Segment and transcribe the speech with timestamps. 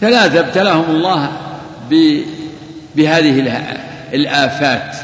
[0.00, 1.30] ثلاثة ابتلاهم الله
[2.96, 3.40] بهذه
[4.12, 4.96] الآفات.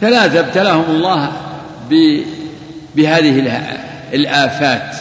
[0.00, 1.32] ثلاثة ابتلاهم الله
[2.96, 3.60] بهذه
[4.12, 4.96] الآفات.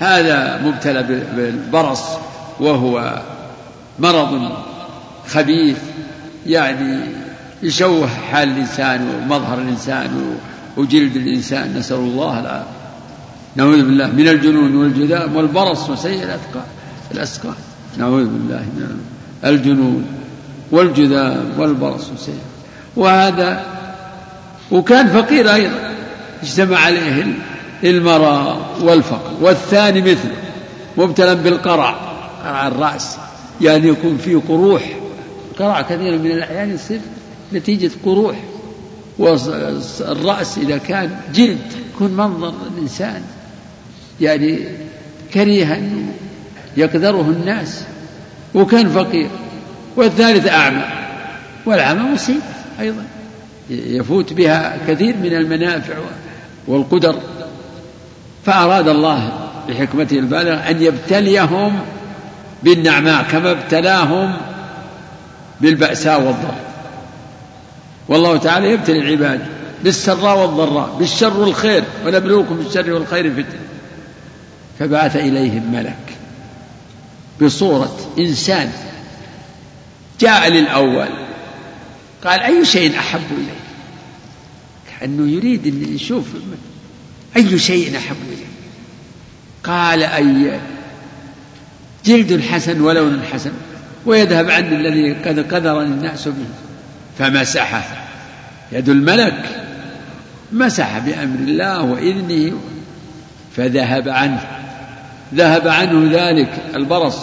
[0.00, 1.02] هذا مبتلى
[1.36, 2.02] بالبرص
[2.60, 3.22] وهو
[3.98, 4.52] مرض
[5.28, 5.78] خبيث
[6.46, 7.00] يعني
[7.62, 10.38] يشوه حال الإنسان ومظهر الإنسان
[10.76, 11.74] وجلد الإنسان.
[11.78, 12.76] نسأل الله العافية
[13.56, 16.64] نعوذ بالله من الجنون والجذام والبرص وسيء الأثقال
[17.14, 17.54] الأسقال
[17.98, 19.00] نعوذ بالله من
[19.44, 20.06] الجنون
[20.70, 22.40] والجذام والبرص وسيء
[22.96, 23.66] وهذا
[24.70, 25.94] وكان فقير أيضا
[26.42, 27.24] اجتمع عليه
[27.84, 29.32] المرض والفقر.
[29.40, 30.36] والثاني مثله
[30.96, 31.90] مبتلى بالقرع
[32.44, 33.16] قرع الرأس.
[33.60, 34.96] يعني يكون فيه قروح.
[35.58, 37.00] قرع كثيرا من الأحيان يصير
[37.52, 38.36] نتيجة قروح.
[39.18, 41.58] والرأس إذا كان جلد
[41.94, 43.22] يكون منظر الإنسان.
[44.20, 44.58] يعني
[45.34, 45.80] كريها
[46.76, 47.84] يقدره الناس
[48.54, 49.28] وكان فقير
[49.96, 50.84] والثالث أعمى
[51.66, 52.40] والأعمى مصيبة
[52.80, 53.04] أيضا
[53.70, 55.94] يفوت بها كثير من المنافع
[56.66, 57.20] والقدر.
[58.44, 59.32] فأراد الله
[59.68, 61.78] بحكمته البالغة أن يبتليهم
[62.62, 64.36] بالنعماء كما ابتلاهم
[65.60, 66.64] بالبأساء والضراء.
[68.08, 69.40] والله تعالى يبتلي العباد
[69.84, 73.60] بالسراء والضراء بالشر والخير ونبلوكم بالشر والخير فتنة.
[74.78, 76.15] فبعث إليهم ملك
[77.42, 78.72] بصورة إنسان
[80.20, 81.08] جاء للأول.
[82.24, 83.66] قال أي شيء أحب إليك؟
[84.90, 86.26] كأنه يريد أن يشوف
[87.36, 88.46] أي شيء أحب إليك؟
[89.64, 90.60] قال أي
[92.04, 93.52] جلد حسن ولون حسن
[94.06, 96.46] ويذهب عنه الذي قد قدر الناس به.
[97.18, 98.06] فمسحه
[98.72, 99.62] يد الملك.
[100.52, 102.60] مسح بأمر الله وإذنه
[103.56, 104.65] فذهب عنه.
[105.34, 107.18] ذهب عنه ذلك البرص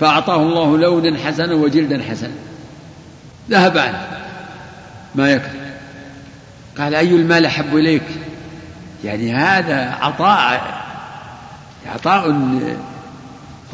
[0.00, 2.34] فأعطاه الله لونا حسنا وجلدا حسنا.
[3.50, 4.06] ذهب عنه.
[5.14, 5.58] ما يكفي
[6.78, 8.02] قال أي المال أحب إليك؟
[9.04, 10.78] يعني هذا عطاء
[11.86, 12.30] عطاء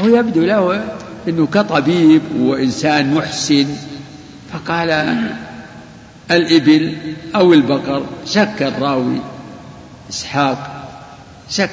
[0.01, 0.85] هو يبدو له
[1.29, 3.67] أنه كطبيب وإنسان محسن.
[4.53, 4.91] فقال
[6.31, 6.97] الإبل
[7.35, 9.21] أو البقر شك الراوي
[10.11, 10.89] إسحاق
[11.51, 11.71] شك.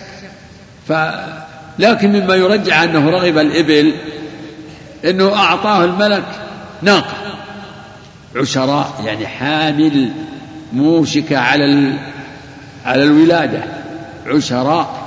[0.88, 0.94] ف
[1.80, 3.94] لكن مما يرجع أنه رغب الإبل
[5.06, 6.24] أنه أعطاه الملك
[6.82, 7.14] ناقة.
[8.36, 10.12] عشراء يعني حامل
[10.74, 11.94] موشكة على
[12.86, 13.64] على الولادة.
[14.28, 15.02] عشراء.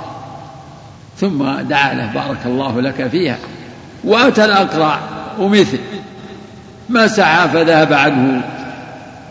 [1.17, 3.37] ثم دعا له بارك الله لك فيها.
[4.03, 4.99] وأتى الأقرع
[5.39, 5.79] ومثل.
[6.89, 8.41] مسح فذهب عنه.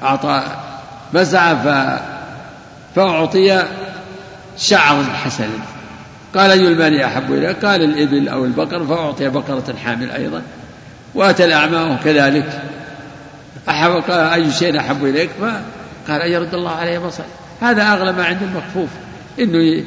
[0.03, 0.43] أعطى
[1.15, 1.69] مسح ف...
[2.97, 3.63] فأعطي
[4.59, 5.75] شعرا حسنا
[6.35, 10.43] قال أي المال أحب إليك؟ قال الإبل أو البقر فأعطي بقرة حامل أيضا.
[11.15, 12.63] وأتى الأعمى كذلك.
[13.69, 17.23] أحب قال أي شيء أحب إليك؟ فقال أن يرد الله عليه بصر
[17.61, 18.89] هذا أغلى ما عند المخفوف
[19.39, 19.85] إنه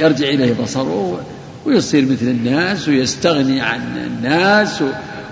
[0.00, 1.20] يرجع إليه بصره
[1.66, 4.82] ويصير مثل الناس ويستغني عن الناس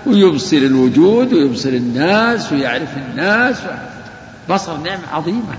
[0.05, 3.57] ويبصر الوجود ويبصر الناس ويعرف الناس
[4.49, 5.57] بصر نعمة عظيمة.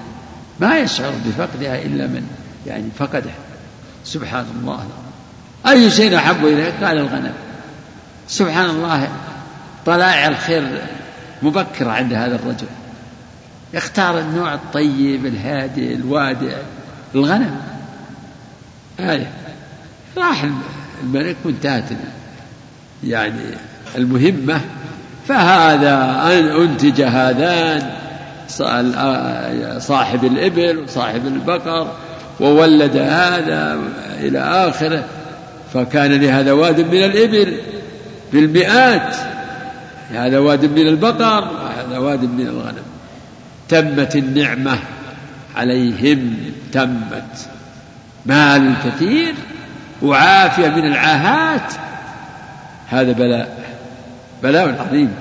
[0.60, 2.22] ما يشعر بفقدها إلا من
[2.66, 3.34] يعني فقدها
[4.04, 4.86] سبحان الله
[5.68, 7.32] أي شيء أحب إليك؟ قال الغنم.
[8.28, 9.08] سبحان الله
[9.86, 10.82] طلائع الخير
[11.42, 12.66] مبكرة عند هذا الرجل.
[13.74, 16.56] يختار النوع الطيب الهادئ الوادع
[17.14, 17.60] الغنم.
[19.00, 19.30] آية
[20.16, 20.46] راح
[21.02, 21.84] الملك وانتهت
[23.04, 23.40] يعني
[23.96, 24.60] المهمة.
[25.28, 27.90] فهذا أن أنتج هذان
[29.80, 31.96] صاحب الإبل وصاحب البقر.
[32.40, 33.78] وولد هذا
[34.20, 35.04] إلى آخره
[35.74, 37.56] فكان لهذا واد من الإبل
[38.32, 39.16] بالمئات
[40.10, 42.84] هذا واد من البقر وهذا واد من الغنم.
[43.68, 44.78] تمت النعمة
[45.56, 46.36] عليهم
[46.72, 47.48] تمت
[48.26, 49.34] مال كثير
[50.02, 51.72] وعافية من العاهات.
[52.88, 53.58] هذا بلاء
[54.42, 55.14] بلاء عظيم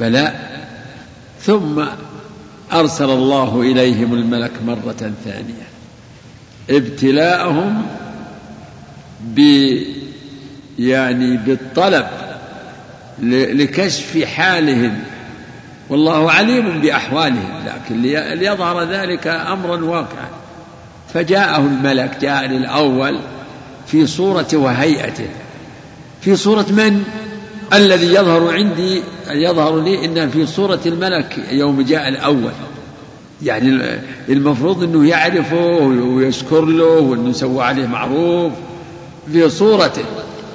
[0.00, 0.50] بلاء.
[1.40, 1.84] ثم
[2.72, 5.69] أرسل الله إليهم الملك مرة ثانية.
[6.70, 7.82] ابتلاءهم
[9.20, 9.38] ب
[10.78, 12.06] يعني بالطلب
[13.22, 14.98] لكشف حالهم.
[15.88, 18.02] والله عليم بأحوالهم لكن
[18.38, 20.28] ليظهر ذلك أمرا واقعا.
[21.14, 23.20] فجاءه الملك جاء للأول
[23.86, 25.28] في صورة وهيئته.
[26.20, 27.04] في صورة من؟
[27.72, 32.52] الذي يظهر عندي يظهر لي إنه في صورة الملك يوم جاء الأول.
[33.42, 33.98] يعني
[34.28, 38.52] المفروض أنه يعرفه ويشكر له وأنه سوى عليه معروف
[39.32, 40.04] في صورته.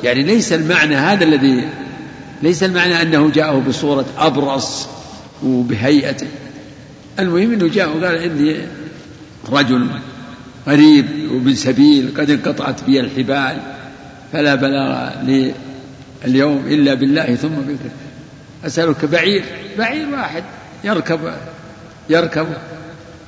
[0.03, 1.69] يعني ليس المعنى هذا الذي
[2.43, 4.87] ليس المعنى أنه جاءه بصورة أبرص
[5.43, 6.27] وبهيئته.
[7.19, 8.55] المهم أنه جاء وقال إني
[9.51, 9.87] رجل
[10.67, 13.57] غريب ومن سبيل قد انقطعت بي الحبال
[14.33, 15.53] فلا بلاغ لي
[16.25, 17.79] اليوم إلا بالله ثم بك
[18.65, 19.43] أسألك بعير
[19.77, 20.43] بعير واحد
[20.83, 21.19] يركب
[22.09, 22.47] يركب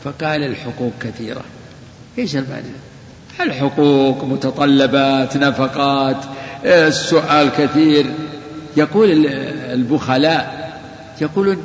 [0.08, 1.42] فقال الحقوق كثيرة.
[2.18, 2.64] إيش المعنى
[3.40, 6.18] الحقوق متطلبات نفقات
[6.66, 8.06] السؤال كثير.
[8.78, 9.28] يقول
[9.74, 10.72] البخلاء
[11.22, 11.64] يقولون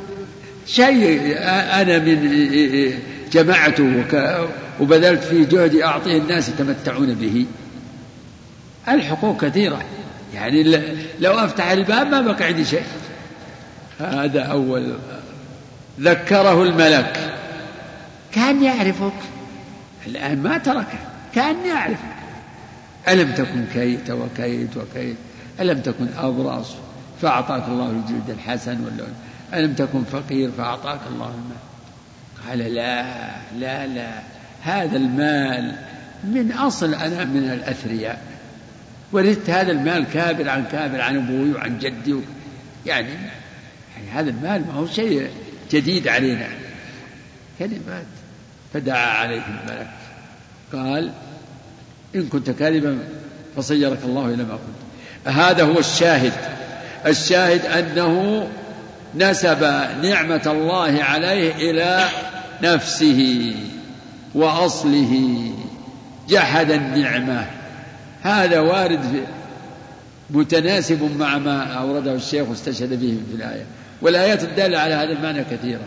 [0.67, 1.37] شيء
[1.81, 2.91] أنا من
[3.31, 4.03] جمعته
[4.79, 7.45] وبذلت فيه جهدي أعطيه الناس يتمتعون به.
[8.89, 9.81] الحقوق كثيرة.
[10.33, 10.63] يعني
[11.19, 12.83] لو أفتح الباب ما بقى عندي شيء.
[13.99, 14.93] هذا أول.
[15.99, 17.32] ذكره الملك.
[18.35, 19.13] كان يعرفك.
[20.07, 20.99] الآن ما تركه.
[21.35, 22.13] كان يعرفك.
[23.07, 25.15] ألم تكن كيت وكيت وكيت؟
[25.59, 26.75] ألم تكن أبرص
[27.21, 29.07] فأعطاك الله الجلد الحسن ولا
[29.53, 31.57] ألم تكن فقير فأعطاك الله المال.
[32.47, 34.19] قال لا لا لا.
[34.61, 35.75] هذا المال
[36.23, 38.21] من أصل أنا من الأثرياء.
[39.11, 42.15] ورثت هذا المال كابر عن كابر عن أبوي وعن جدي
[42.85, 43.07] يعني,
[43.95, 45.29] يعني هذا المال ما هو شيء
[45.71, 46.47] جديد علينا.
[47.59, 48.05] كلمات.
[48.73, 49.87] فدعا عليه الملك
[50.73, 51.11] قال
[52.15, 52.97] إن كنت كاذبا
[53.57, 55.33] فصيرك الله إلى ما كنت.
[55.35, 56.33] هذا هو الشاهد.
[57.05, 58.47] الشاهد أنه
[59.15, 59.63] نسب
[60.03, 62.07] نعمة الله عليه إلى
[62.63, 63.55] نفسه
[64.35, 65.51] وأصله.
[66.29, 67.45] جحد النعمة.
[68.23, 69.25] هذا وارد
[70.29, 73.65] متناسب مع ما أورده الشيخ واستشهد به في الآية.
[74.01, 75.81] والآيات الدالة على هذا المعنى كثيرة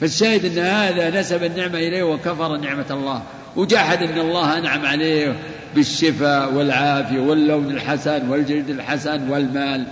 [0.00, 3.22] فالشاهد أن هذا نسب النعمة إليه وكفر نعمة الله.
[3.56, 5.36] وجحد أن الله أنعم عليه
[5.74, 9.86] بالشفاء والعافية واللون الحسن والجلد الحسن والمال.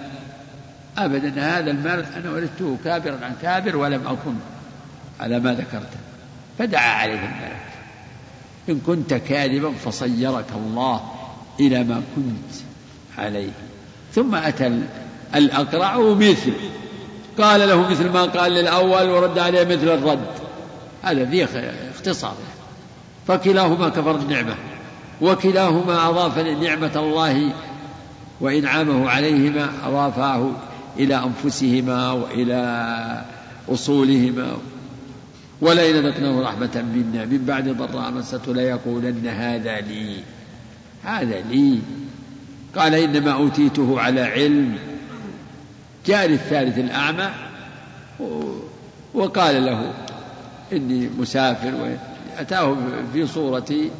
[0.98, 4.34] أبدا هذا المال أنا ولدته كابرا عن كابر ولم أكن
[5.20, 5.98] على ما ذكرته
[6.58, 7.72] فدعا عليه الملك.
[8.68, 11.00] إن كنت كاذبا فصيرك الله
[11.60, 12.54] إلى ما كنت
[13.18, 13.50] عليه.
[14.14, 14.80] ثم أتى
[15.34, 16.52] الأقرع مثل.
[17.38, 20.26] قال له مثل ما قال للأول ورد عليه مثل الرد.
[21.02, 22.34] هذا فيه اختصار.
[23.28, 24.54] فكلاهما كفر النعمة
[25.20, 27.52] وكلاهما أضاف نعمة الله
[28.40, 30.50] وإنعامه عليهما أضافاه
[30.98, 33.24] إلى أنفسهما وإلى
[33.68, 34.56] أصولهما.
[35.60, 37.24] ولئن ذقناه رحمة منا.
[37.24, 40.16] من بعد ضراء مسته ليقولن هذا لي.
[41.04, 41.78] هذا لي.
[42.76, 44.91] قال إنما أوتيته على علم.
[46.06, 47.30] جاء للثالث الأعمى
[49.14, 49.92] وقال له
[50.72, 51.96] إني مسافر
[52.38, 52.76] أتاه
[53.12, 53.90] في صورة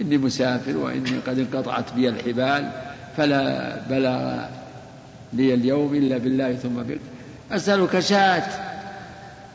[0.00, 2.70] إني مسافر وإني قد انقطعت بي الحبال
[3.16, 4.44] فلا بلغ
[5.32, 7.00] لي اليوم إلا بالله ثم بك.
[7.52, 8.46] أسألك شاة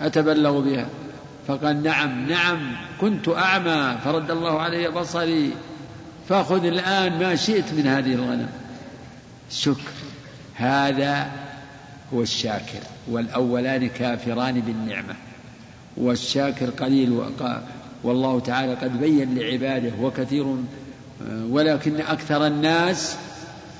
[0.02, 0.86] أتبلغ بها.
[1.48, 5.52] فقال نعم نعم كنت أعمى فرد الله علي بصري.
[6.30, 8.50] فخذ الآن ما شئت من هذه الغنم.
[9.52, 9.92] شكر.
[10.56, 11.28] هذا
[12.13, 15.15] هو الشاكر والأولان كافران بالنعمة.
[15.97, 17.19] والشاكر قليل
[18.03, 20.56] والله تعالى قد بين لعباده وكثير
[21.50, 23.15] ولكن أكثر الناس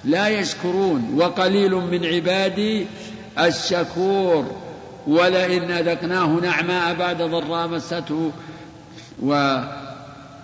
[0.06, 2.86] لا يشكرون وقليل من عبادي
[3.40, 4.46] الشكور.
[5.08, 8.32] ولئن أذقناه نعماء بعد ضراء مسته.
[9.24, 9.60] و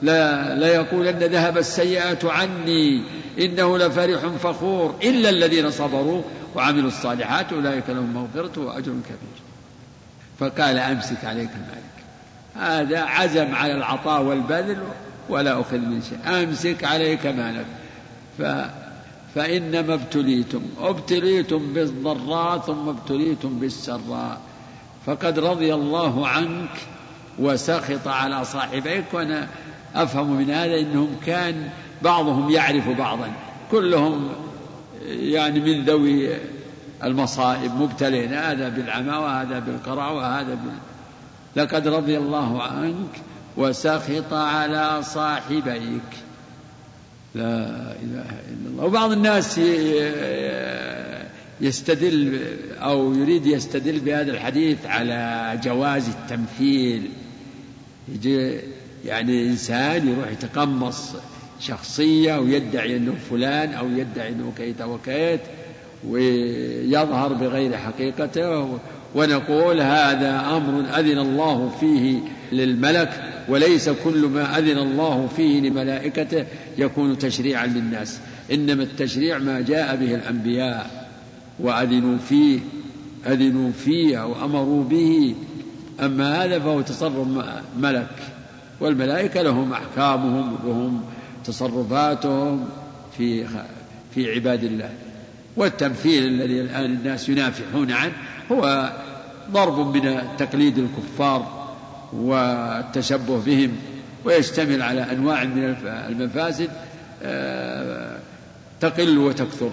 [0.02, 3.04] لا ليقولن ذهب السيئات عني
[3.40, 6.22] إنه لفرح فخور إلا الذين صبروا
[6.56, 9.36] وعملوا الصالحات أولئك لهم مغفرة وأجر كبير.
[10.40, 11.96] فقال أمسك عليك المالك
[12.56, 14.78] هذا عزم على العطاء والبذل
[15.30, 16.44] ولا أخذ من شيء.
[16.44, 17.66] أمسك عليك مالك.
[18.38, 18.42] ف
[19.36, 20.62] فإنما ابتليتم.
[20.80, 24.42] ابتليتم بالضراء ثم ابتليتم بالسراء.
[25.06, 26.70] فقد رضي الله عنك
[27.40, 29.48] وسخط على صاحبيك وأنا
[29.96, 31.70] أفهم من هذا أنهم كان
[32.02, 33.32] بعضهم يعرف بعضا.
[33.72, 34.30] كلهم
[35.08, 36.30] يعني من ذوي
[37.04, 38.34] المصائب مبتلين.
[38.34, 40.78] هذا بالعمى وهذا بالقرع وهذا بال...
[41.64, 43.22] لقد رضي الله عنك
[43.58, 46.02] وسخط على صاحبيك.
[47.36, 47.66] لا
[48.04, 48.84] إله إلا الله.
[48.84, 49.60] وبعض الناس
[51.62, 52.42] يستدل
[52.82, 57.10] أو يريد يستدل بهذا الحديث على جواز التمثيل.
[58.08, 58.60] يجي
[59.06, 61.14] يعني إنسان يروح يتقمص
[61.60, 65.42] شخصية ويدعي أنه فلان أو يدعي أنه كيت وكيت
[66.08, 68.80] ويظهر بغير حقيقته
[69.16, 72.20] ونقول هذا أمر أذن الله فيه
[72.52, 76.46] للملك وليس كل ما أذن الله فيه لملائكته
[76.78, 78.20] يكون تشريعا للناس.
[78.52, 81.10] إنما التشريع ما جاء به الأنبياء
[81.60, 82.60] وأذنوا فيه
[83.28, 85.36] أذنوا فيه أو أمروا به.
[86.00, 87.28] أما هذا فهو تصرف
[87.80, 88.35] ملك.
[88.80, 91.04] والملائكة لهم أحكامهم لهم
[91.46, 92.70] تصرفاتهم
[93.18, 93.48] في
[94.16, 94.90] في عباد الله.
[95.56, 98.14] والتمثيل الذي الآن الناس ينافحون عنه
[98.52, 98.94] هو
[99.52, 101.66] ضرب من تقليد الكفار
[102.14, 103.72] والتشبه بهم
[104.26, 106.70] ويشتمل على أنواع من المفاسد
[107.24, 108.18] آه،
[108.82, 109.70] تقل وتكثر.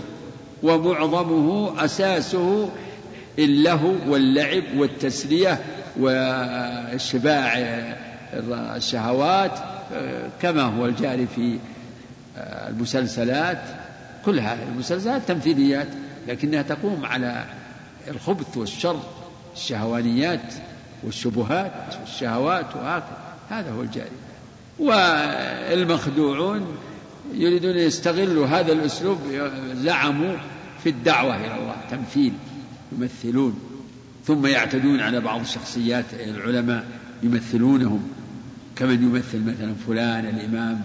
[0.62, 2.70] ومعظمه أساسه
[3.38, 5.60] اللهو واللعب والتسلية
[6.00, 7.58] وشباع
[8.32, 9.52] الشهوات
[10.42, 11.58] كما هو الجاري في
[12.38, 13.62] المسلسلات.
[14.24, 15.88] كلها المسلسلات تمثيليات
[16.28, 17.44] لكنها تقوم على
[18.08, 19.00] الخبث والشر
[19.56, 20.54] الشهوانيات
[21.02, 23.18] والشبهات والشهوات وهكذا.
[23.50, 24.10] هذا هو الجاري.
[24.78, 26.66] والمخدوعون
[27.34, 29.18] يريدون أن يستغلوا هذا الأسلوب
[29.74, 30.36] زعموا
[30.82, 32.32] في الدعوة إلى الله تمثيل
[32.92, 33.60] يمثلون
[34.26, 36.84] ثم يعتدون على بعض الشخصيات العلماء
[37.22, 38.10] يمثلونهم.
[38.76, 40.82] كمن يمثل مثلا فلان الإمام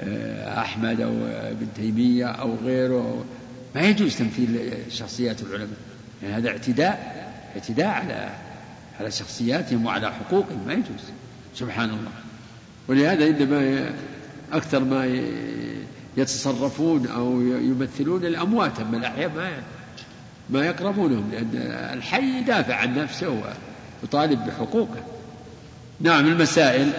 [0.00, 3.24] آه، أحمد أو ابن تيمية أو غيره؟
[3.74, 5.76] ما يجوز تمثيل شخصيات العلماء.
[6.22, 7.26] يعني هذا اعتداء
[7.56, 8.30] اعتداء على
[9.00, 11.10] على شخصياتهم وعلى حقوقهم ما يجوز.
[11.54, 12.10] سبحان الله.
[12.88, 13.90] ولهذا إنما
[14.52, 15.20] أكثر ما
[16.16, 19.50] يتصرفون أو يمثلون الأموات أما الأحياء ما
[20.50, 21.50] ما يقربونهم لأن
[21.98, 23.42] الحي يدافع عن نفسه
[24.02, 25.04] ويطالب بحقوقه.
[26.00, 26.92] نعم المسائل.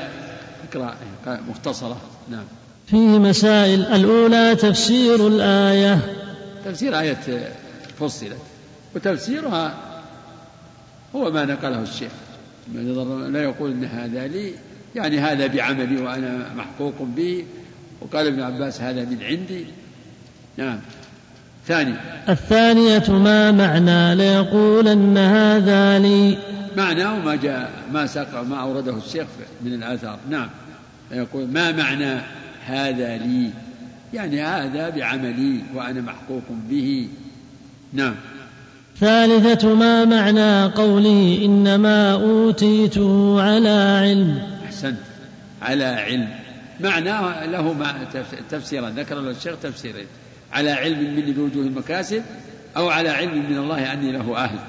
[0.81, 1.97] اقرأ مختصرة.
[2.29, 2.43] نعم.
[2.87, 3.85] فيه مسائل.
[3.85, 5.99] الأولى تفسير الآية.
[6.65, 7.51] تفسير آية
[7.99, 8.37] فصلت.
[8.95, 9.75] وتفسيرها
[11.15, 12.11] هو ما نقله الشيخ.
[13.29, 14.53] لا يقول إن هذا لي
[14.95, 17.45] يعني هذا بعملي وأنا محقوق به
[18.01, 19.65] وقال ابن عباس هذا من عندي.
[20.57, 20.79] نعم.
[21.67, 21.93] ثاني.
[22.29, 26.37] الثانية ما معنى ليقولن هذا لي.
[26.77, 29.27] معناه ما جاء ما ساق ما أورده الشيخ
[29.61, 30.19] من الآثار.
[30.29, 30.49] نعم.
[31.11, 32.21] يقول ما معنى
[32.65, 33.49] هذا لي؟
[34.13, 37.09] يعني هذا بعملي وأنا محقوق به.
[37.93, 38.15] نعم.
[38.99, 44.41] ثالثة ما معنى قوله إنما أوتيته على علم.
[44.65, 44.97] أحسنت.
[45.61, 46.27] على علم.
[46.79, 47.93] معناه له ما
[48.49, 50.07] تفسيرا ذكر له الشيخ تفسيرين.
[50.53, 52.23] على علم مني بوجوه المكاسب
[52.77, 54.59] أو على علم من الله أني له أهل.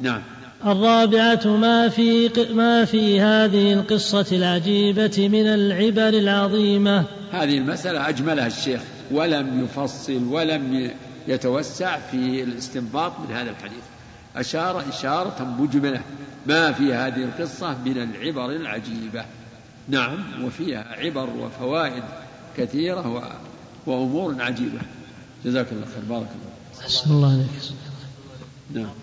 [0.00, 0.22] نعم.
[0.66, 7.04] الرابعة ما في ما في هذه القصة العجيبة من العبر العظيمة.
[7.32, 8.80] هذه المسألة أجملها الشيخ
[9.10, 10.90] ولم يفصل ولم
[11.28, 13.82] يتوسع في الاستنباط من هذا الحديث.
[14.36, 16.00] أشار إشارة مجملة
[16.46, 19.24] ما في هذه القصة من العبر العجيبة.
[19.88, 22.02] نعم وفيها عبر وفوائد
[22.56, 23.08] كثيرة
[23.88, 24.80] وأمور عجيبة.
[25.44, 26.04] جزاك الله خير.
[26.08, 27.48] بارك الله أحسن الله عليك.
[28.72, 28.94] نعم.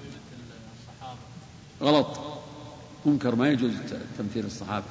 [1.81, 2.19] غلط.
[3.05, 3.71] منكر ما يجوز
[4.17, 4.85] تمثيل الصحابة.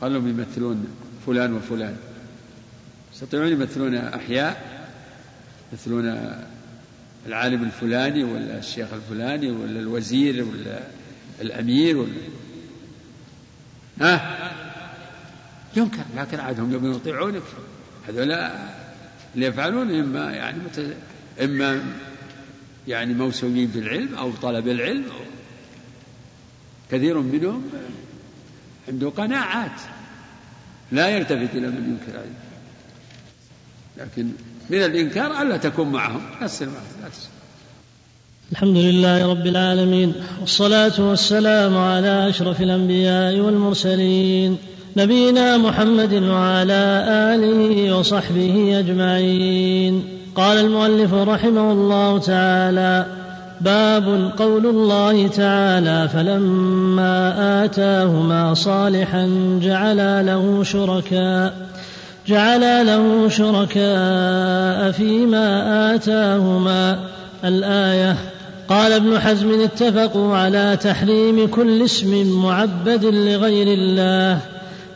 [0.00, 0.86] قال لهم يمثلون
[1.26, 1.96] فلان وفلان.
[3.14, 4.86] يستطيعون يمثلون أحياء
[5.72, 6.34] يمثلون
[7.26, 10.80] العالم الفلاني ولا الشيخ الفلاني ولا الوزير ولا
[11.40, 12.10] الأمير ولا.
[14.00, 14.50] ها؟
[15.76, 17.42] ينكر لكن عادهم يوم يطيعونك.
[18.08, 18.50] هذول
[19.34, 20.58] اللي يفعلون إما يعني
[21.42, 21.82] إما
[22.88, 25.24] يعني موسومين بالعلم أو طلب العلم أو
[26.90, 27.62] كثير منهم
[28.88, 29.80] عنده قناعات
[30.92, 32.44] لا يلتفت إلى من ينكر عليه.
[33.96, 34.30] لكن
[34.70, 36.20] من الإنكار ألا تكون معهم.
[36.40, 37.10] أصل معهم
[38.52, 44.58] الحمد لله رب العالمين والصلاة والسلام على أشرف الأنبياء والمرسلين.
[44.96, 50.02] نبينا محمد وعلى آله وصحبه أجمعين.
[50.36, 53.06] قال المؤلف رحمه الله تعالى
[53.60, 61.52] باب قول الله تعالى فلما آتاهما صالحا جعلا له شركاء
[62.28, 66.98] جعلا له شركاء فيما آتاهما.
[67.44, 68.16] الآية
[68.68, 74.38] قال ابن حزم اتفقوا على تحريم كل اسم معبد لغير الله.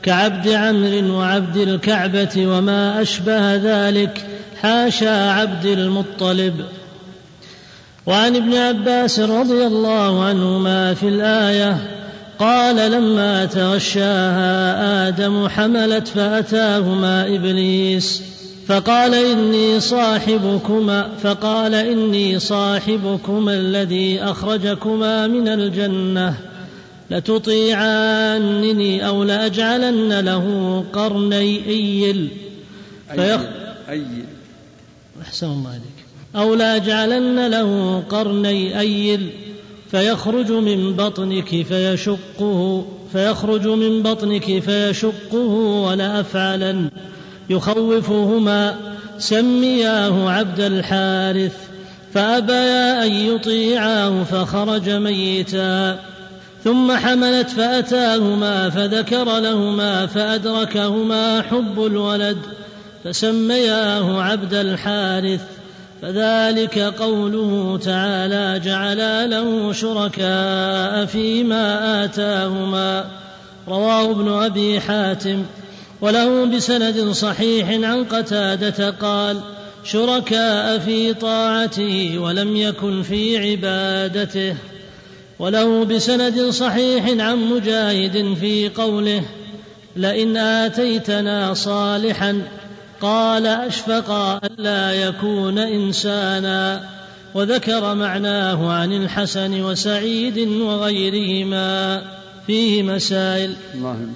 [0.02, 4.26] كعبد عمرو وعبد الكعبة وما أشبه ذلك
[4.62, 6.64] حاشا عبد المطلب.
[8.06, 11.76] وعن ابن عباس رضي الله عنهما في الآية
[12.38, 18.22] قال لما تغشاها آدم حملت فأتاهما إبليس
[18.68, 26.34] فقال إني صاحبكما فقال إني صاحبكما الذي أخرجكما من الجنة.
[27.10, 32.28] لتطيعانني أو لأجعلن له قرني أيل.
[33.14, 33.40] فيخ
[33.90, 34.24] أيل
[35.22, 35.82] أحسن الله عليك
[36.36, 39.30] أو لأجعلن له قرني أيل.
[39.90, 45.48] فيخرج من بطنك فيشقه فيخرج من بطنك فيشقه
[45.88, 46.90] ولأفعلن.
[47.50, 48.76] يخوفهما.
[49.18, 51.56] سمياه عبد الحارث.
[52.14, 56.00] فأبيا أن يطيعاه فخرج ميتا.
[56.68, 62.36] ثم حملت فأتاهما فذكر لهما فأدركهما حب الولد
[63.04, 65.40] فسمياه عبد الحارث
[66.02, 73.04] فذلك قوله تعالى جعلا له شركاء فيما آتاهما.
[73.68, 75.42] رواه ابن أبي حاتم.
[76.00, 79.40] وله بسند صحيح عن قتادة قال
[79.84, 84.54] شركاء في طاعته ولم يكن في عبادته.
[85.38, 89.22] وله بسند صحيح عن مجاهد في قوله
[89.96, 92.42] لئن آتيتنا صالحا
[93.00, 94.10] قال أشفق
[94.44, 96.88] ألا يكون إنسانا
[97.34, 102.02] وذكر معناه عن الحسن وسعيد وغيرهما
[102.46, 103.56] فيه مسائل.
[103.74, 104.06] الله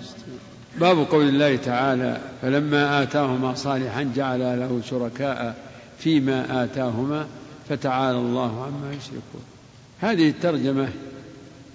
[0.81, 5.55] باب قول الله تعالى فلما آتاهما صالحا جعل له شركاء
[5.99, 7.27] فيما آتاهما
[7.69, 9.43] فتعالى الله عما يشركون.
[10.01, 10.89] هذه الترجمة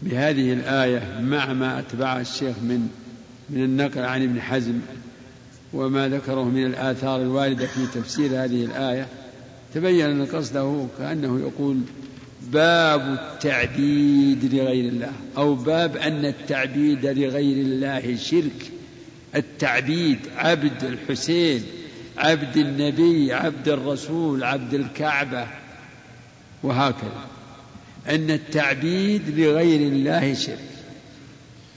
[0.02, 2.90] بهذه الآية مع ما أتبع الشيخ من
[3.50, 4.80] من النقل عن ابن حزم
[5.74, 9.08] وما ذكره من الآثار الواردة في تفسير هذه الآية
[9.74, 11.78] تبين أن قصده كأنه يقول
[12.52, 18.72] باب التعبيد لغير الله أو باب أن التعبيد لغير الله شرك.
[19.36, 21.64] التعبيد عبد الحسين
[22.18, 25.48] عبد النبي عبد الرسول عبد الكعبة
[26.64, 27.37] وهكذا.
[28.10, 30.60] أن التعبيد لغير الله شرك.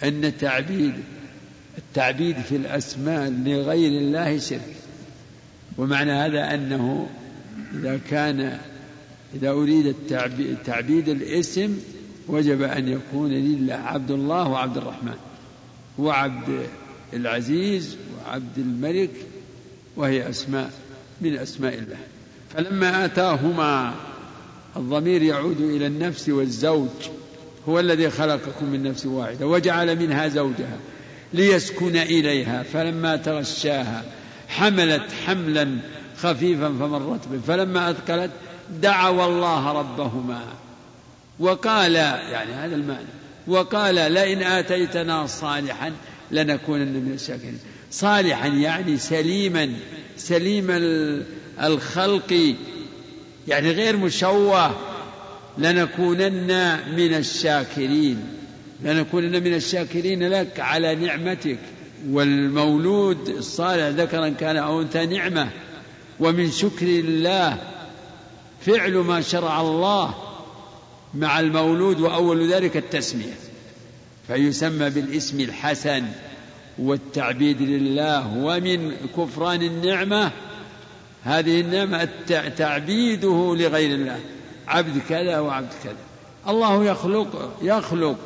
[0.03, 0.95] أن التعبيد
[1.79, 4.75] التعبيد في الأسماء لغير الله شرك.
[5.79, 7.09] ومعنى هذا أنه
[7.75, 8.59] إذا كان
[9.35, 11.79] إذا أريد التعبيد, تعبيد الاسم
[12.29, 15.17] وجب أن يكون لله عبد الله وعبد الرحمن.
[15.99, 16.67] وعبد
[17.13, 19.11] العزيز وعبد الملك
[19.97, 20.71] وهي أسماء
[21.21, 21.99] من أسماء الله.
[22.55, 23.95] فلما آتاهما
[24.77, 26.89] الضمير يعود إلى النفس والزوج
[27.69, 30.79] هو الذي خلقكم من نفس واحدة وجعل منها زوجها
[31.33, 34.05] ليسكن إليها فلما تغشاها
[34.49, 35.79] حملت حملا
[36.17, 38.31] خفيفا فمرت به فلما أثقلت
[38.83, 40.41] دعوا الله ربهما.
[41.39, 43.07] وقال يعني هذا المعنى
[43.47, 45.93] وقال لئن آتيتنا صالحا
[46.31, 47.59] لنكونن من الشاكرين.
[47.91, 49.73] صالحا يعني سليما
[50.17, 50.67] سليم
[51.63, 52.55] الخلق
[53.49, 54.75] يعني غير مشوه
[55.59, 58.27] لنكونن من الشاكرين.
[58.83, 61.59] لنكونن من الشاكرين لك على نعمتك.
[62.11, 65.49] والمولود الصالح ذكرا كان أو أنثى نعمة.
[66.21, 67.59] ومن شكر الله
[68.67, 70.15] فعل ما شرع الله
[71.15, 73.35] مع المولود وأول ذلك التسمية.
[74.27, 76.05] فيسمى بالاسم الحسن
[76.79, 78.37] والتعبيد لله.
[78.37, 80.31] ومن كفران النعمة
[81.25, 82.09] هذه النعمة
[82.57, 84.21] تعبيده لغير الله.
[84.69, 85.97] عبد كذا وعبد كذا.
[86.49, 88.19] الله يخلق يخلق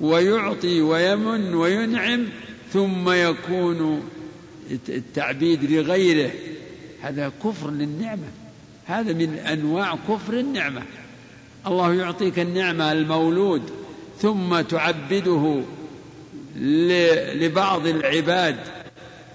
[0.00, 2.26] ويعطي ويمن وينعم
[2.72, 4.02] ثم يكون
[4.88, 6.30] التعبيد لغيره.
[7.02, 8.28] هذا كفر للنعمة.
[8.86, 10.82] هذا من أنواع كفر النعمة.
[11.66, 13.62] الله يعطيك النعمة المولود
[14.18, 15.62] ثم تعبده
[17.34, 18.56] لبعض العباد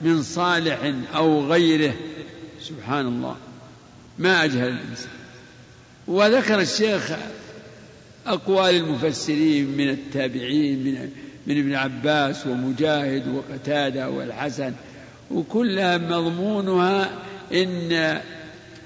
[0.01, 1.93] من صالح أو غيره.
[2.69, 3.35] سبحان الله.
[4.19, 5.11] ما أجهل الإنسان.
[6.07, 7.11] وذكر الشيخ
[8.27, 11.09] أقوال المفسرين من التابعين من
[11.47, 14.73] من ابن عباس ومجاهد وقتادة والحسن
[15.31, 17.09] وكلها مضمونها
[17.53, 17.91] إن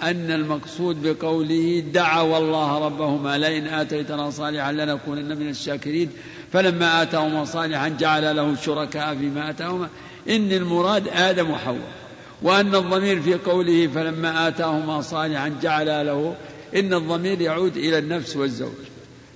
[0.02, 6.10] أن المقصود بقوله دعوا الله ربهما لئن آتيتنا صالحا لنكونن من الشاكرين
[6.54, 9.90] فلما آتاهما صالحا جعل له شركاء فيما آتاهما.
[10.30, 11.99] إن المراد آدم وحواء.
[12.42, 16.36] وأن الضمير في قوله فلما آتاهما صالحا جعل له
[16.76, 18.74] إن الضمير يعود إلى النفس والزوج.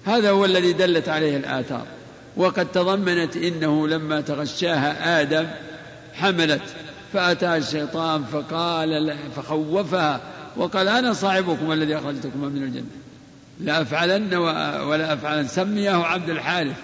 [0.06, 1.86] هذا هو الذي دلت عليه الآثار.
[2.38, 5.48] وقد تضمنت إنه لما تغشاها آدم
[6.14, 6.62] حملت
[7.14, 10.22] فأتاها الشيطان فقال فخوفها
[10.58, 12.84] وقال أنا صاحبكم الذي أخرجتكما من الجنة.
[13.60, 14.34] لأفعلن
[14.88, 16.78] ولا أفعلن سميه عبد الحارث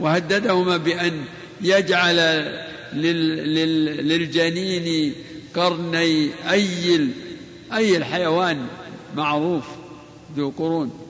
[0.00, 1.24] وهددهما بأن
[1.60, 2.16] يجعل
[4.02, 5.14] للجنين
[5.54, 7.10] قرني أيل
[7.72, 8.66] أي الحيوان
[9.16, 9.64] معروف
[10.36, 11.08] ذو قرون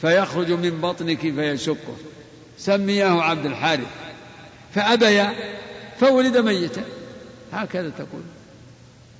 [0.00, 1.96] فيخرج من بطنك فيشقه.
[2.58, 3.86] سمياه عبد الحارث.
[4.74, 5.34] فأبيا
[6.00, 6.82] فولد ميتا.
[7.52, 8.22] هكذا تقول.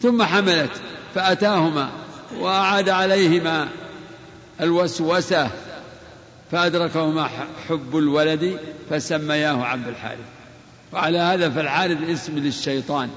[0.02, 0.70] ثم حملت
[1.14, 1.90] فأتاهما
[2.38, 3.68] وأعاد عليهما
[4.60, 5.50] الوسوسة
[6.50, 7.30] فأدركهما
[7.68, 8.58] حب الولد
[8.90, 10.26] فسمياه عبد الحارث.
[10.92, 13.10] وعلى هذا فالحارث اسم للشيطان.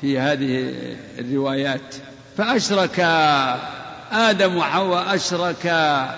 [0.00, 0.74] في هذه
[1.18, 1.94] الروايات.
[2.36, 3.00] فأشرك
[4.12, 6.14] آدم وحواء أشركا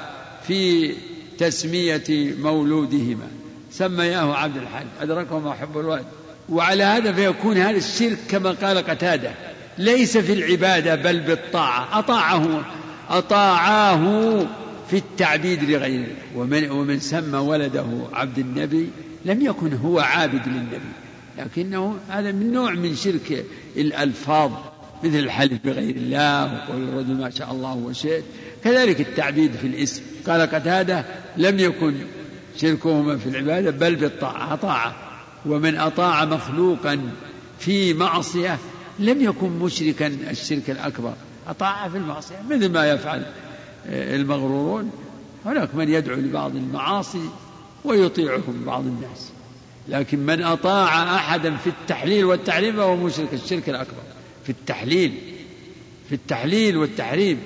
[0.46, 0.92] في
[1.38, 3.26] تسمية مولودهما.
[3.70, 6.04] سمياه عبد الحارث أدركهما حب الولد
[6.48, 9.30] وعلى هذا فيكون هذا الشرك كما قال قتادة.
[9.78, 11.98] ليس في العبادة بل بالطاعة.
[11.98, 12.64] أطاعه
[13.10, 14.46] أطاعاه
[14.90, 16.12] في التعبيد لغيره.
[16.36, 18.90] ومن, ومن سمى ولده عبد النبي
[19.24, 20.92] لم يكن هو عابد للنبي.
[21.38, 23.44] لكنه هذا من نوع من شرك
[23.76, 24.50] الألفاظ
[25.04, 28.24] مثل الحلف بغير الله وقول الرجل ما شاء الله وشئت.
[28.64, 30.02] كذلك التعبيد في الاسم.
[30.26, 31.04] قال قتادة
[31.36, 31.94] لم يكن
[32.56, 34.94] شركهما في العبادة بل بالطاعة طاعة
[35.46, 37.00] ومن أطاع مخلوقا
[37.58, 38.58] في معصية
[38.98, 41.14] لم يكن مشركا الشرك الأكبر.
[41.48, 43.26] أطاع في المعصية مثل ما يفعل
[43.88, 44.90] المغرورون.
[45.46, 47.28] هناك من يدعو لبعض المعاصي
[47.84, 49.31] ويطيعهم بعض الناس.
[49.88, 54.02] لكن من أطاع أحدا في التحليل والتحريم فهو مشرك الشرك الأكبر.
[54.44, 55.14] في التحليل
[56.08, 57.38] في التحليل والتحريم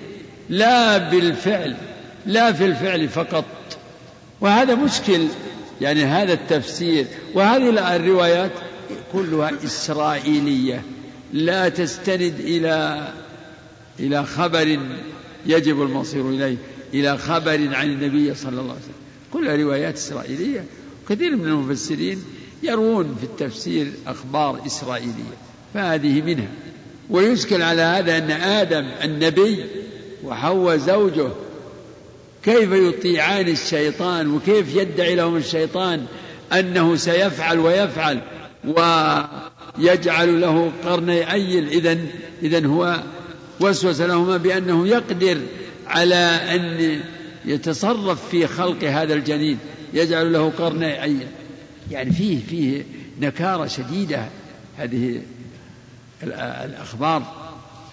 [0.48, 1.76] لا بالفعل
[2.26, 3.44] لا في الفعل فقط.
[4.40, 5.26] وهذا مشكل
[5.80, 8.52] يعني هذا التفسير وهذه الروايات
[9.12, 10.82] كلها إسرائيلية.
[11.32, 13.08] لا تستند إلى
[14.00, 14.78] إلى خبر
[15.46, 16.56] يجب المصير إليه
[16.94, 18.94] إلى خبر عن النبي صلى الله عليه وسلم.
[19.32, 20.64] كلها روايات إسرائيلية.
[21.08, 22.24] كثير من المفسرين
[22.62, 25.36] يروون في التفسير أخبار إسرائيلية
[25.74, 26.48] فهذه منها.
[27.10, 29.64] ويشكل على هذا أن آدم النبي
[30.24, 31.28] وحواء زوجه
[32.42, 36.06] كيف يطيعان الشيطان وكيف يدعي لهم الشيطان
[36.52, 38.20] أنه سيفعل ويفعل
[38.64, 41.98] ويجعل له قرني أيل إذا
[42.42, 43.02] إذا هو
[43.60, 45.38] وسوس لهما بأنه يقدر
[45.86, 47.00] على أن
[47.44, 49.58] يتصرف في خلق هذا الجنين.
[49.94, 51.26] يجعل له قرني أيل
[51.90, 52.82] يعني فيه فيه
[53.20, 54.28] نكارة شديدة
[54.76, 55.22] هذه
[56.22, 57.22] الأخبار.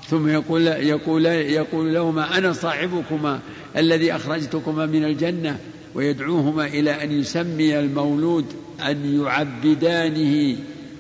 [0.10, 3.40] ثم يقول يقول يقول لهما أنا صاحبكما
[3.78, 5.60] الذي أخرجتكما من الجنة
[5.96, 8.46] ويدعوهما إلى أن يسمي المولود
[8.86, 10.58] أن يعبدانه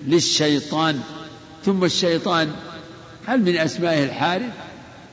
[0.07, 0.99] للشيطان.
[1.65, 2.51] ثم الشيطان
[3.25, 4.51] هل من أسمائه الحارث؟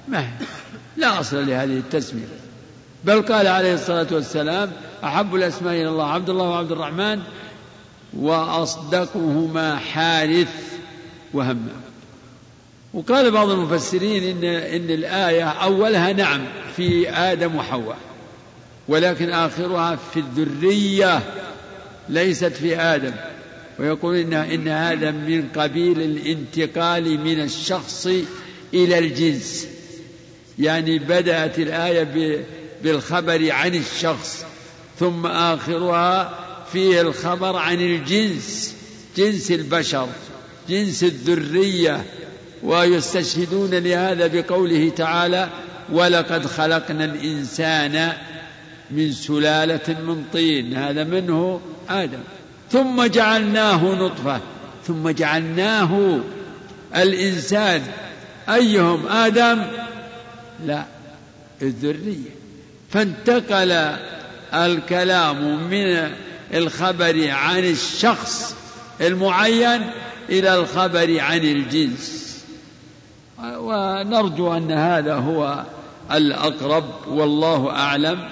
[0.08, 0.28] ما
[0.96, 2.22] لا أصل لهذه التسمية.
[3.04, 4.72] بل قال عليه الصلاة والسلام
[5.04, 7.20] أحب الأسماء إلى الله عبد الله وعبد الرحمن
[8.16, 10.78] وأصدقهما حارث
[11.32, 11.80] وهمام
[12.94, 16.44] وقال بعض المفسرين إن إن الآية أولها نعم
[16.76, 17.96] في آدم وحواء
[18.88, 21.22] ولكن آخرها في الذرية
[22.08, 23.12] ليست في آدم.
[23.78, 28.06] ويقول إن إن هذا من قبيل الانتقال من الشخص
[28.74, 29.68] إلى الجنس.
[30.58, 32.42] يعني بدأت الآية
[32.82, 34.44] بالخبر عن الشخص.
[35.00, 36.30] ثم آخرها
[36.72, 38.74] فيه الخبر عن الجنس
[39.16, 40.08] جنس البشر
[40.68, 42.04] جنس الذرية
[42.62, 45.48] ويستشهدون لهذا بقوله تعالى
[45.92, 48.12] ولقد خلقنا الإنسان
[48.90, 52.20] من سلالة من طين هذا منه آدم.
[52.70, 54.40] ثم جعلناه نطفة.
[54.86, 56.20] ثم جعلناه
[56.96, 57.82] الإنسان.
[58.48, 59.62] أيهم؟ آدم؟
[60.66, 60.84] لا
[61.62, 62.30] الذرية.
[62.90, 63.96] فانتقل
[64.54, 66.10] الكلام من
[66.54, 68.56] الخبر عن الشخص
[69.00, 69.90] المعين
[70.28, 72.20] إلى الخبر عن الجنس.
[73.42, 75.64] ونرجو أن هذا هو
[76.12, 78.28] الأقرب والله أعلم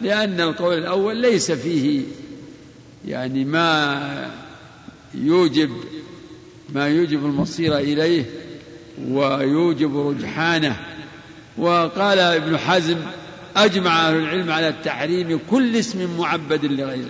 [0.00, 2.02] لأن القول الأول ليس فيه
[3.06, 4.30] يعني ما
[5.14, 5.70] يوجب
[6.74, 8.24] ما يوجب المصير إليه
[9.08, 10.76] ويوجب رجحانه.
[11.58, 12.98] وقال ابن حزم
[13.56, 17.08] أجمع أهل العلم على التحريم كل اسم معبد لغير الله.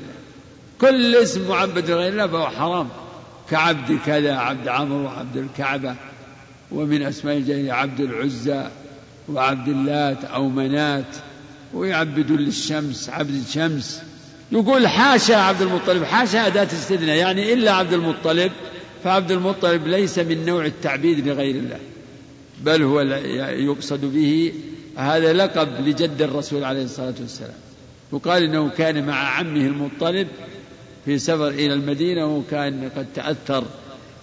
[0.81, 2.89] كل اسم معبد لغير الله فهو حرام.
[3.51, 5.95] كعبد كذا عبد عمرو وعبد الكعبة
[6.73, 8.69] ومن أسماء الجاهلية عبد العزى
[9.29, 11.17] وعبد اللات أو منات
[11.75, 14.03] ويعبدون للشمس عبد الشمس.
[14.53, 18.53] يقول حاشا عبد المطلب حاشا أداة استثناء يعني إلا عبد المطلب
[19.05, 21.79] فعبد المطلب ليس من نوع التعبيد لغير الله
[22.61, 24.53] بل هو يقصد به
[24.97, 27.55] هذا لقب لجد الرسول عليه الصلاة والسلام.
[28.13, 30.29] وقال إنه كان مع عمه المطلب
[31.05, 33.65] في سفر إلى المدينة وكان قد تأثر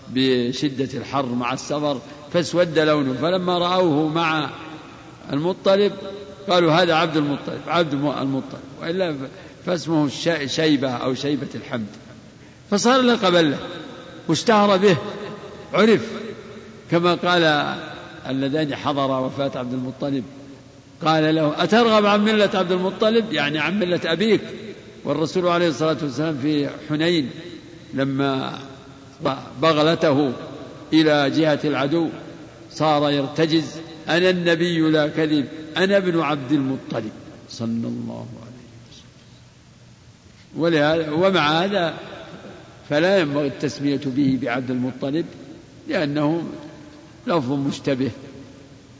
[0.10, 2.02] بشدة الحر مع السفر
[2.34, 3.14] فاسود لونه.
[3.14, 4.50] فلما رأوه مع
[5.34, 5.94] المطلب
[6.50, 8.62] قالوا هذا عبد المطلب عبد المطلب.
[8.82, 9.16] وإلا
[9.66, 10.10] فاسمه
[10.46, 11.88] شيبة أو شيبة الحمد.
[12.72, 13.60] فصار لقبا له
[14.28, 14.98] واشتهر به
[15.74, 16.12] عرف.
[16.92, 17.76] كما قال
[18.30, 20.24] اللذان حضر وفاة عبد المطلب.
[21.06, 24.42] قال له أترغب عن ملة عبد المطلب؟ يعني عن ملة أبيك.
[25.04, 27.30] والرسول عليه الصلاة والسلام في حنين
[27.94, 28.60] لما
[29.62, 30.32] بغلته
[30.94, 32.10] إلى جهة العدو
[32.72, 33.76] صار يرتجز
[34.10, 35.46] أنا النبي لا كذب
[35.78, 37.12] أنا ابن عبد المطلب.
[37.50, 39.10] صلى الله عليه وسلم.
[40.62, 41.94] ولهذا ومع هذا
[42.90, 45.26] فلا ينبغي التسمية به بعبد المطلب
[45.88, 46.44] لأنه
[47.28, 48.12] لفظ مشتبه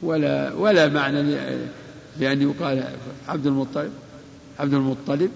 [0.02, 1.36] ولا ولا معنى
[2.18, 2.96] لأن يقال
[3.28, 3.92] عبد المطلب
[4.58, 5.30] عبد المطلب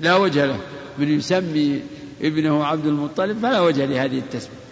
[0.00, 0.60] لا وجه له.
[0.98, 1.82] من يسمي
[2.22, 4.64] ابنه عبد المطلب فلا وجه لهذه التسمية.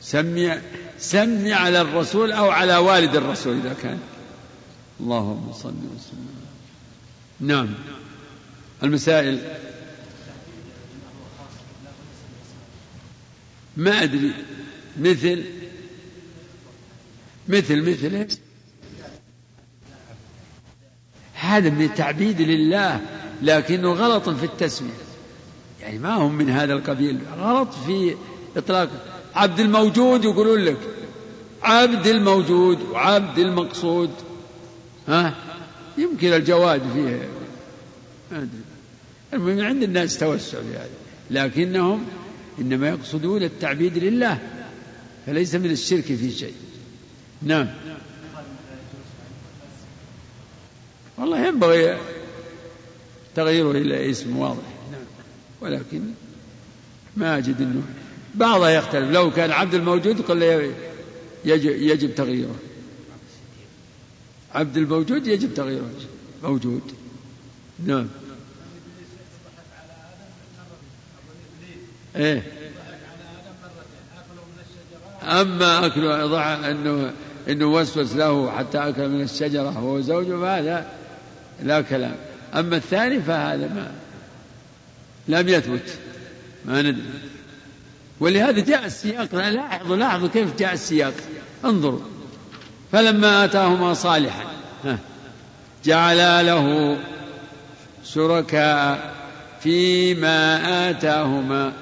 [0.00, 0.60] سمي
[0.98, 3.98] سمي على الرسول أو على والد الرسول إذا كان.
[5.00, 6.28] اللهم صل وسلم.
[7.40, 7.68] نعم.
[8.82, 9.38] المسائل.
[13.76, 14.34] ما أدري.
[15.00, 15.44] مثل
[17.48, 18.32] مثل مثل إيش؟
[21.42, 23.00] هذا من التعبيد لله
[23.42, 24.90] لكنه غلط في التسمية.
[25.80, 27.18] يعني ما هم من هذا القبيل.
[27.38, 28.14] غلط في
[28.56, 28.88] إطلاق.
[29.34, 30.76] عبد الموجود يقولون لك
[31.62, 34.10] عبد الموجود وعبد المقصود.
[35.08, 35.34] ها؟
[35.98, 37.28] يمكن الجواد فيه.
[39.32, 40.88] المهم عند الناس توسع في هذا
[41.30, 42.04] لكنهم
[42.58, 44.38] إنما يقصدون التعبيد لله
[45.26, 46.54] فليس من الشرك في شيء.
[47.42, 47.66] نعم.
[51.18, 51.98] والله ينبغي
[53.34, 54.72] تغييره إلى اسم واضح.
[55.60, 56.02] ولكن
[57.16, 57.82] ما أجد أنه
[58.34, 59.10] بعضها يختلف.
[59.10, 60.42] لو كان عبد الموجود قل
[61.44, 62.56] يجب, يجب تغييره.
[64.54, 65.90] عبد الموجود يجب تغييره.
[66.42, 66.82] موجود.
[67.86, 68.08] نعم.
[72.16, 72.52] إيه.
[75.22, 77.12] أما اكل انه
[77.48, 80.92] إنه وسوس له حتى أكل من الشجرة وهو زوجه فهذا
[81.64, 82.16] لا كلام.
[82.54, 83.90] أما الثاني فهذا ما
[85.28, 85.98] لم يثبت.
[86.64, 87.02] ما ندري.
[88.20, 89.34] ولهذا جاء السياق.
[89.34, 91.14] لاحظوا لاحظوا كيف جاء السياق.
[91.64, 92.00] انظروا.
[92.92, 94.44] فلما آتاهما صالحا
[95.84, 96.98] جعلا له
[98.04, 99.14] شركاء
[99.62, 101.72] فيما آتاهما.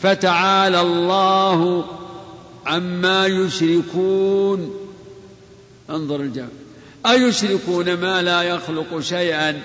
[0.00, 1.84] فتعالى الله
[2.66, 4.74] عما يشركون.
[5.90, 6.63] انظر الجمع
[7.06, 9.60] أيشركون ما لا يخلق شيئا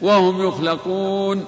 [0.00, 1.44] وهم يخلقون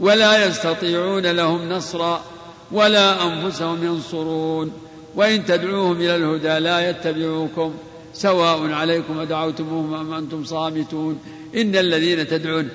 [0.00, 2.24] ولا يستطيعون لهم نصرا
[2.72, 4.72] ولا أنفسهم ينصرون
[5.14, 7.74] وإن تدعوهم إلى الهدى لا يتبعوكم
[8.14, 11.20] سواء عليكم أدعوتموهم أم أنتم صامتون
[11.56, 12.68] إن الذين تدعون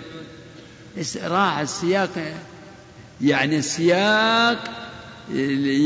[1.24, 2.34] راح السياق
[3.22, 4.58] يعني السياق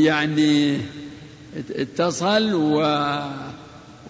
[0.04, 0.80] يعني
[1.76, 2.82] اتصل و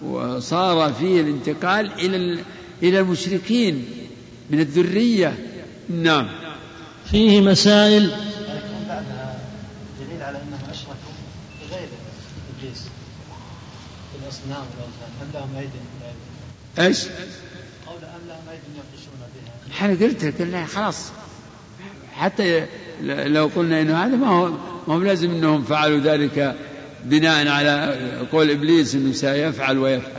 [0.01, 2.43] وصار فيه الانتقال إلى
[2.83, 3.85] إلى المشركين
[4.49, 5.37] من الذرية.
[5.89, 6.27] نعم.
[7.11, 8.11] فيه مسائل.
[14.23, 15.69] الأصنام والأوثان هل لهم أيد
[16.79, 17.03] إيش؟
[17.87, 19.73] قول أم لهم أيد يبطشون بها.
[19.73, 21.11] إحنا قلت قلنا خلاص.
[22.13, 22.65] حتى
[23.03, 24.49] لو قلنا إنه هذا ما هو
[24.87, 26.55] ما هو لازم إنهم فعلوا ذلك
[27.05, 27.95] بناء على
[28.31, 30.11] قول إبليس إنه سيفعل ويفعل.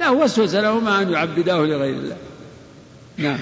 [0.00, 2.16] لا وسوس لهما أن يعبداه لغير الله.
[3.16, 3.38] نعم.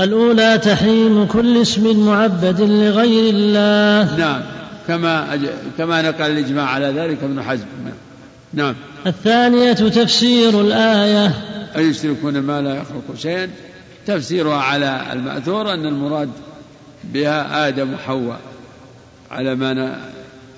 [0.00, 4.18] الأولى تحريم كل اسم معبد لغير الله.
[4.18, 4.40] نعم.
[4.88, 5.38] كما
[5.78, 7.66] كما نقل الإجماع على ذلك ابن حزم.
[7.84, 7.94] نعم.
[8.54, 8.74] نعم
[9.06, 11.32] الثانية تفسير الآية.
[11.76, 13.50] أيشركون ما لا يخلق شيئا؟
[14.06, 16.30] تفسيرها على المأثور أن المراد
[17.04, 18.40] بها آدم وحواء
[19.30, 20.00] على ما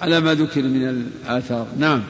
[0.03, 0.89] على ما ذكر من
[1.27, 1.67] الآثار.
[1.79, 2.03] نعم.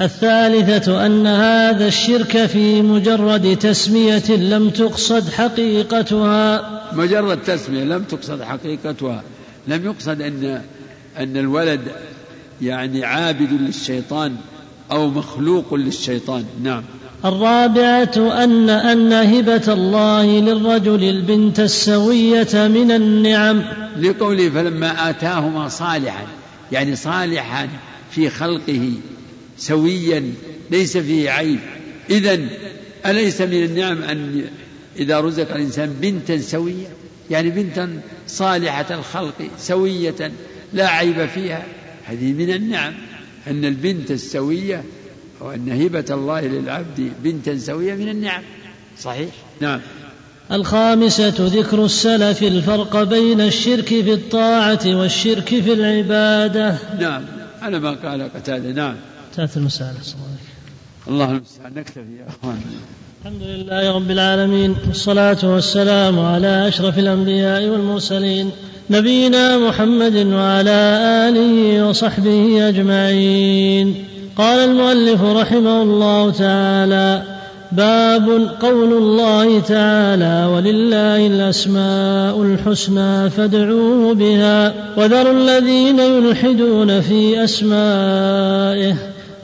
[0.00, 6.70] الثالثة أن هذا الشرك في مجرد تسمية لم تقصد حقيقتها.
[6.92, 9.22] مجرد تسمية لم تقصد حقيقتها.
[9.68, 10.62] لم يقصد أن
[11.18, 11.80] أن الولد
[12.62, 14.36] يعني عابد للشيطان
[14.90, 16.44] أو مخلوق للشيطان.
[16.62, 16.82] نعم.
[17.24, 23.62] الرابعة أن أن هبة الله للرجل البنت السوية من النعم.
[24.00, 26.37] لقوله فلما آتاهما صالحا.
[26.72, 27.68] يعني صالحا
[28.10, 28.92] في خلقه
[29.58, 30.32] سويا
[30.70, 31.58] ليس فيه عيب.
[32.10, 32.40] إذا
[33.06, 34.44] أليس من النعم أن
[34.96, 36.86] إذا رزق الإنسان بنتا سوية
[37.30, 40.32] يعني بنتا صالحة الخلق سوية
[40.72, 41.66] لا عيب فيها.
[42.04, 42.94] هذه من النعم
[43.46, 44.84] أن البنت السوية
[45.40, 48.42] أو أن هبة الله للعبد بنتا سوية من النعم.
[49.00, 49.80] صحيح؟ نعم.
[50.52, 56.74] الخامسة ذكر السلف الفرق بين الشرك في الطاعة والشرك في العبادة.
[57.00, 57.22] نعم
[57.62, 58.94] على ما قال قتادة نعم.
[59.30, 59.90] انتهت المسألة
[61.08, 62.60] الله المستعان نكتفي يا أخوان.
[63.20, 68.50] الحمد لله رب العالمين والصلاة والسلام على أشرف الأنبياء والمرسلين
[68.90, 74.04] نبينا محمد وعلى آله وصحبه أجمعين.
[74.36, 77.37] قال المؤلف رحمه الله تعالى
[77.72, 84.74] باب قول الله تعالى ولله الأسماء الحسنى فادعوه بها.
[84.96, 88.94] وذروا الذين يلحدون في أسمائه.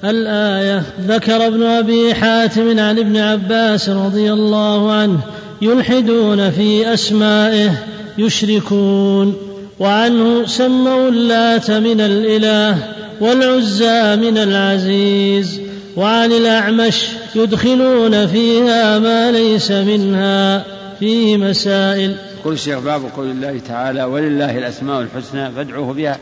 [0.05, 5.19] الآية ذكر ابن أبي حاتم عن ابن عباس رضي الله عنه
[5.63, 7.71] يلحدون في أسمائه
[8.19, 9.35] يشركون.
[9.79, 12.79] وعنه سموا اللات من الإله
[13.21, 15.61] والعزى من العزيز.
[15.97, 20.64] وعن الأعمش يدخلون فيها ما ليس منها
[20.99, 22.16] فيه مسائل.
[22.40, 26.18] يقول الشيخ باب قول الله تعالى ولله الأسماء الحسنى فادعوه بها.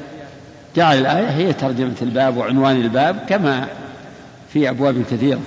[0.76, 3.66] جعل الآية هي ترجمة الباب وعنوان الباب كما
[4.52, 5.40] في أبواب كثيرة.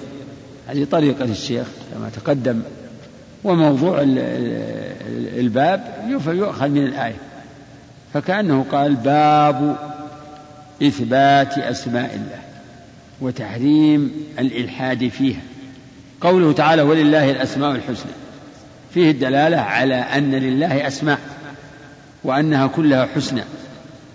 [0.68, 2.62] هذه طريقة الشيخ كما تقدم.
[3.44, 4.02] وموضوع
[5.38, 5.84] الباب
[6.28, 7.18] يؤخذ من الآية.
[8.14, 9.78] فكأنه قال باب
[10.84, 12.40] إثبات أسماء الله
[13.22, 15.42] وتحريم الإلحاد فيها.
[16.22, 18.12] قوله تعالى ولله الأسماء الحسنى.
[18.94, 21.20] فيه الدلالة على أن لله أسماء
[22.24, 23.42] وأنها كلها حسنى.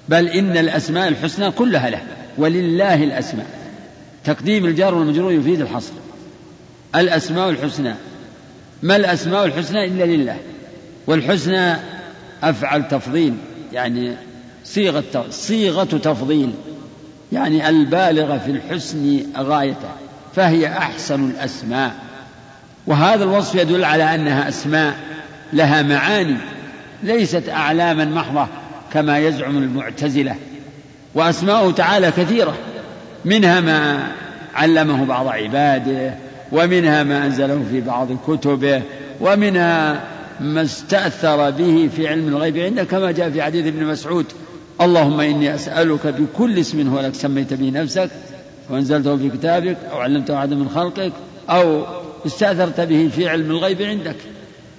[0.08, 2.02] بل إن الأسماء الحسنى كلها له
[2.38, 3.46] ولله الأسماء.
[4.24, 5.92] تقديم الجار والمجرور يفيد الحصر.
[6.94, 7.94] الأسماء الحسنى.
[8.82, 10.36] ما الأسماء الحسنى إلا لله؟
[11.06, 11.76] والحسنى
[12.42, 13.34] أفعل تفضيل
[13.72, 14.16] يعني
[14.64, 16.52] صيغة صيغة تفضيل
[17.32, 19.90] يعني البالغة في الحسن غايته.
[20.36, 21.94] فهي أحسن الأسماء.
[22.86, 24.94] وهذا الوصف يدل على أنها أسماء
[25.52, 26.36] لها معاني
[27.02, 28.46] ليست أعلاما محضة
[28.92, 30.36] كما يزعم المعتزلة.
[31.14, 32.54] وأسماؤه تعالى كثيرة
[33.24, 34.08] منها ما
[34.54, 36.14] علمه بعض عباده
[36.52, 38.82] ومنها ما أنزله في بعض كتبه
[39.20, 40.00] ومنها
[40.40, 42.58] ما استأثر به في علم الغيب.
[42.58, 44.26] عنده كما جاء في حديث ابن مسعود
[44.80, 48.10] اللهم إني أسألك بكل اسم هو لك سميت به نفسك
[48.70, 51.12] وأنزلته في كتابك أو علمته أحد من خلقك
[51.50, 51.84] أو
[52.26, 54.16] استأثرت به في علم الغيب عندك.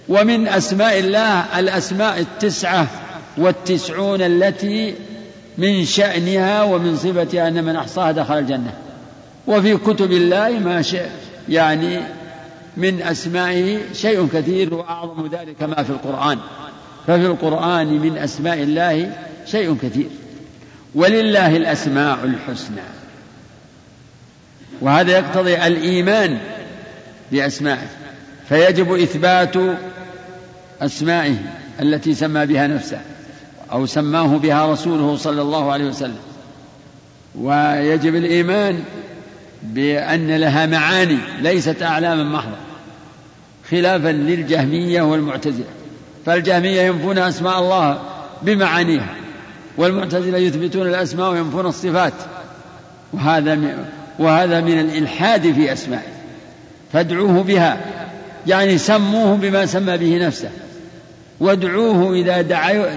[0.10, 2.88] ومن أسماء الله الأسماء التسعة
[3.38, 4.96] والتسعون التي
[5.58, 8.74] من شأنها ومن صفتها أن من أحصاها دخل الجنة.
[9.48, 11.12] وفي كتب الله ما شاء
[11.50, 12.00] يعني
[12.78, 16.38] من أسمائه شيء كثير وأعظم ذلك ما في القرآن.
[17.08, 20.10] ففي القرآن من أسماء الله شيء كثير.
[20.96, 23.01] ولله الأسماء الحسنى.
[24.82, 26.38] وهذا يقتضي الإيمان
[27.32, 27.88] بأسمائه
[28.50, 29.56] فيجب إثبات
[30.82, 31.36] أسمائه
[31.82, 33.02] التي سمى بها نفسه
[33.72, 36.20] أو سماه بها رسوله صلى الله عليه وسلم.
[37.36, 38.84] ويجب الإيمان
[39.64, 42.58] بأن لها معاني ليست أعلاما محضة
[43.72, 45.66] خلافا للجهمية والمعتزلة.
[46.26, 48.02] فالجهمية ينفون أسماء الله
[48.42, 49.16] بمعانيها
[49.78, 52.14] والمعتزلة يثبتون الأسماء وينفون الصفات
[53.14, 53.56] وهذا
[54.20, 56.12] وهذا من الإلحاد في أسمائه
[56.94, 57.78] فادعوه بها
[58.48, 60.50] يعني سموه بما سمى به نفسه
[61.40, 62.42] وادعوه إذا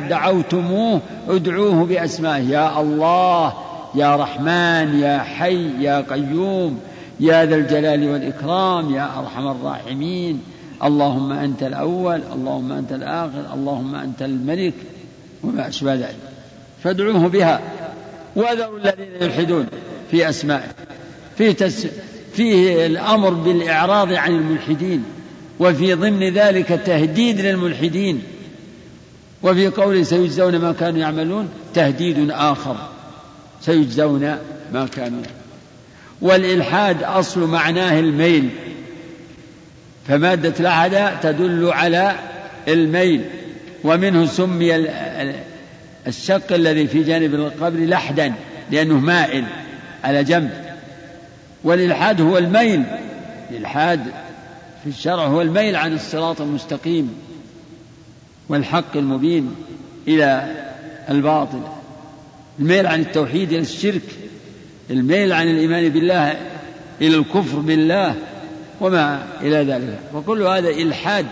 [0.08, 3.52] دعوتموه ادعوه بأسمائه يا الله
[3.94, 6.80] يا رحمن يا حي يا قيوم
[7.20, 10.42] يا ذا الجلال والإكرام يا أرحم الراحمين
[10.84, 14.74] اللهم أنت الأول اللهم أنت الآخر اللهم أنت الملك
[15.44, 16.16] وما أشبه ذلك
[16.82, 17.60] فادعوه بها
[18.36, 19.66] وذروا الذين يلحدون
[20.10, 20.68] في أسمائه.
[21.38, 21.86] فيه, تس
[22.34, 25.04] فيه الأمر بالإعراض عن الملحدين
[25.60, 28.22] وفي ضمن ذلك تهديد للملحدين
[29.42, 32.76] وفي قوله سيجزون ما كانوا يعملون تهديد آخر
[33.60, 34.38] سيجزون
[34.72, 35.22] ما كانوا
[36.22, 38.50] والإلحاد أصل معناه الميل
[40.08, 42.14] فمادة لحد تدل على
[42.68, 43.24] الميل
[43.84, 44.86] ومنه سمي
[46.06, 48.32] الشق الذي في جانب القبر لحدا
[48.70, 49.44] لأنه مائل
[50.04, 50.63] على جنب.
[51.64, 52.82] والإلحاد هو الميل.
[53.50, 54.00] الإلحاد
[54.82, 57.14] في الشرع هو الميل عن الصراط المستقيم
[58.48, 59.54] والحق المبين
[60.08, 60.54] إلى
[61.10, 61.60] الباطل.
[62.58, 64.02] الميل عن التوحيد إلى الشرك.
[64.90, 66.36] الميل عن الإيمان بالله
[67.00, 68.14] إلى الكفر بالله
[68.80, 69.98] وما إلى ذلك.
[70.14, 71.26] وكل هذا إلحاد.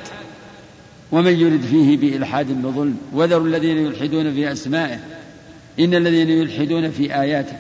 [1.13, 2.97] ومن يرد فيه بإلحاد بظلم.
[3.13, 4.99] وذروا الذين يلحدون في أسمائه.
[5.81, 7.57] إن الذين يلحدون في آياته.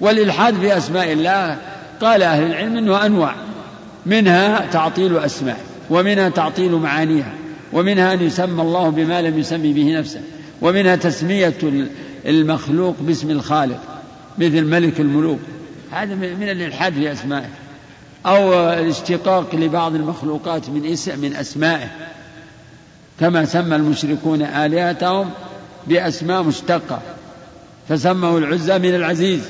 [0.00, 1.58] والإلحاد في أسماء الله
[2.04, 3.34] قال أهل العلم أنه أنواع.
[4.06, 7.32] منها تعطيل أسماء ومنها تعطيل معانيها
[7.72, 10.20] ومنها أن يسمى الله بما لم يسمي به نفسه
[10.62, 11.54] ومنها تسمية
[12.26, 13.80] المخلوق باسم الخالق
[14.38, 15.38] مثل ملك الملوك.
[15.90, 17.48] هذا من الإلحاد في أسمائه.
[18.26, 21.88] أو الاشتقاق لبعض المخلوقات من اسم من أسمائه.
[23.20, 25.30] كما سمى المشركون آلهتهم
[25.86, 27.00] بأسماء مشتقة
[27.88, 29.40] فسموا العزى من العزيز.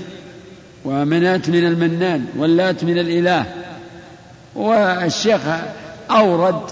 [0.84, 3.44] ومنات من المنان واللات من الإله.
[4.54, 5.40] والشيخ
[6.10, 6.62] أورد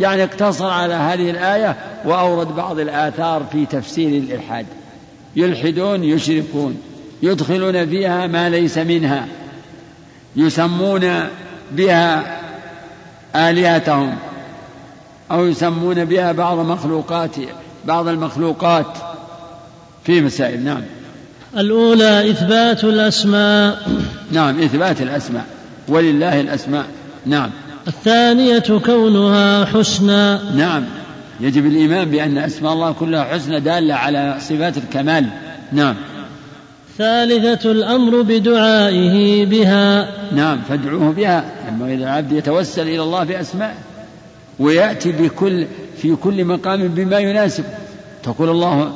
[0.00, 4.66] يعني اقتصر على هذه الآية وأورد بعض الآثار في تفسير الإلحاد.
[5.36, 6.82] يلحدون يشركون
[7.22, 9.26] يدخلون فيها ما ليس منها.
[10.36, 11.28] يسمون
[11.72, 12.38] بها
[13.36, 14.16] آلهتهم
[15.30, 17.36] أو يسمون بها بعض مخلوقات
[17.84, 18.86] بعض المخلوقات
[20.04, 20.64] في مسائل.
[20.64, 20.82] نعم.
[21.58, 23.78] الأولى إثبات الأسماء.
[24.32, 25.44] نعم إثبات الأسماء.
[25.88, 26.84] ولله الأسماء.
[27.26, 27.50] نعم.
[27.88, 30.38] الثانية كونها حسنى.
[30.56, 30.84] نعم.
[31.40, 35.26] يجب الإيمان بأن أسماء الله كلها حسنى دالة على صفات الكمال.
[35.72, 35.94] نعم.
[36.98, 40.08] ثالثة الأمر بدعائه بها.
[40.32, 41.44] نعم فادعوه بها.
[41.68, 43.74] ينبغي العبد يتوسل إلى الله بأسمائه
[44.58, 45.66] ويأتي بكل
[46.02, 47.64] في كل مقام بما يناسب.
[48.22, 48.92] تقول الله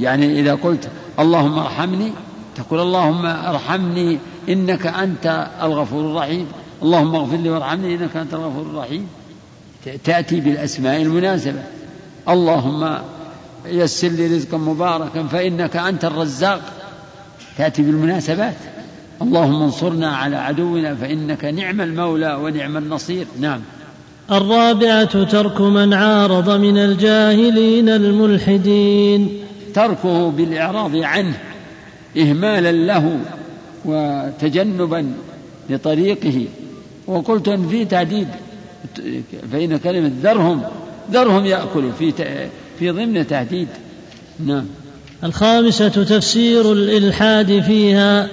[0.00, 0.88] يعني إذا قلت
[1.18, 2.12] اللهم ارحمني
[2.56, 6.46] تقول اللهم ارحمني إنك أنت الغفور الرحيم.
[6.82, 9.06] اللهم اغفر لي وارحمني إنك أنت الغفور الرحيم.
[10.04, 11.62] تأتي بالأسماء المناسبة.
[12.28, 12.98] اللهم
[13.66, 16.60] يسر لي رزقا مباركا فإنك أنت الرزاق.
[17.58, 18.56] تأتي بالمناسبات.
[19.22, 23.26] اللهم انصرنا على عدونا فإنك نعم المولى ونعم النصير.
[23.40, 23.60] نعم.
[24.32, 29.43] الرابعة ترك من عارض من الجاهلين الملحدين.
[29.74, 31.38] تركه بالإعراض عنه
[32.16, 33.18] إهمالا له
[33.84, 35.12] وتجنبا
[35.70, 36.46] لطريقه.
[37.06, 38.28] وقلت أن في تعديد
[39.52, 40.62] فإن كلمة ذرهم
[41.10, 42.12] ذرهم يأكلوا في
[42.78, 43.68] في ضمن تهديد
[44.46, 44.64] نعم.
[45.24, 48.28] الخامسة تفسير الإلحاد فيها.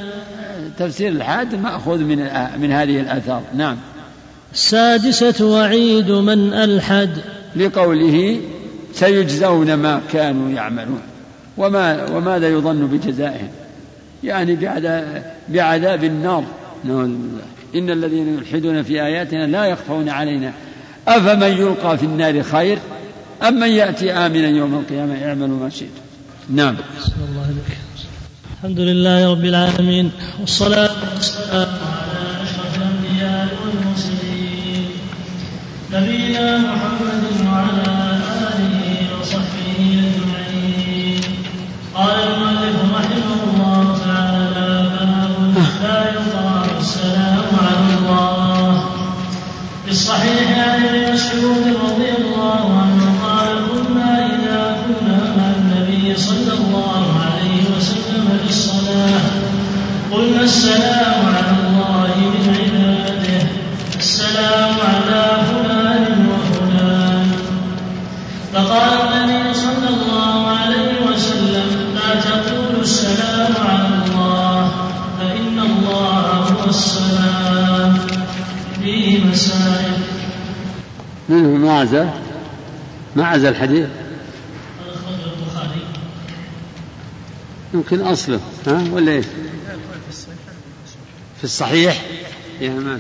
[0.80, 2.18] تفسير الإلحاد مأخوذ من
[2.62, 3.42] من هذه الآثار.
[3.56, 3.78] نعم.
[4.54, 7.10] السادسة وعيد من ألحد.
[7.56, 8.42] لقوله
[8.94, 11.02] سيجزون ما كانوا يعملون.
[11.58, 13.50] وما وماذا يظن بجزائهم
[14.24, 14.56] يعني
[15.50, 16.44] بعذاب, النار.
[16.84, 17.44] نعوذ بالله.
[17.76, 20.54] إن الذين يلحدون في آياتنا لا يخفون علينا.
[21.08, 22.78] أفمن يلقى في النار خير؟
[23.48, 26.02] أم من يأتي آمنا يوم القيامة اعملوا ما شئتم
[26.50, 26.76] نعم.
[27.30, 27.56] الله.
[28.58, 34.86] الحمد لله رب العالمين والصلاة والسلام على أشرف الأنبياء والمرسلين.
[35.94, 38.11] نبينا محمد وعلى آله
[41.96, 48.84] قال المؤلف رحمه الله تعالى باب لا يقال السلام على الله.
[49.86, 56.54] في الصحيح عن ابن مسعود رضي الله عنه قال كنا إذا كنا مع النبي صلى
[56.54, 59.22] الله عليه وسلم في الصلاة
[60.12, 61.01] قلنا السلام
[81.82, 82.14] منه معزة
[83.16, 83.88] معزة الحديث.
[87.74, 89.26] يمكن أصله ها ولا إيش؟
[91.38, 92.02] في الصحيح؟
[92.62, 93.00] يا ما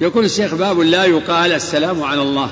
[0.00, 2.50] يقول الشيخ باب لا يقال السلام على الله.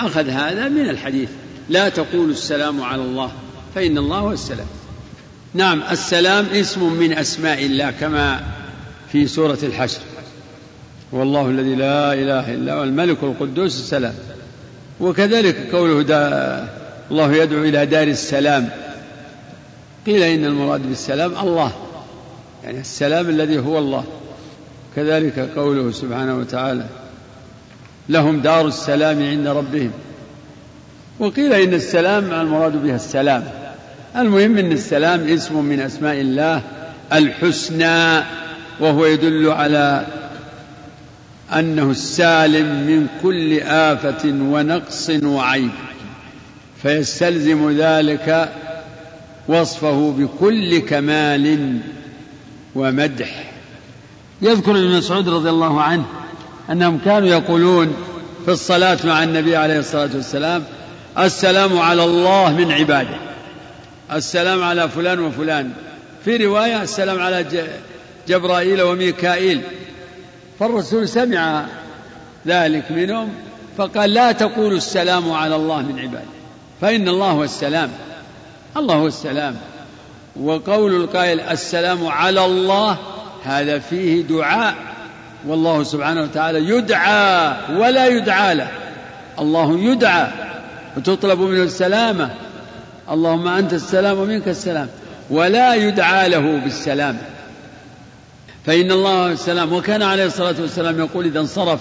[0.00, 1.28] أخذ هذا من الحديث.
[1.68, 3.32] لا تقول السلام على الله
[3.74, 4.66] فإن الله هو السلام.
[5.54, 8.44] نعم السلام اسم من أسماء الله كما
[9.12, 10.00] في سورة الحشر.
[11.14, 14.14] والله الذي لا إله إلا هو الملك القدوس السلام.
[15.00, 16.68] وكذلك قوله دا
[17.10, 18.68] الله يدعو إلى دار السلام.
[20.06, 21.72] قيل إن المراد بالسلام الله.
[22.64, 24.04] يعني السلام الذي هو الله.
[24.96, 26.84] كذلك قوله سبحانه وتعالى
[28.08, 29.90] لهم دار السلام عند ربهم.
[31.18, 33.44] وقيل إن السلام المراد بها السلام.
[34.16, 36.62] المهم أن السلام اسم من أسماء الله
[37.12, 38.24] الحسنى
[38.80, 40.06] وهو يدل على
[41.52, 45.70] أنه السالم من كل آفة ونقص وعيب.
[46.82, 48.52] فيستلزم ذلك
[49.48, 51.78] وصفه بكل كمال
[52.74, 53.52] ومدح.
[54.42, 56.04] يذكر ابن مسعود رضي الله عنه
[56.70, 57.94] أنهم كانوا يقولون
[58.44, 60.64] في الصلاة مع النبي عليه الصلاة والسلام
[61.18, 63.16] السلام على الله من عباده.
[64.12, 65.70] السلام على فلان وفلان.
[66.24, 67.46] في رواية السلام على
[68.28, 69.60] جبرائيل وميكائيل.
[70.58, 71.64] فالرسول سمع
[72.46, 73.28] ذلك منهم
[73.78, 76.24] فقال لا تقولوا السلام على الله من عباده
[76.80, 77.90] فإن الله هو السلام
[78.76, 79.56] الله هو السلام.
[80.36, 82.98] وقول القائل السلام على الله
[83.44, 84.74] هذا فيه دعاء
[85.46, 88.68] والله سبحانه وتعالى يدعى ولا يدعى له.
[89.38, 90.26] الله يدعى
[90.96, 92.30] وتطلب منه السلامة.
[93.10, 94.88] اللهم أنت السلام ومنك السلام
[95.30, 97.18] ولا يدعى له بالسلام
[98.66, 101.80] فإن الله السلام وكان عليه الصلاة والسلام يقول إذا انصرف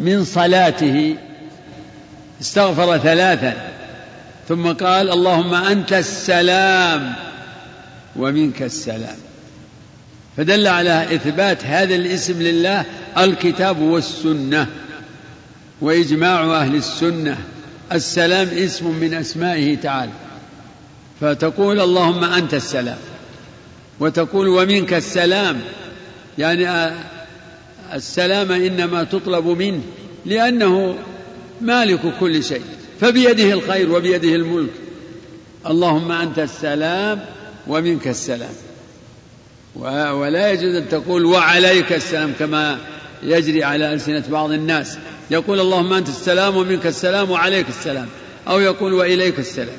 [0.00, 1.16] من صلاته
[2.40, 3.70] استغفر ثلاثا
[4.48, 7.14] ثم قال اللهم أنت السلام
[8.16, 9.16] ومنك السلام.
[10.36, 12.84] فدل على إثبات هذا الاسم لله
[13.18, 14.66] الكتاب والسنة
[15.80, 17.38] وإجماع أهل السنة.
[17.92, 20.12] السلام اسم من أسمائه تعالى.
[21.20, 22.98] فتقول اللهم أنت السلام
[24.00, 25.60] وتقول ومنك السلام
[26.38, 26.94] يعني
[27.94, 29.80] السلام إنما تطلب منه
[30.26, 30.98] لأنه
[31.60, 32.62] مالك كل شيء
[33.00, 34.70] فبيده الخير وبيده الملك.
[35.66, 37.24] اللهم أنت السلام
[37.66, 38.54] ومنك السلام.
[39.74, 42.78] ولا يجوز أن تقول وعليك السلام كما
[43.22, 44.98] يجري على ألسنة بعض الناس.
[45.30, 48.08] يقول اللهم أنت السلام ومنك السلام وعليك السلام
[48.48, 49.76] أو يقول وإليك السلام.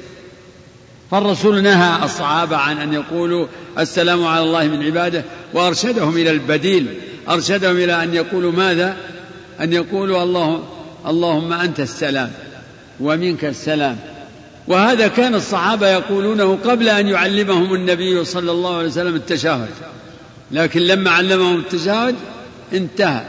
[1.11, 3.47] فالرسول نهى الصحابة عن أن يقولوا
[3.79, 6.87] السلام على الله من عباده وأرشدهم إلى البديل
[7.29, 8.95] أرشدهم إلى أن يقولوا ماذا؟
[9.61, 10.63] أن يقولوا الله
[11.07, 12.31] اللهم أنت السلام
[12.99, 13.97] ومنك السلام.
[14.67, 19.69] وهذا كان الصحابة يقولونه قبل أن يعلمهم النبي صلى الله عليه وسلم التشهد.
[20.51, 22.15] لكن لما علمهم التشهد
[22.73, 23.21] انتهى.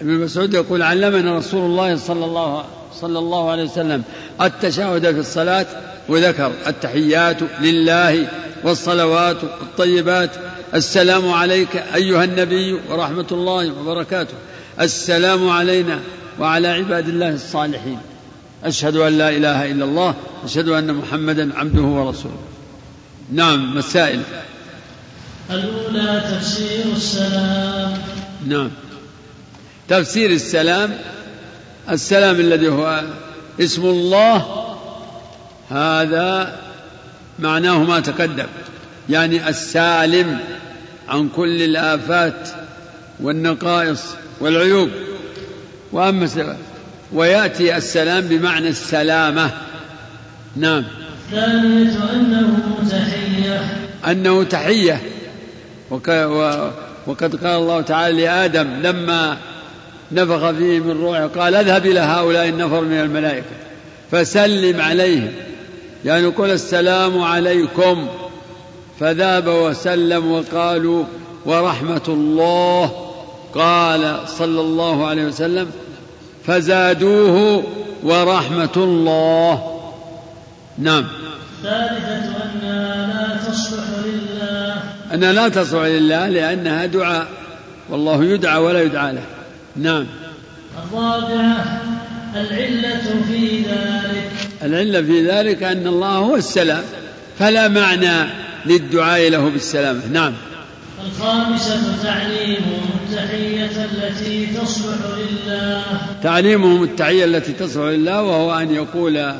[0.00, 2.64] ابن مسعود يقول علمنا رسول الله صلى الله
[3.00, 4.02] صلى الله عليه وسلم
[4.40, 5.66] التشهد في الصلاة
[6.08, 8.28] وذكر التحيات لله
[8.64, 10.30] والصلوات الطيبات.
[10.74, 14.34] السلام عليك أيها النبي ورحمة الله وبركاته.
[14.80, 16.00] السلام علينا
[16.38, 17.98] وعلى عباد الله الصالحين.
[18.64, 22.42] أشهد أن لا إله إلا الله أشهد أن محمدا عبده ورسوله.
[23.32, 24.22] نعم مسائل.
[25.50, 27.98] الأولى تفسير السلام.
[28.48, 28.70] نعم.
[29.88, 30.98] تفسير السلام
[31.90, 33.02] السلام الذي هو
[33.60, 34.71] اسم الله
[35.72, 36.58] هذا
[37.38, 38.46] معناه ما تقدم.
[39.08, 40.38] يعني السالم
[41.08, 42.48] عن كل الآفات
[43.20, 44.02] والنقائص
[44.40, 44.90] والعيوب.
[45.92, 46.56] وأما
[47.12, 49.50] ويأتي السلام بمعنى السلامة.
[50.56, 50.84] نعم.
[51.32, 52.58] الثانية أنه
[52.90, 53.76] تحية.
[54.10, 55.00] أنه تحية.
[57.06, 59.36] وقد قال الله تعالى لآدم لما
[60.12, 63.46] نفخ فيه من روحه قال اذهب إلى هؤلاء النفر من الملائكة
[64.10, 65.32] فسلم عليهم.
[66.04, 68.08] يعني قل السلام عليكم.
[69.00, 71.04] فذهب وسلم وقالوا
[71.46, 73.12] ورحمة الله.
[73.54, 75.70] قال صلى الله عليه وسلم
[76.46, 77.62] فزادوه
[78.02, 79.80] ورحمة الله.
[80.78, 81.04] نعم.
[81.58, 84.74] الثالثة أنها لا تصلح لله.
[85.14, 87.26] أنها لا تصلح لله لأنها دعاء.
[87.90, 89.24] والله يدعى ولا يدعى له.
[89.76, 90.06] نعم.
[90.92, 91.80] الرابعة
[92.34, 94.51] العلة في ذلك.
[94.62, 96.84] العلة في ذلك أن الله هو السلام
[97.38, 98.30] فلا معنى
[98.66, 100.06] للدعاء له بالسلامة.
[100.12, 100.32] نعم.
[101.06, 105.82] الخامسة تعليمهم التحية التي تصلح لله.
[106.22, 109.34] تعليمهم التحية التي تصلح لله وهو أن يقول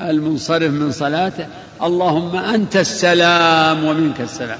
[0.00, 1.46] المنصرف من صلاته
[1.82, 4.58] اللهم أنت السلام ومنك السلام.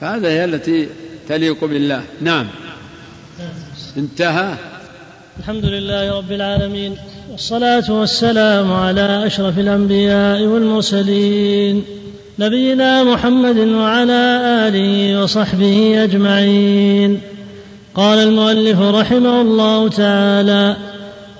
[0.00, 0.88] فهذا هي التي
[1.28, 2.02] تليق بالله.
[2.20, 2.46] نعم.
[3.96, 4.54] انتهى.
[5.38, 6.96] الحمد لله رب العالمين.
[7.32, 11.84] والصلاة والسلام على أشرف الأنبياء والمرسلين
[12.38, 17.20] نبينا محمد وعلى آله وصحبه أجمعين.
[17.94, 20.76] قال المؤلف رحمه الله تعالى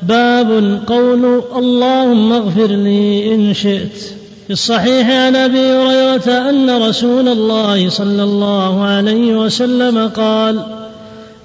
[0.02, 3.96] باب قول اللهم اغفر لي إن شئت.
[4.46, 10.79] في الصحيح عن أبي هريرة أن رسول الله صلى الله عليه وسلم قال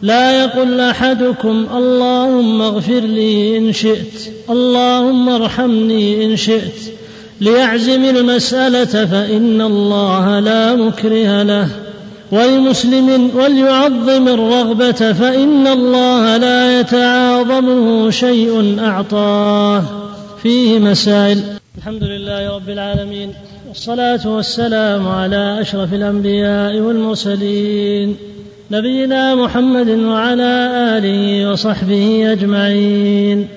[0.01, 6.93] لا يقل أحدكم اللهم اغفر لي إن شئت اللهم ارحمني إن شئت.
[7.41, 11.67] ليعزم المسألة فإن الله لا مكره له.
[12.31, 19.83] ولمسلم وليعظم الرغبة فإن الله لا يتعاظمه شيء أعطاه.
[20.43, 21.41] فيه مسائل.
[21.77, 23.33] الحمد لله رب العالمين
[23.67, 28.34] والصلاة والسلام على أشرف الأنبياء والمرسلين.
[28.71, 33.47] نبينا محمد وعلى آله وصحبه أجمعين.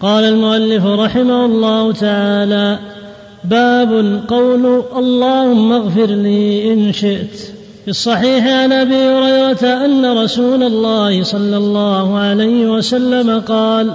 [0.00, 2.78] قال المؤلف رحمه الله تعالى
[3.44, 7.36] باب قول اللهم اغفر لي إن شئت.
[7.84, 13.92] في الصحيح عن أبي هريرة أن رسول الله صلى الله عليه وسلم قال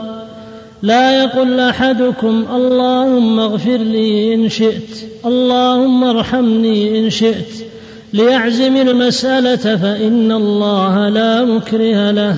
[0.82, 7.66] لا يقل أحدكم اللهم اغفر لي إن شئت اللهم ارحمني إن شئت.
[8.14, 12.38] ليعزم المسألة فإن الله لا مكره له.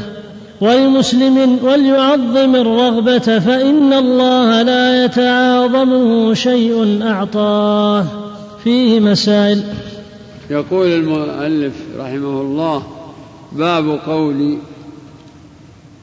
[0.62, 8.06] ولمسلم وليعظم الرغبة فإن الله لا يتعاظمه شيء أعطاه.
[8.64, 9.64] فيه مسائل.
[10.50, 12.84] يقول المؤلف رحمه الله
[13.52, 14.58] باب قول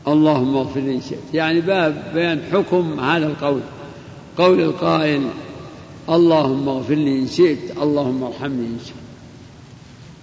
[0.09, 3.61] اللهم اغفر لي شئت يعني باب بيان حكم هذا القول.
[4.39, 5.23] قول القائل
[6.09, 8.98] اللهم اغفر لي إن شئت اللهم ارحمني إن شئت.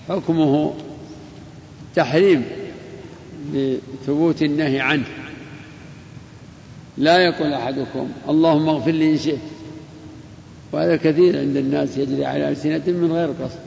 [0.09, 0.73] حكمه
[1.95, 2.43] تحريم
[3.53, 5.05] لثبوت النهي عنه.
[6.97, 9.39] لا يقول أحدكم اللهم اغفر لي إن شئت.
[10.71, 13.59] وهذا كثير عند الناس يجري على ألسنة من غير قصد.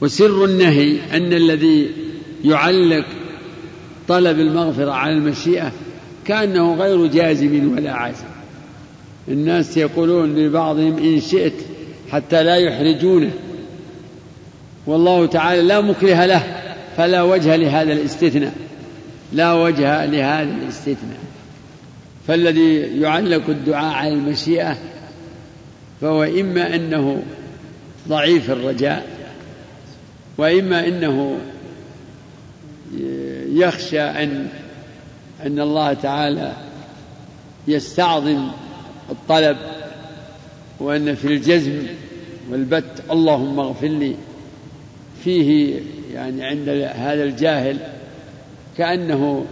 [0.00, 1.90] وسر النهي أن الذي
[2.44, 3.06] يعلق
[4.08, 5.72] طلب المغفرة على المشيئة
[6.24, 8.24] كأنه غير جازم ولا عازم.
[9.28, 11.54] الناس يقولون لبعضهم إن شئت
[12.10, 13.30] حتى لا يحرجونه.
[14.86, 16.42] والله تعالى لا مكره له
[16.96, 18.54] فلا وجه لهذا الاستثناء.
[19.32, 21.18] لا وجه لهذا الاستثناء.
[22.28, 24.76] فالذي يعلق الدعاء على المشيئة
[26.00, 27.22] فهو إما أنه
[28.08, 29.06] ضعيف الرجاء
[30.38, 31.38] وإما أنه
[33.52, 34.48] يخشى أن
[35.46, 36.52] أن الله تعالى
[37.68, 38.48] يستعظم
[39.10, 39.56] الطلب
[40.80, 41.82] وأن في الجزم
[42.50, 44.14] والبت اللهم اغفر لي
[45.24, 45.80] فيه
[46.14, 47.76] يعني عند هذا الجاهل
[48.78, 49.46] كأنه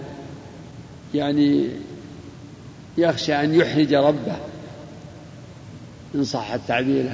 [1.14, 1.68] يعني
[2.98, 4.36] يخشى أن يحرج ربه
[6.14, 7.04] إن صح التعبير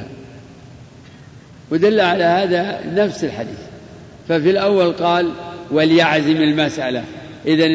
[1.71, 3.59] ودل على هذا نفس الحديث.
[4.29, 5.31] ففي الأول قال
[5.71, 7.05] وليعزم المسألة.
[7.47, 7.69] إذا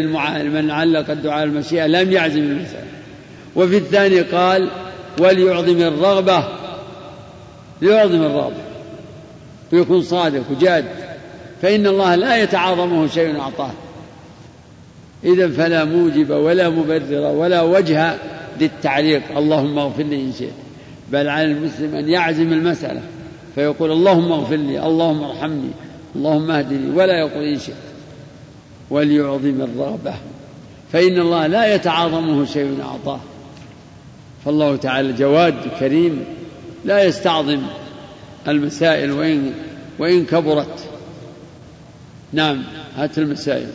[0.44, 2.88] من علق الدعاء المشيئة لم يعزم المسألة.
[3.56, 4.70] وفي الثاني قال
[5.20, 6.48] وليعظم الرغبة.
[7.82, 8.63] ليعظم الرغبة.
[9.74, 10.86] ويكون صادق وجاد
[11.62, 13.72] فإن الله لا يتعاظمه شيء أعطاه.
[15.24, 18.16] إذا فلا موجب ولا مبرر ولا وجه
[18.62, 20.54] للتعليق اللهم اغفر لي إن شئت.
[21.12, 23.02] بل على المسلم أن يعزم المسألة
[23.56, 25.70] فيقول اللهم اغفر لي اللهم ارحمني
[26.16, 27.76] اللهم اهدني ولا يقول إن شئت.
[28.90, 30.14] وليعظم الرغبة.
[30.92, 33.20] فإن الله لا يتعاظمه شيء أعطاه.
[34.46, 36.26] فالله تعالى جواد كريم
[36.86, 37.62] لا يستعظم
[38.48, 39.54] المسائل وإن
[40.00, 40.80] وإن كبرت.
[42.34, 42.64] نعم
[42.96, 43.68] هات المسائل.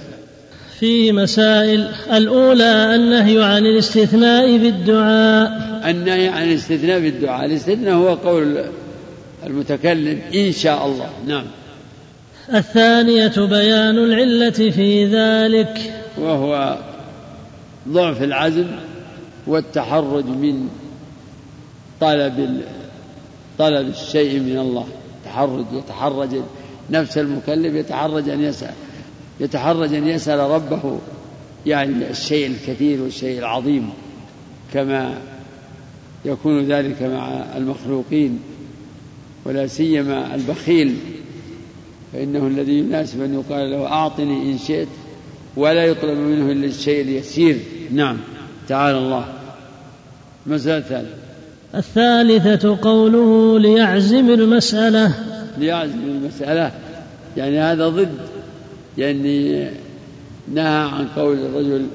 [0.81, 5.91] فيه مسائل الأولى النهي عن الاستثناء بالدعاء.
[5.91, 7.45] النهي عن الاستثناء بالدعاء.
[7.45, 8.65] الاستثناء هو قول
[9.47, 11.11] المتكلم إن شاء الله.
[11.27, 11.45] نعم.
[12.55, 15.93] الثانية بيان العلة في ذلك.
[16.19, 16.79] وهو
[17.89, 18.67] ضعف العزم
[19.47, 20.69] والتحرج من
[22.01, 22.61] طلب
[23.59, 24.87] طلب الشيء من الله.
[25.25, 26.29] تحرج يتحرج.
[26.91, 28.75] نفس المكلف يتحرج أن يسأل.
[29.41, 30.99] يتحرج أن يسأل ربه.
[31.67, 33.91] يعني الشيء الكثير والشيء العظيم.
[34.75, 35.19] كما
[36.25, 38.41] يكون ذلك مع المخلوقين.
[39.45, 40.97] ولا سيما البخيل.
[42.13, 44.89] فإنه الذي يناسب أن يقال له أعطني إن شئت
[45.57, 47.61] ولا يطلب منه إلا الشيء اليسير.
[47.93, 48.17] نعم.
[48.69, 49.33] تعالى الله.
[50.47, 51.28] مسألة ثالثة.
[51.75, 55.15] الثالثة قوله ليعزم المسألة.
[55.59, 56.73] ليعزم المسألة.
[57.37, 58.15] يعني هذا ضد.
[58.99, 59.69] يعني
[60.55, 61.87] نهى عن قول الرجل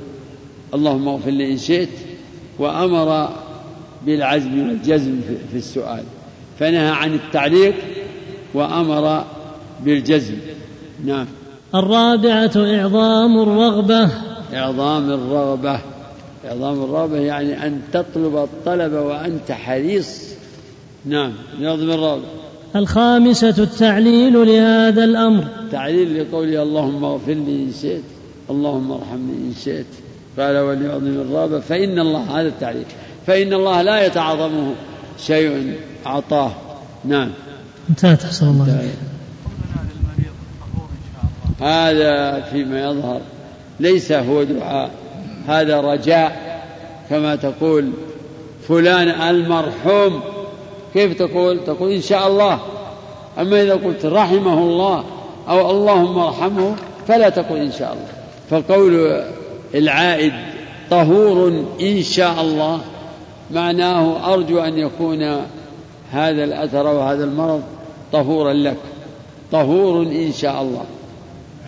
[0.74, 1.90] اللهم اغفر لي إن شئت
[2.60, 3.30] وأمر
[4.06, 5.22] بالعزم والجزم
[5.52, 6.04] في السؤال.
[6.60, 7.76] فنهى عن التعليق
[8.54, 9.26] وأمر
[9.84, 10.36] بالجزم.
[11.06, 11.26] نعم.
[11.76, 14.10] الرابعة إعظام الرغبة.
[14.54, 15.80] إعظام الرغبة.
[16.48, 20.22] إعظام الرغبة يعني أن تطلب الطلب وأنت حريص.
[21.06, 22.24] نعم إعظام الرغبة
[22.76, 25.48] الخامسة التعليل لهذا الأمر.
[25.72, 28.04] تعليل لقوله اللهم اغفر لي إن شئت
[28.50, 29.86] اللهم ارحمني إن شئت.
[30.40, 32.86] قال وليعظم الرغبة فإن الله هذا التعليل
[33.28, 34.74] فإن الله لا يتعظمه
[35.20, 35.74] شيء
[36.06, 36.52] أعطاه.
[37.06, 37.32] نعم.
[37.90, 38.90] انتهت أحسن الله
[41.62, 43.22] هذا فيما يظهر
[43.80, 44.92] ليس هو دعاء.
[45.48, 46.62] هذا رجاء
[47.10, 47.92] كما تقول
[48.68, 50.22] فلان المرحوم.
[50.94, 52.60] كيف تقول؟ تقول إن شاء الله.
[53.40, 55.04] أما إذا قلت رحمه الله
[55.50, 56.76] أو اللهم ارحمه
[57.08, 58.08] فلا تقول إن شاء الله.
[58.50, 59.24] فقول
[59.76, 60.34] العائد
[60.90, 62.82] طهور إن شاء الله.
[63.52, 65.24] معناه أرجو أن يكون
[66.12, 67.64] هذا الأثر وهذا المرض
[68.12, 68.78] طهورا لك.
[69.52, 70.86] طهور إن شاء الله.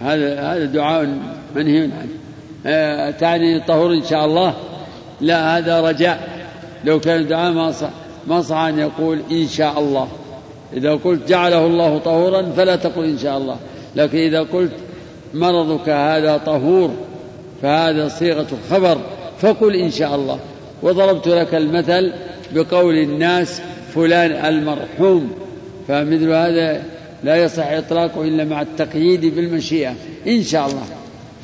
[0.01, 1.17] هذا هذا دعاء
[1.55, 2.24] منهي عنه.
[3.19, 4.53] تعني طهور إن شاء الله.
[5.21, 6.47] لا هذا رجاء.
[6.85, 7.89] لو كان الدعاء ما صح
[8.27, 10.07] ما صح أن يقول إن شاء الله.
[10.73, 13.57] إذا قلت جعله الله طهورا فلا تقل إن شاء الله.
[13.95, 14.71] لكن إذا قلت
[15.33, 16.91] مرضك هذا طهور
[17.61, 18.97] فهذا صيغة خبر
[19.39, 20.39] فقل إن شاء الله.
[20.83, 22.13] وضربت لك المثل
[22.55, 23.61] بقول الناس
[23.95, 25.31] فلان المرحوم.
[25.87, 26.83] فمثل هذا
[27.23, 29.93] لا يصح إطلاقه إلا مع التقييد بالمشيئة.
[30.27, 30.83] إن شاء الله.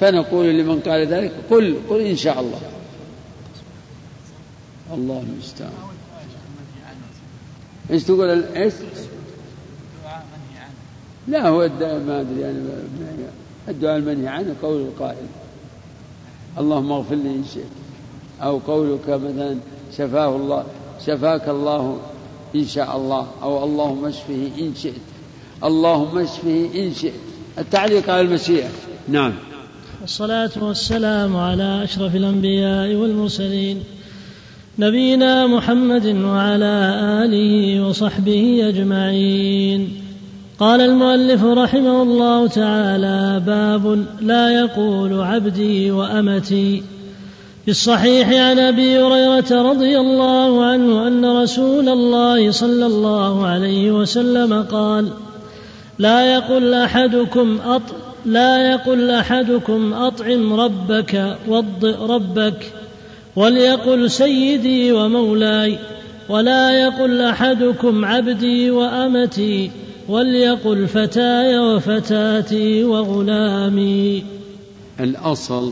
[0.02, 2.60] فنقول لمن قال ذلك قل قل إن شاء الله.
[4.94, 5.72] الله المستعان.
[7.92, 8.74] إيش تقول إيش؟
[11.28, 12.60] لا هو ما أدري يعني
[13.68, 15.26] الدعاء المنهي عنه قول القائل.
[16.58, 17.64] اللهم اغفر لي إن شئت.
[18.42, 19.58] أو قولك مثلا
[19.98, 20.66] شفاه الله
[21.06, 22.00] شفاك الله
[22.56, 23.28] إن شاء الله.
[23.44, 25.02] أو اللهم اشفه إن شئت.
[25.64, 27.14] اللهم اشفه إن شئت.
[27.58, 28.70] التعليق على المشيئه
[29.08, 29.51] نعم.
[30.02, 33.84] والصلاة والسلام على أشرف الأنبياء والمرسلين
[34.80, 39.90] نبينا محمد وعلى آله وصحبه أجمعين.
[40.60, 46.84] قال المؤلف رحمه الله تعالى باب لا يقول عبدي وأمتي.
[47.66, 54.64] في الصحيح عن أبي هريرة رضي الله عنه أن رسول الله صلى الله عليه وسلم
[54.64, 55.10] قال
[56.00, 57.82] لا يقل أحدكم أط
[58.26, 62.74] لا يقل أحدكم أطعم ربك وضئ ربك
[63.36, 65.80] وليقل سيدي ومولاي
[66.30, 69.72] ولا يقل أحدكم عبدي وأمتي
[70.08, 74.24] وليقل فتاي وفتاتي وغلامي.
[75.00, 75.72] الأصل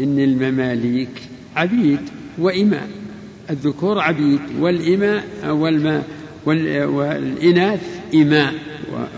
[0.00, 1.22] إن المماليك
[1.56, 2.00] عبيد
[2.38, 2.88] وإماء
[3.50, 6.02] الذكور عبيد والإماء والماء
[6.46, 7.80] والإناث
[8.14, 8.52] إماء.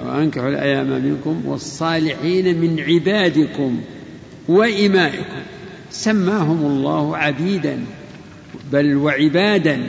[0.05, 3.81] وأنكحوا الأيام منكم والصالحين من عبادكم
[4.49, 5.43] وإمائكم.
[5.91, 7.85] سماهم الله عبيدا
[8.73, 9.87] بل وعبادا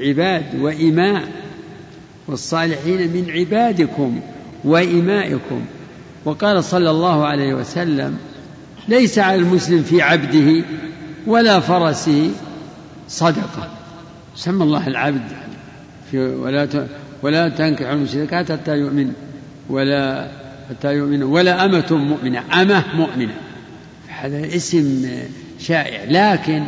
[0.00, 1.28] عباد وإماء.
[2.28, 4.20] والصالحين من عبادكم
[4.64, 5.64] وإمائكم.
[6.24, 8.16] وقال صلى الله عليه وسلم
[8.88, 10.64] ليس على المسلم في عبده
[11.26, 12.30] ولا فرسه
[13.08, 13.70] صدقة.
[14.36, 15.28] سمى الله العبد
[16.10, 16.66] في ولا
[17.24, 19.12] ولا تنكح المشركات حتى يؤمن
[19.68, 20.28] ولا
[20.70, 23.34] حتى يؤمن ولا أمة مؤمنة أمة مؤمنة.
[24.08, 25.08] هذا اسم
[25.60, 26.62] شائع لكن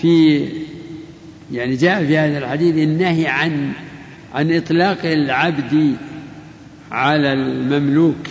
[0.00, 0.48] في
[1.52, 3.72] يعني جاء في هذا الحديث النهي عن
[4.34, 5.96] عن إطلاق العبد
[6.90, 8.26] على المملوك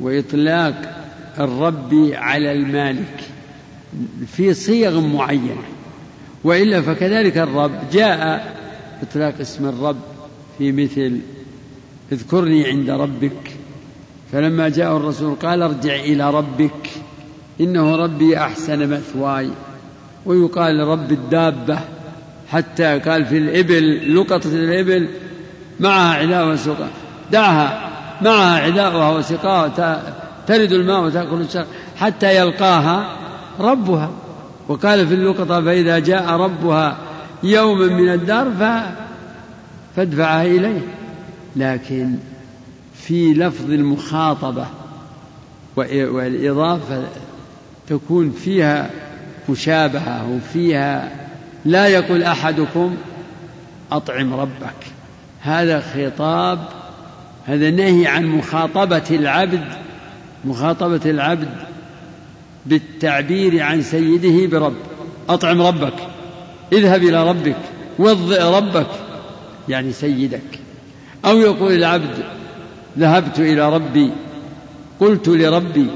[0.00, 1.04] وإطلاق
[1.38, 3.20] الرب على المالك
[4.26, 5.62] في صيغ معينة.
[6.44, 8.54] وإلا فكذلك الرب جاء
[9.02, 10.17] إطلاق اسم الرب
[10.58, 11.20] في مثل
[12.12, 13.56] اذكرني عند ربك.
[14.32, 16.90] فلما جاء الرسول قال ارجع إلى ربك
[17.60, 19.50] إنه ربي أحسن مثواي.
[20.26, 21.78] ويقال رب الدابة
[22.48, 25.08] حتى قال في الإبل لقطة الإبل
[25.80, 26.90] معها علاء وسقاء
[27.32, 27.90] دعها
[28.22, 29.68] معها علاؤها وسقاء
[30.46, 33.16] ترد الماء وتأكل الشر حتى يلقاها
[33.60, 34.10] ربها.
[34.68, 36.98] وقال في اللقطة فإذا جاء ربها
[37.42, 38.48] يوما من الدار.
[39.98, 40.80] فادفعها إليه.
[41.56, 42.14] لكن
[42.94, 44.66] في لفظ المخاطبة
[45.76, 47.02] والإضافة
[47.88, 48.90] تكون فيها
[49.48, 51.10] مشابهة وفيها
[51.64, 52.96] لا يقول أحدكم
[53.92, 54.86] أطعم ربك.
[55.40, 56.58] هذا خطاب
[57.46, 59.64] هذا نهي عن مخاطبة العبد
[60.44, 61.50] مخاطبة العبد
[62.66, 64.76] بالتعبير عن سيده برب.
[65.28, 65.94] أطعم ربك
[66.72, 67.56] اذهب إلى ربك
[67.98, 69.07] وضئ ربك.
[69.68, 70.60] يعني سيدك.
[71.24, 72.24] أو يقول العبد
[72.98, 74.10] ذهبت إلى ربي
[75.00, 75.86] قلت لربي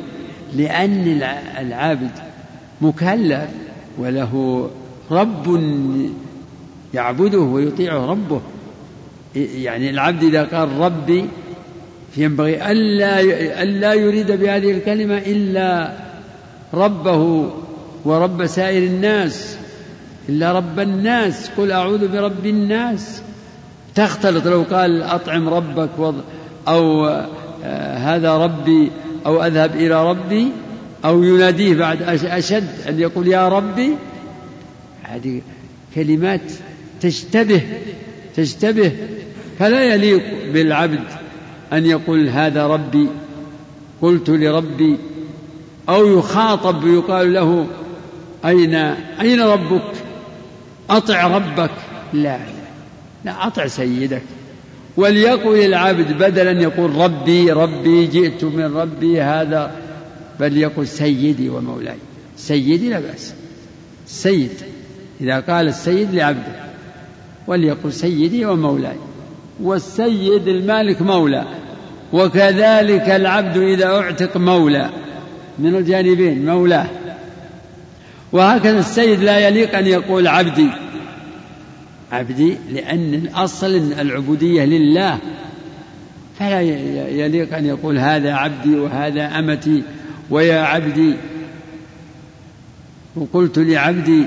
[0.56, 1.22] لأن
[1.58, 2.10] العبد
[2.80, 3.48] مكلف
[3.98, 4.70] وله
[5.10, 5.60] رب
[6.94, 8.40] يعبده ويطيعه ربه.
[9.34, 11.24] يعني العبد إذا قال ربي
[12.16, 13.20] ينبغي ألا
[13.62, 15.92] ألا يريد بهذه الكلمة إلا
[16.74, 17.50] ربه
[18.04, 19.56] ورب سائر الناس
[20.28, 21.50] إلا رب الناس.
[21.56, 23.22] قل أعوذ برب الناس.
[23.94, 25.90] تختلط لو قال أطعم ربك
[26.68, 27.06] أو
[27.64, 28.90] آه، هذا ربي
[29.26, 30.48] أو أذهب إلى ربي
[31.04, 33.96] أو يناديه بعد أشد أن يقول يا ربي.
[35.02, 35.40] هذه
[35.94, 36.52] كلمات
[37.00, 37.62] تشتبه
[38.36, 38.92] تشتبه.
[39.58, 40.22] فلا يليق
[40.52, 41.04] بالعبد
[41.72, 43.08] أن يقول هذا ربي
[44.02, 44.96] قلت لربي.
[45.88, 47.66] أو يخاطب يقال له
[48.44, 48.74] أين
[49.20, 49.92] أين ربك؟
[50.90, 51.70] أطع ربك.
[52.12, 52.61] لا.
[53.24, 54.22] لا أطع سيدك.
[54.96, 59.70] وليقل العبد بدلا يقول ربي ربي جئت من ربي هذا.
[60.40, 61.96] بل يقول سيدي ومولاي.
[62.36, 63.34] سيدي لا بأس.
[64.06, 64.50] سيد.
[65.20, 66.62] إذا قال السيد لعبده
[67.46, 68.96] وليقل سيدي ومولاي.
[69.60, 71.44] والسيد المالك مولى.
[72.12, 74.90] وكذلك العبد إذا أعتق مولى.
[75.58, 76.86] من الجانبين مولاه.
[78.32, 80.68] وهكذا السيد لا يليق أن يقول عبدي.
[82.12, 85.18] عبدي لأن الأصل العبودية لله.
[86.38, 86.60] فلا
[87.10, 89.82] يليق أن يقول هذا عبدي وهذا أمتي
[90.30, 91.14] ويا عبدي.
[93.16, 94.24] وقلت لعبدي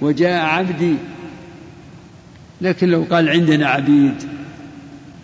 [0.00, 0.94] وجاء عبدي.
[2.60, 4.14] لكن لو قال عندنا عبيد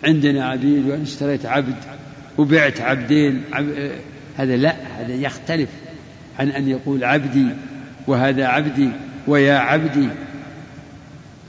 [0.03, 1.75] عندنا عبيد وأنا اشتريت عبد
[2.37, 3.91] وبعت عبدين عب...
[4.37, 5.69] هذا لا هذا يختلف
[6.39, 7.45] عن أن يقول عبدي
[8.07, 8.89] وهذا عبدي
[9.27, 10.07] ويا عبدي.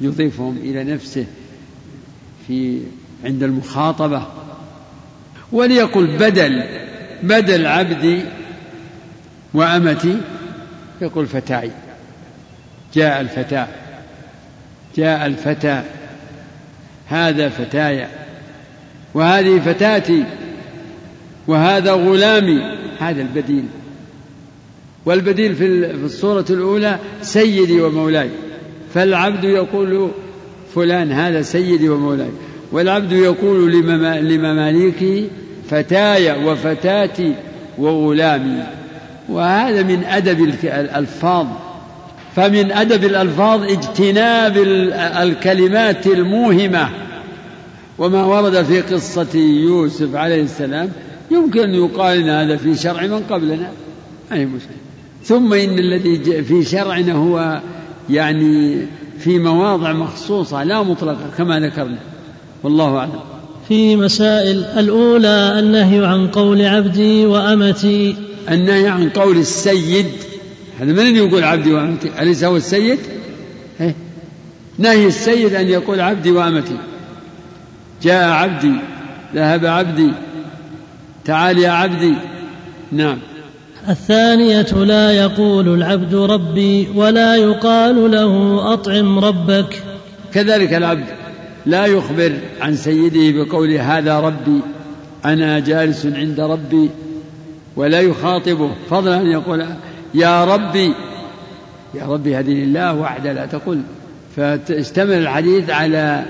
[0.00, 1.26] يضيفهم إلى نفسه
[2.46, 2.80] في
[3.24, 4.26] عند المخاطبة.
[5.52, 6.62] وليقل بدل
[7.22, 8.22] بدل عبدي
[9.54, 10.16] وأمتي
[11.02, 11.70] يقول فتاي.
[12.94, 13.68] جاء الفتاة
[14.96, 15.82] جاء الفتى
[17.06, 18.06] هذا فتاي
[19.14, 20.24] وهذه فتاتي
[21.46, 22.80] وهذا غلامي.
[22.98, 23.64] هذا البديل.
[25.04, 25.64] والبديل في
[26.04, 28.30] الصورة الأولى سيدي ومولاي.
[28.94, 30.10] فالعبد يقول
[30.74, 32.30] فلان هذا سيدي ومولاي
[32.72, 33.72] والعبد يقول
[34.28, 35.24] لمماليكه
[35.70, 37.34] فتاي وفتاتي
[37.78, 38.62] وغلامي.
[39.28, 41.46] وهذا من أدب الألفاظ.
[42.36, 44.56] فمن أدب الألفاظ اجتناب
[45.22, 46.88] الكلمات الموهمة.
[47.98, 50.88] وما ورد في قصة يوسف عليه السلام
[51.30, 53.70] يمكن أن يقال إن هذا في شرع من قبلنا.
[54.32, 54.76] أي مشكلة.
[55.24, 57.60] ثم إن الذي في شرعنا هو
[58.10, 58.86] يعني
[59.18, 61.98] في مواضع مخصوصة لا مطلقة كما ذكرنا.
[62.62, 63.20] والله أعلم.
[63.68, 68.16] في مسائل الأولى النهي عن قول عبدي وأمتي.
[68.50, 70.06] النهي عن قول السيد.
[70.80, 72.98] هذا من يقول عبدي وأمتي؟ أليس هو السيد؟
[73.80, 73.94] إيه؟
[74.78, 76.76] نهي السيد أن يقول عبدي وأمتي.
[78.02, 78.72] جاء عبدي
[79.34, 80.12] ذهب عبدي
[81.24, 82.14] تعال يا عبدي.
[82.92, 83.18] نعم.
[83.88, 89.82] الثانية لا يقول العبد ربي ولا يقال له أطعم ربك.
[90.34, 91.04] كذلك العبد
[91.66, 94.60] لا يخبر عن سيده بقول هذا ربي
[95.24, 96.90] أنا جالس عند ربي
[97.76, 98.70] ولا يخاطبه.
[98.90, 99.64] فضلا أن يقول
[100.14, 100.94] يا ربي
[101.94, 103.80] يا ربي هذه لله وحده لا تقل
[104.36, 106.24] فتشتمل الحديث على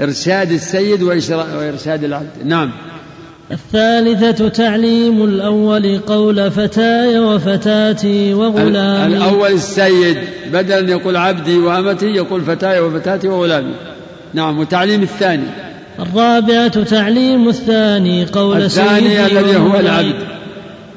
[0.00, 2.30] إرشاد السيد وإرشاد العبد.
[2.44, 2.72] نعم.
[3.52, 9.16] الثالثة تعليم الأول قول فتاي وفتاتي وغلامي.
[9.16, 10.16] الأول السيد
[10.52, 13.74] بدل أن يقول عبدي وأمتي يقول فتاي وفتاتي وغلامي.
[14.34, 15.46] نعم وتعليم الثاني.
[15.98, 20.16] الرابعة تعليم الثاني قول الثاني الذي هو العبد.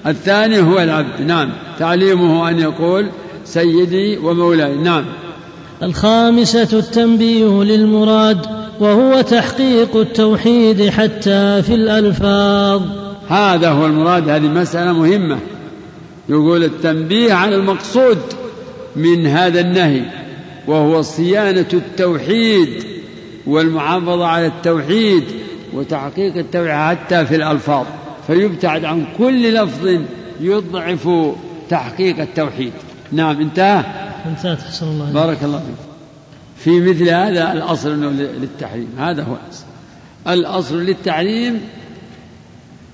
[0.07, 1.49] الثاني هو العبد نعم.
[1.79, 3.09] تعليمه أن يقول
[3.45, 5.05] سيدي ومولاي نعم.
[5.83, 12.81] الخامسة التنبيه للمراد وهو تحقيق التوحيد حتى في الألفاظ.
[13.29, 15.39] هذا هو المراد هذه مسألة مهمة.
[16.29, 18.17] يقول التنبيه على المقصود
[18.95, 20.01] من هذا النهي
[20.67, 22.83] وهو صيانة التوحيد
[23.47, 25.23] والمحافظة على التوحيد
[25.73, 27.85] وتحقيق التوحيد حتى في الألفاظ.
[28.27, 29.99] فيبتعد عن كل لفظ
[30.41, 31.09] يضعف
[31.69, 32.71] تحقيق التوحيد.
[33.11, 33.83] نعم انتهى؟
[34.25, 35.92] انتهت الله بارك الله فيك.
[36.63, 39.65] في مثل هذا الأصل للتحريم هذا هو الأصل.
[40.27, 41.61] الأصل للتحريم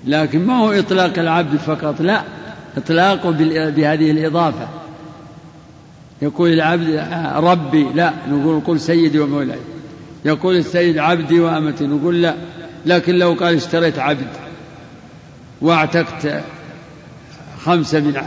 [0.08, 2.24] لكن ما هو إطلاق العبد فقط لا
[2.78, 3.32] إطلاقه
[3.70, 4.68] بهذه الإضافة.
[6.22, 9.60] يقول العبد ربي لا نقول قل سيدي ومولاي.
[10.26, 12.36] يقول السيد عبدي وأمتي نقول لا.
[12.86, 14.28] لكن لو قال اشتريت عبد
[15.62, 16.44] واعتقت
[17.64, 18.22] خمسة من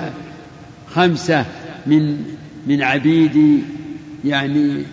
[0.94, 1.44] خمسة
[1.86, 2.24] من
[2.66, 3.58] من عبيدي
[4.24, 4.84] يعني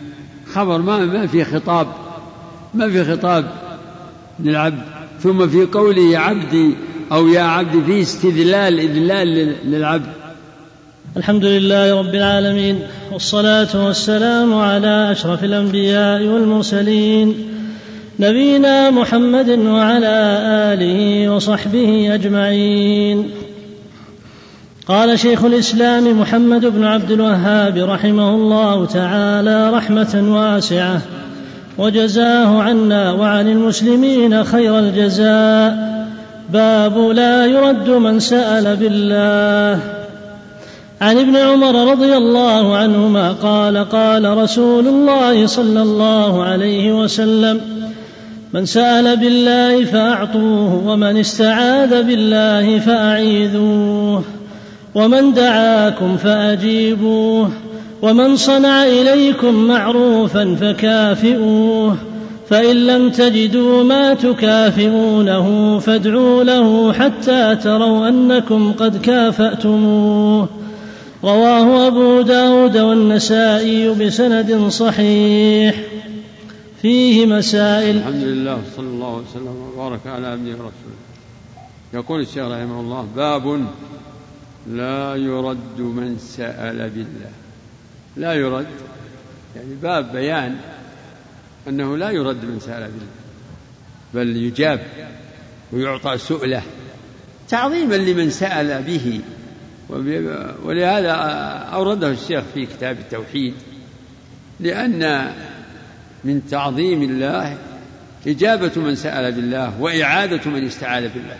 [0.53, 1.87] خبر ما ما في خطاب
[2.73, 3.45] ما في خطاب
[4.39, 4.81] للعبد.
[5.23, 6.75] ثم في قوله يا عبدي
[7.11, 10.11] أو يا عبدي في استذلال إذلال للعبد.
[11.17, 12.79] الحمد لله رب العالمين
[13.11, 17.35] والصلاة والسلام على أشرف الأنبياء والمرسلين
[18.19, 20.39] نبينا محمد وعلى
[20.73, 23.29] آله وصحبه أجمعين.
[24.89, 31.01] قال شيخ الإسلام محمد بن عبد الوهاب رحمه الله تعالى رحمة واسعة.
[31.77, 35.77] وجزاه عنا وعن المسلمين خير الجزاء.
[36.53, 39.79] باب لا يرد من سأل بالله.
[41.01, 47.61] عن ابن عمر رضي الله عنهما قال قال رسول الله صلى الله عليه وسلم
[48.53, 54.23] من سأل بالله فأعطوه ومن استعاذ بالله فأعيذوه.
[54.95, 57.51] ومن دعاكم فأجيبوه
[58.01, 61.97] ومن صنع إليكم معروفا فكافئوه
[62.49, 70.47] فإن لم تجدوا ما تكافئونه فادعوا له حتى تروا أنكم قد كافأتموه.
[71.23, 75.75] رواه أبو داود والنسائي بسند صحيح.
[76.81, 77.97] فيه مسائل.
[77.97, 80.99] الحمد لله صلى الله وسلم وبارك على عبده ورسوله.
[81.93, 83.65] يقول الشيخ رحمه الله باب
[84.69, 87.31] لا يرد من سأل بالله.
[88.17, 88.67] لا يرد.
[89.55, 90.57] يعني باب بيان
[91.67, 93.19] أنه لا يرد من سأل بالله
[94.13, 94.81] بل يجاب
[95.71, 96.61] ويعطى سؤله
[97.49, 99.21] تعظيما لمن سأل به.
[100.63, 101.11] ولهذا
[101.73, 103.53] أورده الشيخ في كتاب التوحيد
[104.59, 105.33] لأن
[106.23, 107.57] من تعظيم الله
[108.27, 111.37] إجابة من سأل بالله وإعادة من استعاذ بالله.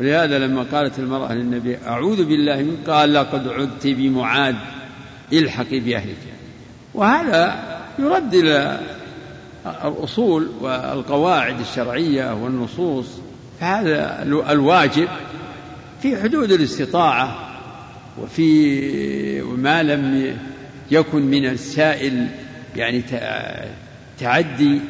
[0.00, 4.54] ولهذا لما قالت المرأة للنبي أعوذ بالله منك قال لقد عدت بمعاذ
[5.32, 6.16] الحقي بأهلك.
[6.94, 7.54] وهذا
[7.98, 8.80] يرد إلى
[9.84, 13.06] الأصول والقواعد الشرعية والنصوص
[13.60, 15.08] فهذا الواجب
[16.02, 17.38] في حدود الاستطاعة
[18.22, 20.36] وفي وما لم
[20.90, 22.28] يكن من السائل
[22.76, 23.02] يعني
[24.18, 24.80] تعدي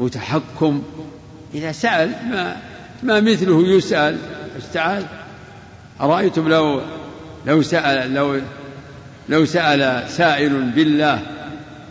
[0.00, 0.82] وتحكم
[1.56, 2.56] إذا سأل ما
[3.02, 4.18] ما مثله يسأل.
[4.58, 5.06] استعال
[6.00, 6.80] أرأيتم لو
[7.46, 8.40] لو سأل لو
[9.28, 11.22] لو سأل سائل بالله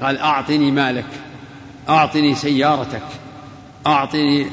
[0.01, 1.05] قال أعطني مالك
[1.89, 3.01] أعطني سيارتك
[3.87, 4.45] أعطني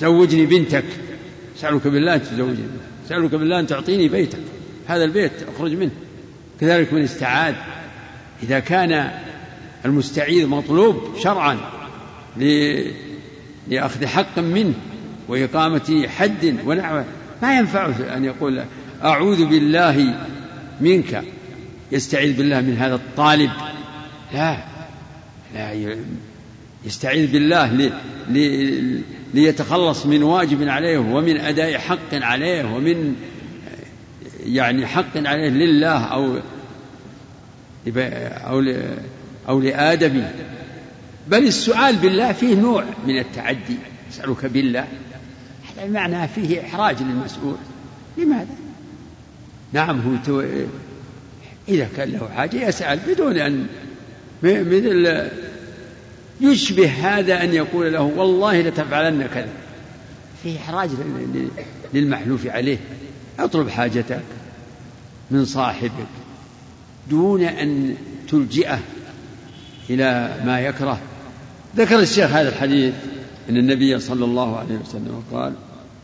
[0.00, 0.84] زوجني بنتك.
[1.58, 2.66] أسألك بالله أن تزوجني
[3.06, 4.38] أسألك بالله أن تعطيني بيتك.
[4.86, 5.90] هذا البيت أخرج منه.
[6.60, 7.54] كذلك من استعاد
[8.42, 9.10] إذا كان
[9.84, 11.58] المستعيذ مطلوب شرعا
[13.68, 14.74] لأخذ حق منه
[15.28, 17.04] وإقامة حد ونحوه.
[17.42, 18.62] ما ينفعه أن يقول
[19.04, 20.14] أعوذ بالله
[20.80, 21.24] منك
[21.92, 23.50] يستعيذ بالله من هذا الطالب.
[24.34, 24.56] لا
[25.54, 25.96] لا
[26.84, 27.92] يستعيذ بالله لي
[28.28, 29.02] لي
[29.34, 33.16] ليتخلص من واجب عليه ومن أداء حق عليه ومن
[34.46, 36.38] يعني حق عليه لله أو
[38.46, 38.64] أو
[39.48, 40.22] أو لآدم
[41.30, 43.76] بل السؤال بالله فيه نوع من التعدي.
[44.12, 44.88] أسألك بالله.
[45.76, 47.56] هذا معناه فيه إحراج للمسؤول.
[48.18, 48.54] لماذا؟
[49.72, 50.44] نعم هو
[51.68, 53.66] إذا كان له حاجة يسأل بدون أن
[54.42, 55.28] مثل
[56.40, 59.52] يشبه هذا أن يقول له والله لتفعلن كذا.
[60.42, 60.90] فيه إحراج
[61.94, 62.78] للمحلوف عليه.
[63.38, 64.22] اطلب حاجتك
[65.30, 65.90] من صاحبك
[67.10, 67.96] دون أن
[68.28, 68.78] تلجئه
[69.90, 71.00] إلى ما يكره.
[71.76, 72.94] ذكر الشيخ هذا الحديث
[73.50, 75.52] أن النبي صلى الله عليه وسلم قال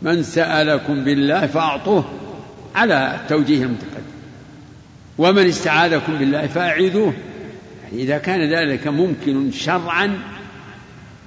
[0.02, 2.04] من سألكم بالله فأعطوه
[2.74, 4.16] على التوجيه المتقدم.
[5.18, 7.12] ومن استعاذكم بالله فأعيذوه.
[7.84, 10.18] يعني إذا كان ذلك ممكن شرعا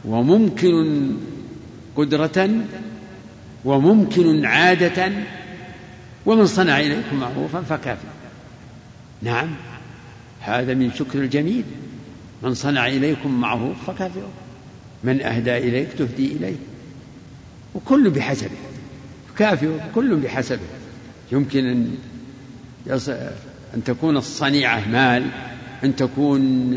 [0.05, 1.11] وممكن
[1.95, 2.49] قدرة
[3.65, 5.11] وممكن عادة
[6.25, 8.07] ومن صنع إليكم معروفا فكافئ
[9.21, 9.49] نعم.
[10.41, 11.63] هذا من شكر الجميل.
[12.43, 14.29] من صنع إليكم معروف فكافئه
[15.03, 16.55] من أهدى إليك تهدي إليه.
[17.75, 18.57] وكل بحسبه.
[19.37, 20.67] كافئه كل بحسبه.
[21.31, 21.97] يمكن أن
[23.75, 25.25] أن تكون الصنيعة مال
[25.83, 26.73] أن تكون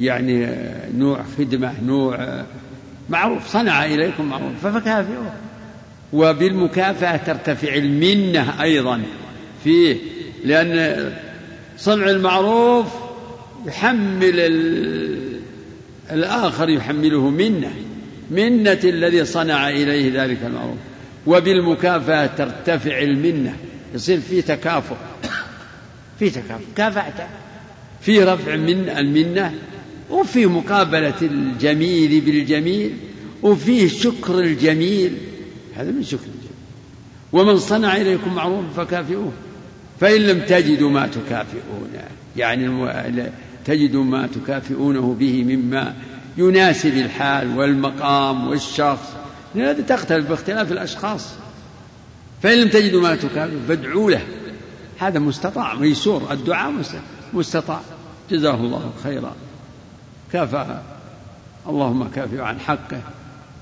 [0.00, 0.48] يعني
[0.96, 2.44] نوع خدمة نوع
[3.10, 5.32] معروف صنع إليكم معروف فكافئوه.
[6.12, 9.02] وبالمكافأة ترتفع المنة أيضا
[9.64, 9.96] فيه
[10.44, 11.12] لأن
[11.78, 13.07] صنع المعروف
[13.66, 14.40] يحمل
[16.10, 17.72] الآخر يحمله منة
[18.30, 20.76] منة الذي صنع إليه ذلك المعروف.
[21.26, 23.56] وبالمكافأة ترتفع المنة
[23.94, 24.96] يصير في تكافؤ.
[26.18, 26.64] في تكافؤ.
[26.76, 27.26] كافأته
[28.00, 29.54] في رفع من المنة
[30.10, 32.92] وفي مقابلة الجميل بالجميل
[33.42, 35.12] وفيه شكر الجميل.
[35.76, 36.48] هذا من شكر الجميل.
[37.32, 39.32] ومن صنع إليكم معروف فكافئوه.
[40.00, 42.04] فإن لم تجدوا ما تكافئونه
[42.36, 42.68] يعني
[43.64, 45.94] تجدوا ما تكافئونه به مما
[46.36, 49.12] يناسب الحال والمقام والشخص.
[49.54, 51.34] لهذا تختلف باختلاف الأشخاص.
[52.42, 54.22] فإن لم تجدوا ما تكافئوا فادعوا له.
[54.98, 56.32] هذا مستطاع ميسور.
[56.32, 56.72] الدعاء
[57.32, 57.80] مستطاع.
[58.30, 59.32] جزاه الله خيرا.
[60.32, 60.82] كافأ.
[61.68, 63.00] اللهم كافئ عن حقه.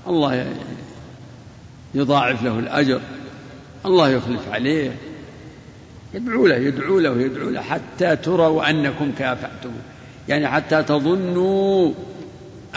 [0.07, 0.55] الله
[1.95, 3.01] يضاعف له الأجر.
[3.85, 4.95] الله يخلف عليه.
[6.13, 9.71] يدعو له يدعو له يدعو له حتى تروا أنكم كافأتم.
[10.29, 11.93] يعني حتى تظنوا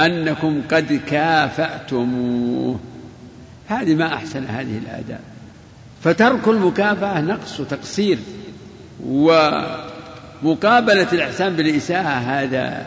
[0.01, 2.81] أنكم قد كافأتموه
[3.68, 5.20] هذه ما أحسن هذه الآداب.
[6.05, 8.18] فترك المكافأة نقص وتقصير
[9.07, 9.53] ومقابلة
[11.12, 12.87] الإحسان بالإساءة هذا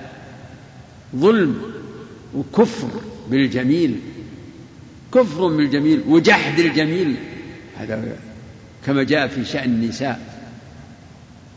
[1.16, 1.62] ظلم
[2.36, 2.90] وكفر
[3.30, 4.00] بالجميل.
[5.14, 7.16] كفر بالجميل وجحد الجميل.
[7.78, 8.04] هذا
[8.86, 10.33] كما جاء في شأن النساء.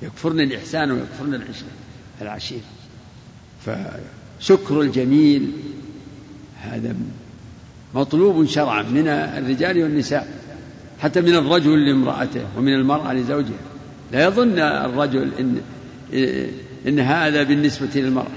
[0.03, 1.41] يكفرن الإحسان ويكفرن
[2.23, 2.61] العشير
[3.67, 5.51] فشكر الجميل
[6.61, 6.95] هذا
[7.95, 10.29] مطلوب شرعا من الرجال والنساء
[11.01, 13.59] حتى من الرجل لامرأته ومن المرأة لزوجها.
[14.13, 15.61] لا يظن الرجل إن
[16.87, 18.37] إن هذا بالنسبة للمرأة.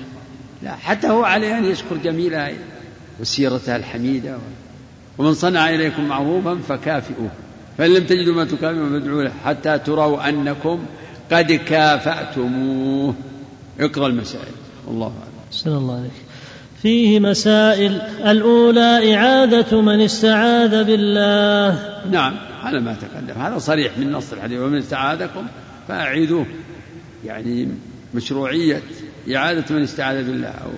[0.64, 2.51] لا حتى هو عليه أن يشكر جميلها
[3.20, 4.38] وسيرتها الحميدة.
[5.18, 7.32] ومن صنع إليكم معروفا فكافئوه.
[7.78, 10.86] فإن لم تجدوا ما تكافئوا فادعوا له حتى تروا أنكم
[11.32, 13.15] قد كافأتموه.
[13.80, 14.53] اقرأ المسائل.
[14.88, 15.05] والله
[15.67, 15.77] أعلم.
[15.77, 16.11] الله عليك.
[16.82, 18.01] فيه مسائل.
[18.25, 21.80] الأولى إعادة من استعاذ بالله.
[22.11, 23.41] نعم على ما تقدم.
[23.41, 24.59] هذا صريح من نص الحديث.
[24.59, 25.47] ومن استعاذكم
[25.88, 26.45] فأعيدوه.
[27.25, 27.67] يعني
[28.13, 28.82] مشروعية
[29.36, 30.71] إعادة من استعاذ بالله أو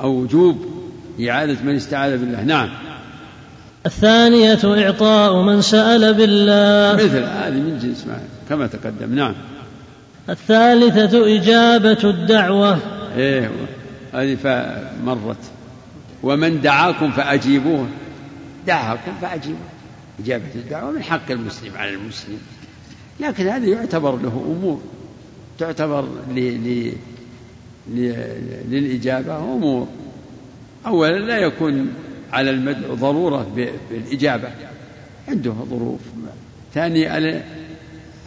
[0.00, 0.66] أو وجوب
[1.28, 2.44] إعادة من استعاذ بالله.
[2.44, 2.68] نعم.
[3.86, 7.04] الثانية إعطاء من سأل بالله.
[7.04, 9.14] مثل هذه من جنس ما كما تقدم.
[9.14, 9.34] نعم.
[10.30, 12.78] الثالثة إجابة الدعوة.
[13.16, 13.50] إيه
[14.14, 14.36] هذه
[15.04, 15.50] مرت.
[16.22, 17.86] ومن دعاكم فأجيبوه.
[18.66, 19.68] دعاكم فأجيبوه.
[20.20, 22.38] إجابة الدعوة من حق المسلم على المسلم.
[23.20, 24.80] لكن هذا يعتبر له أمور.
[25.58, 26.08] تعتبر
[28.68, 29.88] للإجابة أمور.
[30.86, 31.94] أولا لا يكون
[32.32, 33.46] على المدعو ضرورة
[33.90, 34.48] بالإجابة.
[35.28, 36.00] عنده ظروف.
[36.74, 37.40] ثانيا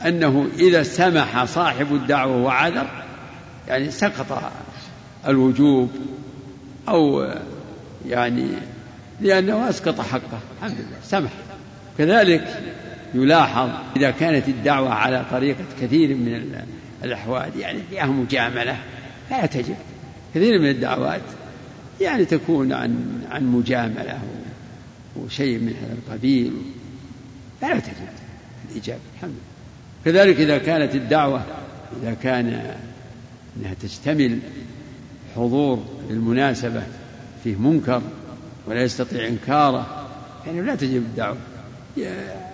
[0.06, 2.88] أنه إذا سمح صاحب الدعوة وعذر
[3.68, 4.52] يعني سقط
[5.28, 5.90] الوجوب
[6.90, 7.32] أو
[8.08, 8.48] يعني
[9.22, 11.32] لأنه أسقط حقه الحمد لله سمح.
[11.98, 12.62] كذلك
[13.14, 16.56] يلاحظ إذا كانت الدعوة على طريقة كثير من
[17.04, 18.78] الأحوال يعني فيها مجاملة
[19.30, 19.76] فلا تجب
[20.36, 21.22] كثير من الدعوات
[22.02, 24.20] يعني تكون عن عن مجاملة
[25.16, 26.54] وشيء من هذا القبيل
[27.62, 28.08] فلا تجب
[28.72, 29.53] الإجابة الحمد لله.
[30.06, 31.44] كذلك إذا كانت الدعوة
[32.02, 32.76] إذا كان
[33.58, 34.40] أنها تشتمل
[35.36, 36.84] حضور للمناسبة
[37.44, 38.02] فيه منكر
[38.68, 40.08] ولا يستطيع إنكاره
[40.46, 41.38] يعني لا تجب الدعوة.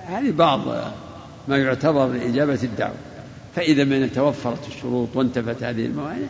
[0.08, 0.68] هذه بعض
[1.48, 2.96] ما يعتبر لإجابة الدعوة.
[3.56, 6.28] فإذا من توفرت الشروط وانتفت هذه الموانع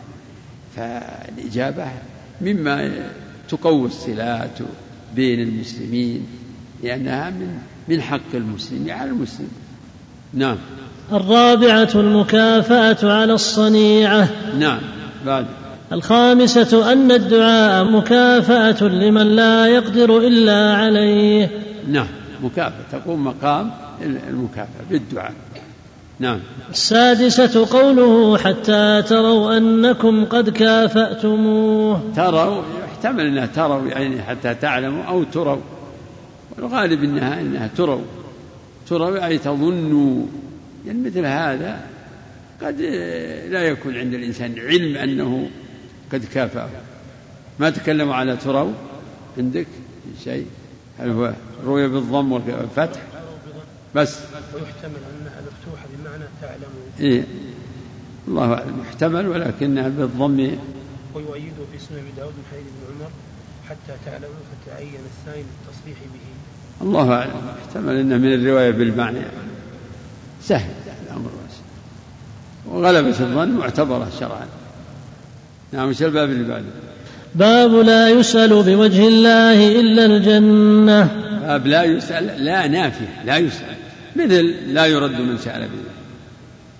[0.76, 1.86] فالإجابة
[2.40, 2.92] مما
[3.48, 4.58] تقوي الصلات
[5.14, 6.26] بين المسلمين
[6.82, 7.58] لأنها من
[7.88, 9.48] من حق المسلم على المسلم.
[10.34, 10.56] نعم.
[11.12, 14.28] الرابعة المكافأة على الصنيعة.
[14.58, 14.78] نعم
[15.26, 15.46] بعد.
[15.92, 21.50] الخامسة أن الدعاء مكافأة لمن لا يقدر إلا عليه.
[21.88, 22.06] نعم
[22.42, 23.70] مكافأة تقوم مقام
[24.28, 25.32] المكافأة بالدعاء.
[26.18, 26.38] نعم.
[26.70, 32.00] السادسة قوله حتى تروا أنكم قد كافأتموه.
[32.16, 35.60] تروا يحتمل أنها تروا يعني حتى تعلموا أو تروا.
[36.56, 38.00] والغالب أنها أنها تروا.
[38.88, 40.26] تروا أي تظنوا.
[40.86, 41.86] يعني مثل هذا
[42.62, 42.80] قد
[43.50, 45.50] لا يكون عند الإنسان علم أنه
[46.12, 46.70] قد كافأه.
[47.58, 48.72] ما تكلموا على تروا
[49.38, 49.66] عندك
[50.24, 50.46] شيء؟
[50.98, 51.32] هل هو
[51.64, 53.00] روي بالضم والفتح
[53.94, 54.18] بس.
[54.54, 57.24] ويحتمل أنها مفتوحة بمعنى تعلمون إيه.
[58.28, 58.80] الله أعلم.
[58.80, 60.50] يحتمل ولكنها بالضم؟
[61.14, 63.10] ويؤيده في سنن أبي داود من حديث ابن عمر
[63.68, 66.86] حتى تعلموا فتعين الثاني بالتصريح به.
[66.86, 67.56] الله أعلم.
[67.64, 69.20] يحتمل أنه من الرواية بالمعنى.
[70.42, 70.70] سهل
[71.06, 71.62] الأمر واسع.
[72.66, 74.46] وغلبة الظن معتبرة شرعا.
[75.72, 76.64] نعم وش الباب اللي بعده؟
[77.34, 81.04] باب لا يسأل بوجه الله إلا الجنة.
[81.42, 83.76] باب لا يسأل لا نافية لا يسأل.
[84.16, 85.90] مثل لا يرد من سأل بالله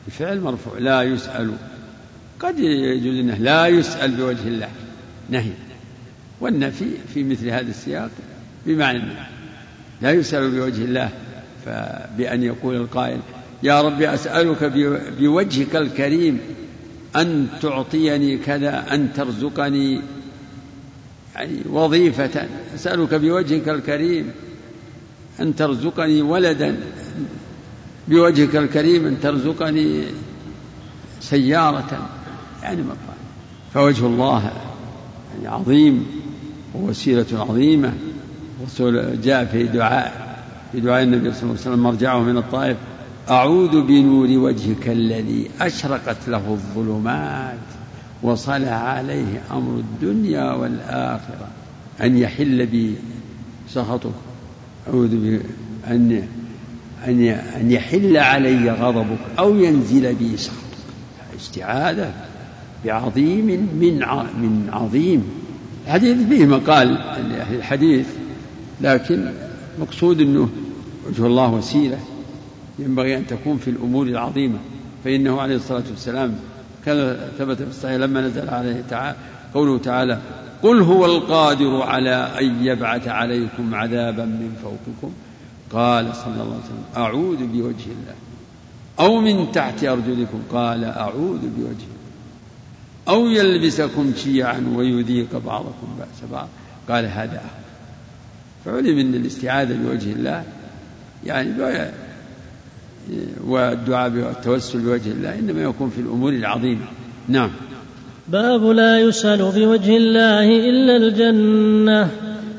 [0.07, 1.53] الفعل مرفوع لا يسأل.
[2.41, 4.69] قد يجوز إنه لا يسأل بوجه الله.
[5.31, 5.53] نهي.
[6.41, 8.11] والنفي في مثل هذا السياق
[8.66, 9.03] بمعنى
[10.03, 11.09] لا يسأل بوجه الله
[11.66, 13.20] فبأن يقول القائل
[13.62, 14.65] يا رب أسألك
[15.19, 16.39] بوجهك الكريم
[17.16, 20.01] أن تعطيني كذا أن ترزقني
[21.35, 22.49] يعني وظيفة.
[22.74, 24.31] أسألك بوجهك الكريم
[25.41, 26.77] أن ترزقني ولدا
[28.09, 30.05] بوجهك الكريم أن ترزقني
[31.20, 32.09] سيارة.
[32.62, 33.16] يعني مقال
[33.74, 34.53] فوجه الله
[35.35, 36.07] يعني عظيم
[36.74, 37.93] ووسيلة عظيمة.
[39.24, 40.37] جاء في دعاء
[40.73, 42.77] في دعاء النبي صلى الله عليه وسلم مرجعه من الطائف.
[43.31, 47.59] أعوذ بنور وجهك الذي أشرقت له الظلمات
[48.23, 51.48] وصلح عليه أمر الدنيا والآخرة.
[52.01, 52.94] أن يحل بي
[53.69, 54.11] سخطك.
[54.89, 56.23] أعوذ بأن
[57.07, 57.23] أن
[57.61, 60.61] أن يحل علي غضبك أو ينزل بي سخطك.
[61.40, 62.12] استعاذة
[62.85, 63.47] بعظيم
[63.81, 63.98] من
[64.40, 65.24] من عظيم.
[65.86, 66.89] الحديث فيه مقال
[67.28, 68.07] لأهل الحديث
[68.81, 69.32] لكن
[69.81, 70.48] مقصود أنه
[71.09, 71.98] وجه الله وسيلة.
[72.81, 74.59] ينبغي أن تكون في الأمور العظيمة.
[75.05, 76.35] فإنه عليه الصلاة والسلام
[76.86, 79.16] كان ثبت في الصحيح لما نزل عليه تعالى
[79.55, 80.19] قوله تعالى
[80.62, 85.12] قل هو القادر على أن يبعث عليكم عذابا من فوقكم.
[85.73, 88.15] قال صلى الله عليه وسلم أعوذ بوجه الله.
[89.01, 91.90] أو من تحت أرجلكم قال أعوذ بوجه
[93.09, 96.48] أو يلبسكم شيعا ويذيق بعضكم بأس بعض.
[96.89, 97.43] قال هذا
[98.65, 100.44] فعلم أن الاستعاذة بوجه الله
[101.27, 101.51] يعني
[103.47, 106.85] والدعاء والتوسل بوجه الله إنما يكون في الأمور العظيمة.
[107.28, 107.51] نعم.
[108.28, 112.09] باب لا يسأل بوجه الله إلا الجنة.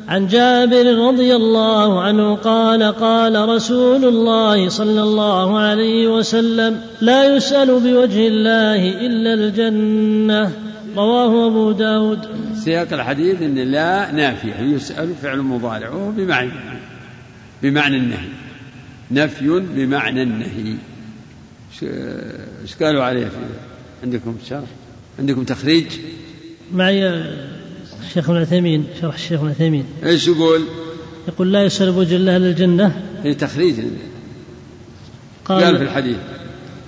[0.08, 7.68] عن جابر رضي الله عنه قال قال رسول الله صلى الله عليه وسلم لا يسأل
[7.68, 10.52] بوجه الله إلا الجنة.
[10.98, 12.20] رواه أبو داود.
[12.56, 16.52] سياق الحديث أن لا نافية يسأل فعل مضارع وهو بمعنى
[17.64, 18.41] بمعنى النهي.
[19.12, 20.76] نفي بمعنى النهي.
[22.62, 23.36] إيش قالوا عليه في
[24.04, 24.68] عندكم شرح؟
[25.20, 25.86] عندكم تخريج؟
[26.74, 27.08] معي
[28.08, 29.86] الشيخ ابن عثيمين شرح الشيخ ابن عثيمين.
[30.06, 30.62] إيش يقول؟
[31.28, 33.76] يقول لا يسأل بوجه الله للجنة اي تخريج.
[35.46, 36.18] قال, قال في الحديث.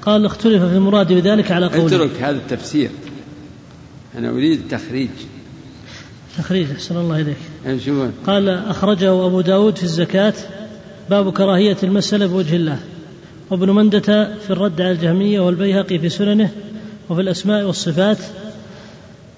[0.01, 1.95] قال اختلف في المراد بذلك على قوله.
[1.95, 2.89] اترك هذا التفسير.
[4.17, 5.09] أنا أريد تخريج.
[6.37, 7.37] تخريج أحسن الله إليك.
[7.65, 7.89] إيش
[8.27, 10.33] قال أخرجه أبو داود في الزكاة.
[11.09, 12.79] باب كراهية المسألة بوجه الله.
[13.49, 16.49] وابن مندة في الرد على الجهمية والبيهقي في سننه
[17.09, 18.17] وفي الأسماء والصفات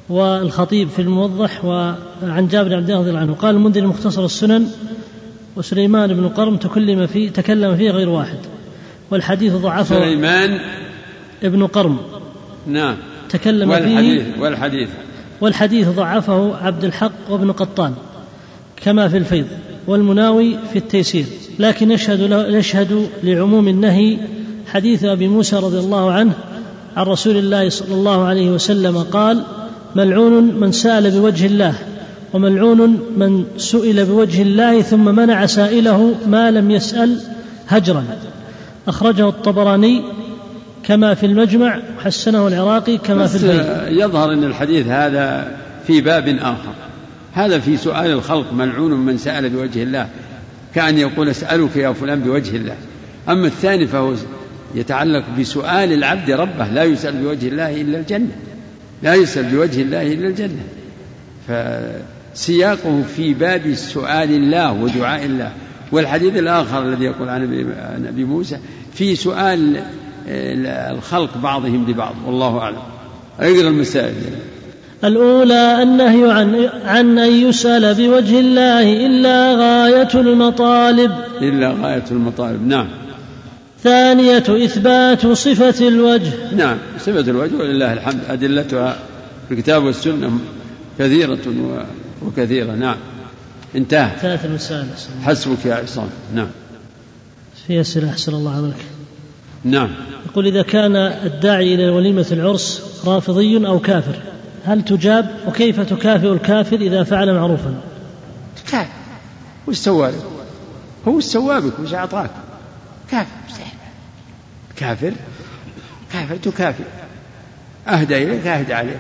[0.10, 3.34] والخطيب في الموضح وعن جابر بن عبد الله رضي الله عنه.
[3.34, 4.68] قال المنذر مختصر السنن
[5.56, 8.38] وسليمان بن قرم تكلم فيه تكلم فيه غير واحد
[9.12, 10.60] والحديث ضعفه سليمان
[11.44, 11.98] ابن قرم.
[12.68, 12.98] نعم.
[13.30, 14.90] تكلم والحديث فيه والحديث.
[15.42, 17.94] والحديث ضعفه عبد الحق وابن قطان
[18.84, 19.48] كما في الفيض.
[19.88, 21.26] والمناوي في التيسير.
[21.60, 24.18] لكن يشهد, له يشهد لعموم النهي
[24.68, 26.34] حديث أبي موسى رضي الله عنه
[26.98, 29.44] عن رسول الله صلى الله عليه وسلم قال
[29.96, 31.74] ملعون من سأل بوجه الله
[32.34, 37.20] وملعون من سئل بوجه الله ثم منع سائله ما لم يسأل
[37.68, 38.06] هجرا.
[38.88, 40.02] أخرجه الطبراني
[40.84, 44.00] كما في المجمع حسنه العراقي كما في البيت.
[44.02, 45.58] يظهر أن الحديث هذا
[45.88, 46.85] في باب آخر.
[47.36, 50.10] هذا في سؤال الخلق ملعون من سأل بوجه الله
[50.76, 52.76] كأن يقول أسألك يا فلان بوجه الله.
[53.30, 54.14] أما الثاني فهو
[54.76, 58.36] يتعلق بسؤال العبد ربه لا يسأل بوجه الله إلا الجنة.
[59.04, 60.64] لا يسأل بوجه الله إلا الجنة.
[61.48, 65.52] فسياقه في باب سؤال الله ودعاء الله.
[65.92, 68.58] والحديث الآخر الذي يقول عن أبي موسى
[68.94, 69.84] في سؤال
[70.92, 72.84] الخلق بعضهم لبعض والله أعلم.
[73.40, 74.14] اقرأ المسائل.
[75.06, 81.12] الأولى النهي عن عن أن يسأل بوجه الله إلا غاية المطالب.
[81.42, 82.88] إلا غاية المطالب نعم.
[83.84, 86.32] ثانية إثبات صفة الوجه.
[86.56, 88.20] نعم صفة الوجه ولله الحمد.
[88.30, 88.98] أدلتها
[89.48, 90.40] في الكتاب والسنة
[91.00, 91.38] كثيرة
[92.26, 92.96] وكثيرة نعم.
[93.76, 94.12] انتهى.
[94.22, 94.86] ثلاث المسائل
[95.24, 96.10] حسبك يا عصام.
[96.36, 96.48] نعم.
[97.68, 98.86] في أسئلة أحسن الله عليك.
[99.64, 99.90] نعم.
[100.26, 104.16] يقول إذا كان الداعي إلى وليمة العرس رافضي أو كافر.
[104.66, 107.82] هل تجاب وكيف تكافئ الكافر إذا فعل معروفا؟
[108.72, 108.90] كافر
[109.68, 110.12] وش سوى
[111.08, 112.30] هو وش سوى بك؟ وش أعطاك؟
[113.12, 113.28] كافر
[114.76, 115.14] كافر؟
[116.14, 116.84] كافر تكافئ.
[117.88, 119.00] أهدى إليك أهدى عليك.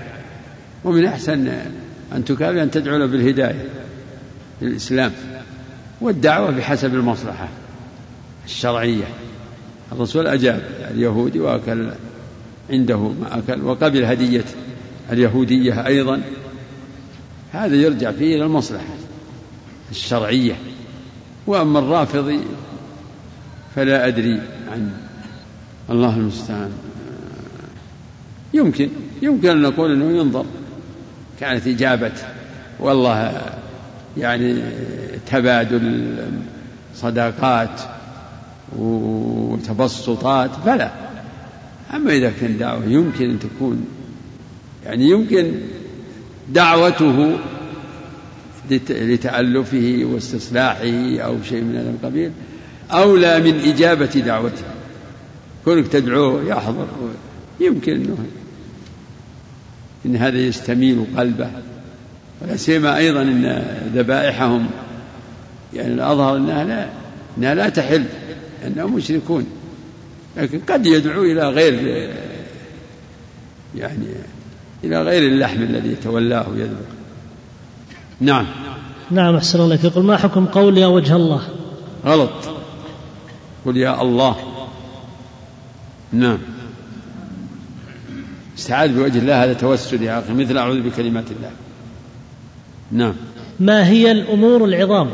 [0.83, 1.47] ومن أحسن
[2.15, 3.65] أن تكافئ أن تدعو له بالهداية
[4.61, 5.11] للإسلام
[6.01, 7.47] والدعوة بحسب المصلحة
[8.45, 9.05] الشرعية.
[9.91, 10.61] الرسول أجاب
[10.91, 11.91] اليهودي وأكل
[12.69, 14.43] عنده ما أكل وقبل هدية
[15.11, 16.21] اليهودية أيضا.
[17.51, 18.93] هذا يرجع فيه إلى المصلحة
[19.91, 20.55] الشرعية.
[21.47, 22.39] وأما الرافضي
[23.75, 24.41] فلا أدري
[24.71, 24.91] عن
[25.89, 26.71] الله المستعان.
[28.53, 28.89] يمكن
[29.21, 30.45] يمكن أن نقول أنه ينظر.
[31.39, 32.11] كانت إجابة
[32.79, 33.41] والله
[34.17, 34.61] يعني
[35.31, 36.15] تبادل
[36.95, 37.81] صداقات
[38.75, 40.91] وتبسطات فلا.
[41.93, 43.85] أما إذا كان دعوة يمكن أن تكون
[44.85, 45.51] يعني يمكن
[46.49, 47.37] دعوته
[48.89, 52.31] لتألفه واستصلاحه أو شيء من هذا القبيل
[52.91, 54.63] أولى من إجابة دعوته.
[55.65, 56.87] كونك تدعوه يحضر.
[57.59, 58.17] يمكن أنه
[60.05, 61.49] إن هذا يستميل قلبه.
[62.41, 63.63] ولا سيما أيضا أن
[63.95, 64.67] ذبائحهم
[65.73, 66.89] يعني الأظهر أنها لا
[67.37, 68.05] أنها لا تحل
[68.67, 69.45] أنهم مشركون.
[70.37, 72.09] لكن قد يدعو إلى غير
[73.75, 74.05] يعني
[74.85, 76.89] إلى غير اللحم الذي تولاه يذبح
[78.19, 78.45] نعم.
[79.11, 81.41] نعم أحسن الله يقول ما حكم قول يا وجه الله؟
[82.05, 82.31] غلط.
[83.65, 84.35] قل يا الله.
[86.13, 86.37] نعم.
[88.57, 91.51] استعاذ بوجه الله هذا توسل يا أخي مثل أعوذ بكلمات الله.
[92.91, 93.13] نعم.
[93.59, 95.09] ما هي الأمور العظام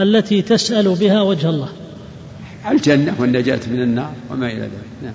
[0.00, 1.68] التي تسأل بها وجه الله؟
[2.70, 4.70] الجنة والنجاة من النار وما إلى ذلك.
[5.02, 5.14] نعم.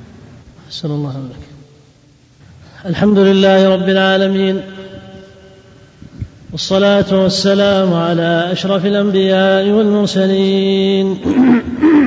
[0.68, 1.49] أحسن الله عليك
[2.85, 4.61] الحمد لله رب العالمين
[6.51, 11.18] والصلاة والسلام على أشرف الأنبياء والمرسلين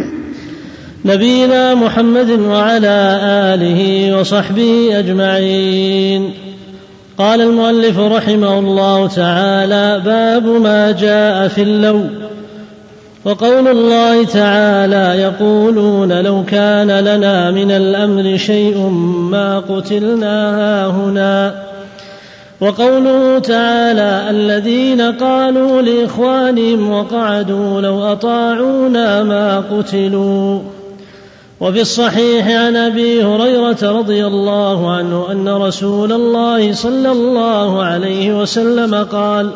[1.04, 3.18] نبينا محمد وعلى
[3.54, 6.30] آله وصحبه أجمعين.
[7.18, 12.04] قال المؤلف رحمه الله تعالى باب ما جاء في اللو.
[13.24, 18.78] وقول الله تعالى يقولون لو كان لنا من الأمر شيء
[19.30, 21.54] ما قتلنا هاهنا.
[22.60, 30.60] وقوله تعالى الذين قالوا لإخوانهم وقعدوا لو أطاعونا ما قتلوا.
[31.60, 38.94] وفي الصحيح عن أبي هريرة رضي الله عنه أن رسول الله صلى الله عليه وسلم
[38.94, 39.50] قال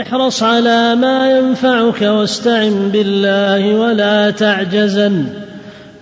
[0.00, 5.24] احرص على ما ينفعك واستعن بالله ولا تعجزن.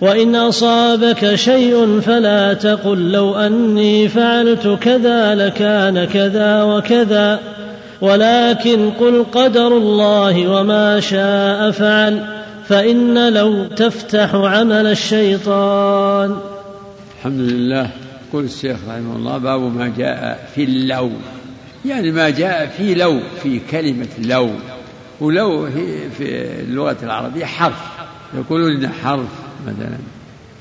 [0.01, 7.39] وإن أصابك شيء فلا تقل لو أني فعلت كذا لكان كذا وكذا.
[8.01, 12.25] ولكن قل قدر الله وما شاء فعل
[12.67, 16.35] فإن لو تفتح عمل الشيطان.
[17.17, 17.89] الحمد لله
[18.29, 21.09] يقول الشيخ رحمه الله باب ما جاء في اللو
[21.85, 24.49] يعني ما جاء في لو في كلمة لو.
[25.19, 25.69] ولو
[26.17, 27.81] في اللغة العربية حرف.
[28.33, 29.29] يقولون إن حرف
[29.67, 29.97] مثلا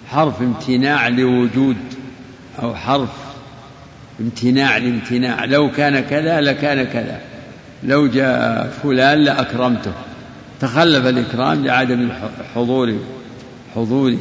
[0.09, 1.77] حرف امتناع لوجود
[2.63, 3.11] أو حرف
[4.21, 5.45] امتناع لامتناع.
[5.45, 7.21] لو كان كذا لكان كذا.
[7.85, 9.93] لو جاء فلان لأكرمته.
[10.61, 12.09] تخلف الإكرام لعدم
[12.55, 12.99] حضوره
[13.75, 14.19] حضوره.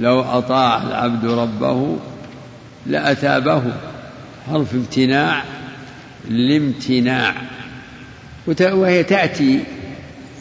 [0.00, 1.96] لو أطاع العبد ربه
[2.86, 3.62] لأتابه
[4.48, 5.42] حرف امتناع
[6.30, 7.34] الامتناع
[8.60, 9.60] وهي تأتي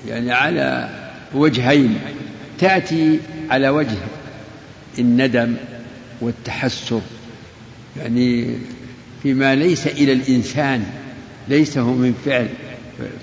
[0.07, 0.89] يعني على
[1.34, 1.99] وجهين.
[2.60, 3.19] تأتي
[3.49, 3.97] على وجه
[4.99, 5.55] الندم
[6.22, 7.01] والتحسر.
[7.99, 8.57] يعني
[9.23, 10.85] فيما ليس إلى الإنسان
[11.47, 12.47] ليس هو من فعل.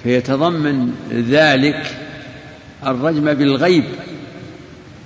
[0.03, 1.97] فيتضمن ذلك
[2.87, 3.85] الرجم بالغيب.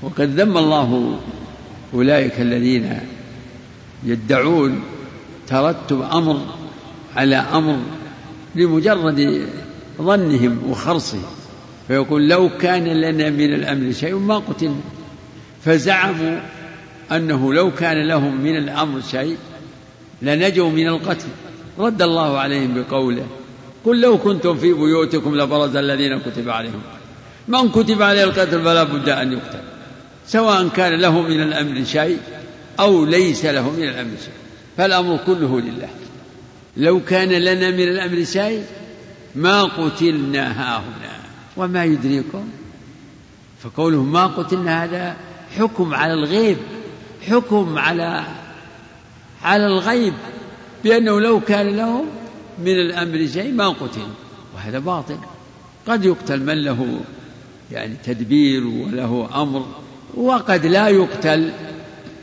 [0.03, 1.21] وقد ذم الله
[1.95, 3.01] أولئك الذين
[4.05, 4.81] يدعون
[5.47, 6.64] ترتب أمر
[7.17, 7.79] على أمر
[8.55, 9.49] لمجرد
[10.03, 11.23] ظنهم وخرصهم.
[11.89, 14.81] فيقول لو كان لنا من الأمر شيء ما قتلنا.
[15.65, 16.39] فزعموا
[17.13, 19.37] أنه لو كان لهم من الأمر شيء
[20.23, 21.29] لنجوا من القتل.
[21.79, 23.27] رد الله عليهم بقوله
[23.85, 26.83] قل لو كنتم في بيوتكم لبرز الذين كتب عليهم.
[27.49, 29.59] من كتب عليه القتل فلا بد أن يقتل.
[30.27, 32.19] سواء كان له من الأمر شيء
[32.81, 34.35] أو ليس له من الأمر شيء.
[34.77, 35.89] فالأمر كله لله.
[36.77, 38.65] لو كان لنا من الأمر شيء
[39.35, 41.15] ما قتلنا هاهنا.
[41.57, 42.49] وما يدريكم؟
[43.63, 45.17] فقوله ما قتلنا هذا
[45.59, 46.57] حكم على الغيب
[47.29, 48.25] حكم على
[49.43, 50.15] على الغيب.
[50.85, 52.07] بأنه لو كان لهم
[52.59, 54.07] من الأمر شيء ما قتل.
[54.55, 55.19] وهذا باطل.
[55.87, 57.01] قد يقتل من له
[57.73, 59.67] يعني تدبير وله أمر
[60.15, 61.53] وقد لا يقتل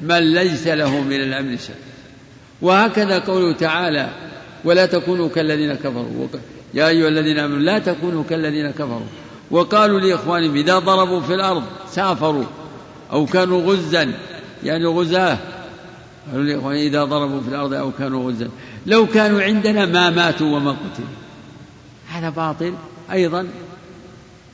[0.02, 1.76] من ليس له من الأمر شيء.
[2.62, 4.31] وهكذا قوله تعالى
[4.66, 6.28] ولا تكونوا كالذين كفروا.
[6.74, 9.08] يا أيها الذين آمنوا لا تكونوا كالذين كفروا.
[9.52, 12.44] وقالوا لإخوانهم إذا ضربوا في الأرض سافروا
[13.12, 14.14] أو كانوا غزا.
[14.64, 15.38] يعني غزاة.
[16.32, 18.50] قالوا لإخوانهم إذا ضربوا في الأرض أو كانوا غزا.
[18.86, 21.08] لو كانوا عندنا ما ماتوا وما قتلوا.
[22.10, 22.74] هذا باطل
[23.12, 23.48] أيضا.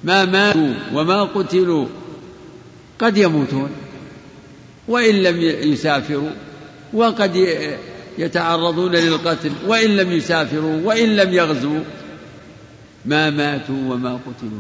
[0.04, 1.86] ما ماتوا وما قتلوا
[3.00, 3.70] قد يموتون.
[4.88, 6.30] وإن لم يسافروا
[6.94, 7.36] وقد
[8.18, 11.80] يتعرضون للقتل وإن لم يسافروا وإن لم يغزوا
[13.06, 14.60] ما ماتوا وما قتلوا.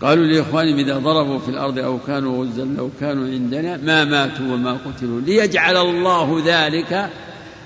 [0.00, 4.72] قالوا لإخوانهم إذا ضربوا في الأرض أو كانوا غزا أو كانوا عندنا ما ماتوا وما
[4.72, 5.20] قتلوا.
[5.20, 7.10] ليجعل الله ذلك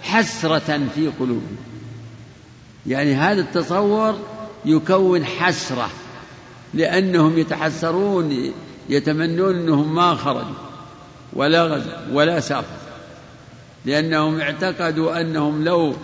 [0.02, 1.56] حسرة في قلوبهم.
[2.86, 4.18] يعني هذا التصور
[4.64, 5.90] يكون حسرة
[6.74, 8.52] لأنهم يتحسرون
[8.88, 10.66] يتمنون أنهم ما خرجوا
[11.32, 12.85] ولا غزوا ولا سافروا.
[13.86, 15.94] لأنهم اعتقدوا أنهم لو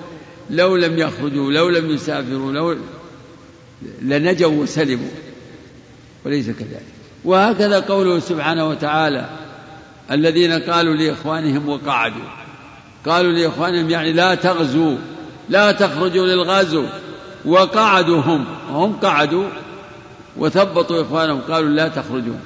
[0.50, 2.76] لو لم يخرجوا لو لم يسافروا لو
[4.02, 5.10] لنجوا وسلموا
[6.24, 6.86] وليس كذلك.
[7.24, 9.28] وهكذا قوله سبحانه وتعالى
[10.10, 12.28] الذين قالوا لإخوانهم وقعدوا.
[13.06, 14.96] قالوا لإخوانهم يعني لا تغزوا
[15.48, 16.84] لا تخرجوا للغزو.
[17.44, 19.48] وقعدوا هم هم قعدوا
[20.36, 22.40] وثبطوا إخوانهم قالوا لا تخرجون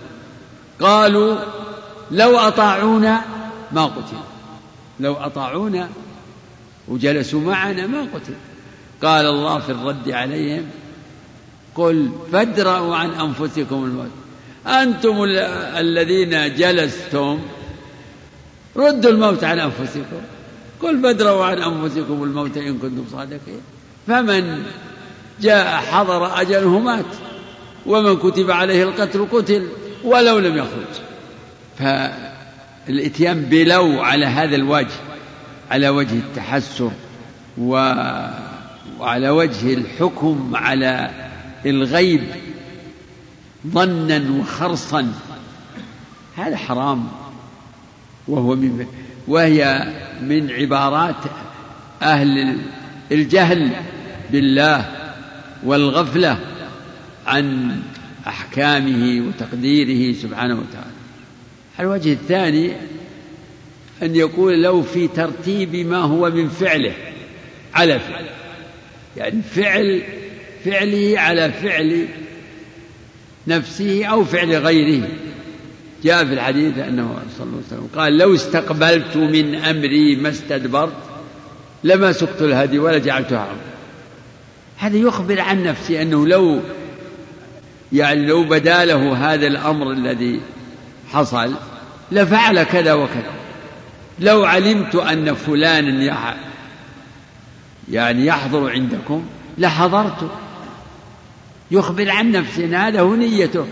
[0.80, 1.36] قالوا
[2.10, 3.20] لو أطاعونا
[3.72, 4.16] ما قتل
[5.00, 5.88] لو أطاعونا
[6.88, 8.34] وجلسوا معنا ما قتل.
[9.02, 10.66] قال الله في الرد عليهم
[11.74, 14.10] قل فادرأوا عن أنفسكم الموت.
[14.66, 15.24] أنتم
[15.78, 17.38] الذين جلستم
[18.76, 20.20] ردوا الموت عن أنفسكم.
[20.82, 23.60] قل فادرأوا عن أنفسكم الموت إن كنتم صادقين.
[24.06, 24.62] فمن
[25.40, 27.04] جاء حضر أجله مات
[27.86, 29.68] ومن كتب عليه القتل قتل
[30.04, 30.92] ولو لم يخرج.
[32.86, 34.94] فالاتيان بلو على هذا الوجه
[35.70, 36.90] على وجه التحسر
[37.58, 37.92] و...
[39.00, 41.10] وعلى وجه الحكم على
[41.66, 42.22] الغيب
[43.66, 45.12] ظنا وخرصا.
[46.36, 47.08] هذا حرام.
[48.28, 48.86] وهو من
[49.28, 49.92] وهي
[50.22, 51.16] من عبارات
[52.02, 52.58] أهل
[53.12, 53.70] الجهل
[54.32, 54.90] بالله
[55.64, 56.38] والغفلة
[57.26, 57.76] عن
[58.26, 60.85] أحكامه وتقديره سبحانه وتعالى.
[61.80, 62.72] الوجه الثاني
[64.02, 66.92] أن يقول لو في ترتيب ما هو من فعله
[67.74, 68.26] على فعل.
[69.16, 70.02] يعني فعل
[70.64, 72.08] فعله على فعل
[73.46, 75.08] نفسه أو فعل غيره.
[76.04, 80.92] جاء في الحديث أنه صلى الله عليه وسلم قال لو استقبلت من أمري ما استدبرت
[81.84, 83.60] لما سقت الهدي ولا جعلتها عمر
[84.76, 86.60] هذا يخبر عن نفسه أنه لو
[87.92, 90.40] يعني لو بدا له هذا الأمر الذي
[91.12, 91.54] حصل
[92.12, 93.32] لفعل كذا وكذا.
[94.20, 96.36] لو علمت أن فلانا
[97.90, 99.24] يعني يحضر عندكم
[99.58, 100.30] لحضرت.
[101.70, 103.66] يخبر عن نفسه هذا هو نيته.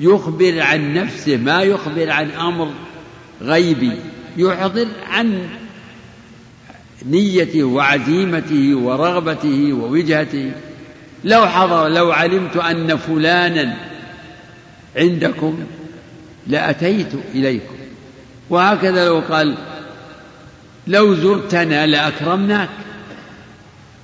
[0.00, 2.70] يخبر عن نفسه ما يخبر عن أمر
[3.42, 3.96] غيبي.
[4.36, 5.48] يحضر عن
[7.06, 10.52] نيته وعزيمته ورغبته ووجهته.
[11.24, 13.76] لو حضر لو علمت أن فلانا
[14.96, 15.64] عندكم
[16.46, 17.74] لأتيت إليكم.
[18.50, 19.54] وهكذا لو قال
[20.86, 22.68] لو زرتنا لأكرمناك.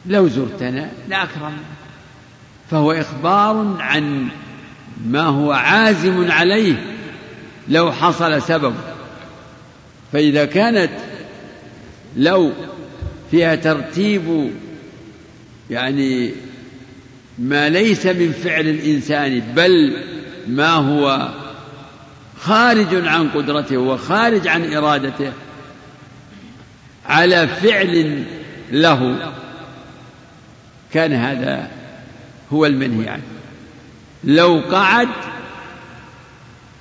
[0.06, 1.78] لو زرتنا لأكرمناك.
[2.70, 4.28] فهو إخبار عن
[5.06, 6.84] ما هو عازم عليه
[7.68, 8.74] لو حصل سبب.
[10.12, 10.90] فإذا كانت
[12.16, 12.52] لو
[13.30, 14.50] فيها ترتيب
[15.70, 16.32] يعني
[17.38, 19.96] ما ليس من فعل الإنسان بل
[20.48, 21.28] ما هو
[22.40, 25.32] خارج عن قدرته وخارج عن إرادته
[27.06, 28.24] على فعل
[28.70, 29.32] له.
[30.92, 31.70] كان هذا
[32.52, 33.22] هو المنهي عنه.
[34.24, 35.08] لو قعد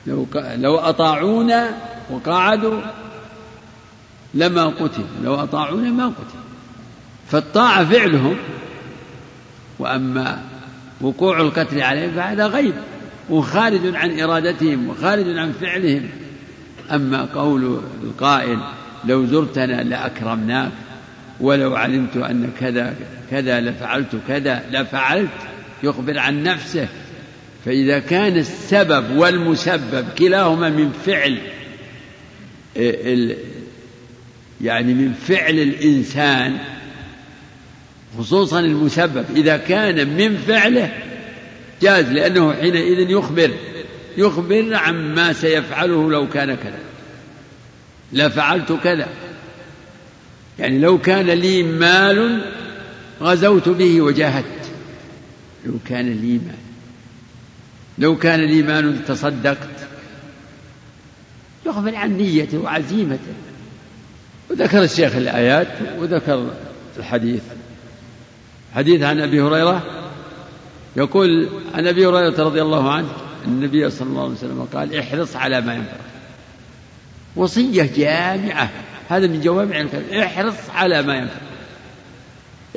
[0.07, 1.77] لو لو أطاعونا
[2.09, 2.81] وقعدوا
[4.34, 5.05] لما قتل.
[5.23, 6.39] لو أطاعونا ما قتل.
[7.31, 8.38] فالطاعة فعلهم
[9.79, 10.43] وأما
[11.01, 12.73] وقوع القتل عليهم فهذا غيب.
[13.29, 16.09] وخارج عن إرادتهم وخارج عن فعلهم.
[16.91, 18.59] أما قول القائل
[19.05, 20.71] لو زرتنا لأكرمناك
[21.39, 22.95] ولو علمت أن كذا
[23.31, 25.29] كذا لفعلت كذا لفعلت
[25.83, 26.87] يخبر عن نفسه.
[27.65, 31.37] فإذا كان السبب والمسبب كلاهما من فعل
[34.61, 36.57] يعني من فعل الإنسان
[38.17, 40.91] خصوصا المسبب إذا كان من فعله
[41.81, 43.51] جاز لأنه حينئذ يخبر
[44.17, 46.79] يخبر عما سيفعله لو كان كذا.
[48.13, 49.07] لفعلت كذا.
[50.59, 52.41] يعني لو كان لي مال
[53.21, 54.71] غزوت به وجاهدت.
[55.65, 56.55] لو كان لي مال.
[57.97, 59.87] لو كان لي مال تصدقت.
[61.65, 63.33] يخبر عن نيته وعزيمته
[64.49, 65.67] وذكر الشيخ الآيات
[65.99, 66.51] وذكر
[66.97, 67.41] الحديث.
[68.75, 70.06] حديث عن أبي هريرة
[70.97, 73.09] يقول عن أبي هريرة رضي الله عنه
[73.45, 75.99] النبي صلى الله عليه وسلم قال احرص على ما ينفعك
[77.35, 78.69] وصية جامعة
[79.09, 81.41] هذا من جوامع الكلم احرص على ما ينفعك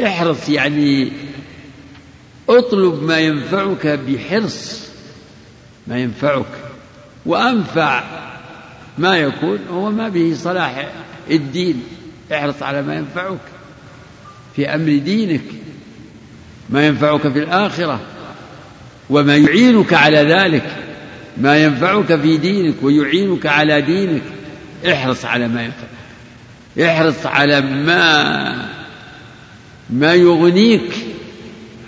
[0.05, 1.13] احرص يعني
[2.49, 4.91] اطلب ما ينفعك بحرص
[5.87, 6.47] ما ينفعك
[7.27, 8.05] وأنفع
[8.99, 10.93] ما يكون هو ما به صلاح
[11.31, 11.83] الدين.
[12.33, 13.41] احرص على ما ينفعك
[14.57, 15.43] في أمر دينك.
[16.71, 18.01] ما ينفعك في الآخرة
[19.11, 20.77] وما يعينك على ذلك.
[21.37, 24.23] ما ينفعك في دينك ويعينك على دينك.
[24.93, 26.91] احرص على ما ينفعك.
[26.91, 28.69] احرص على ما
[29.91, 30.93] ما يغنيك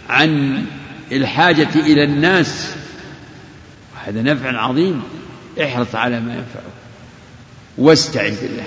[0.09, 0.62] عن
[1.12, 2.74] الحاجة إلى الناس.
[4.04, 5.02] هذا نفع عظيم.
[5.62, 6.72] احرص على ما ينفعك.
[7.78, 8.66] واستعن بالله.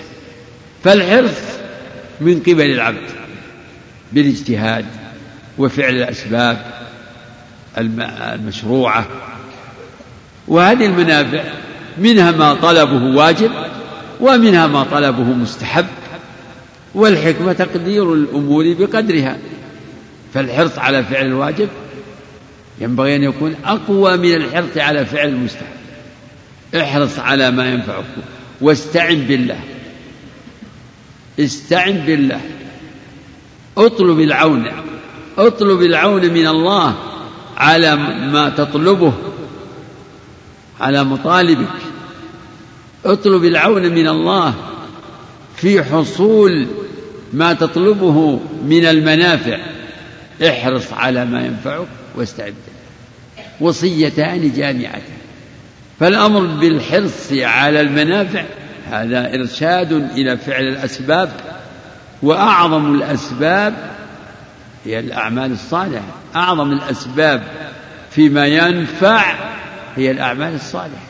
[0.84, 1.40] فالحرص
[2.22, 3.10] من قبل العبد
[4.12, 4.86] بالاجتهاد
[5.58, 6.66] وفعل الأسباب
[7.78, 9.08] المشروعة.
[10.48, 11.44] وهذه المنافع
[11.98, 13.52] منها ما طلبه واجب
[14.22, 15.86] ومنها ما طلبه مستحب
[16.96, 19.38] والحكمة تقدير الأمور بقدرها.
[20.34, 21.70] فالحرص على فعل الواجب
[22.80, 25.76] ينبغي أن يكون أقوى من الحرص على فعل المستحب.
[26.76, 28.04] احرص على ما ينفعك
[28.62, 29.60] واستعن بالله.
[31.40, 32.42] استعن بالله.
[33.78, 34.72] اطلب العون.
[35.38, 36.96] اطلب العون من الله
[37.58, 37.96] على
[38.32, 39.14] ما تطلبه
[40.80, 41.68] على مطالبك.
[43.06, 44.54] اطلب العون من الله
[45.56, 46.68] في حصول
[47.34, 49.60] ما تطلبه من المنافع.
[50.48, 52.54] احرص على ما ينفعك واستعد.
[53.62, 55.16] وصيتان جامعتان.
[56.00, 58.44] فالأمر بالحرص على المنافع
[58.90, 61.32] هذا إرشاد إلى فعل الأسباب
[62.24, 63.95] وأعظم الأسباب
[64.86, 66.16] هي الأعمال الصالحة.
[66.36, 67.44] أعظم الأسباب
[68.12, 69.36] فيما ينفع
[69.96, 71.06] هي الأعمال الصالحة.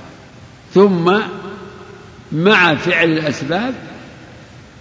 [0.73, 1.19] ثم
[2.31, 3.73] مع فعل الأسباب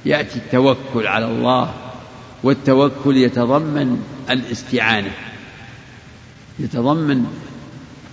[0.07, 1.75] يأتي التوكل على الله
[2.43, 5.11] والتوكل يتضمن الاستعانة.
[6.59, 7.27] يتضمن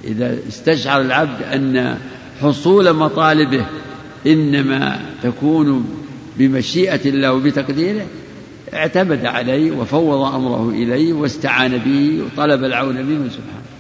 [0.03, 1.98] إذا استشعر العبد أن
[2.41, 3.66] حصول مطالبه
[4.28, 5.98] إنما تكون
[6.38, 8.06] بمشيئة الله وبتقديره
[8.73, 13.72] اعتمد عليه وفوض أمره اليه واستعان به وطلب العون منه سبحانه.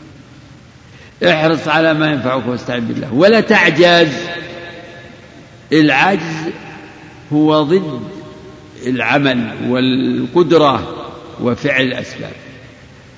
[1.23, 3.13] احرص على ما ينفعك واستعن بالله.
[3.13, 4.13] ولا تعجز.
[5.73, 6.49] العجز
[7.33, 8.01] هو ضد
[8.87, 10.95] العمل والقدرة
[11.41, 12.31] وفعل الأسباب.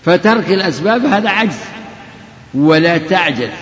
[0.06, 1.60] فترك الأسباب هذا عجز.
[2.54, 3.54] ولا تعجز.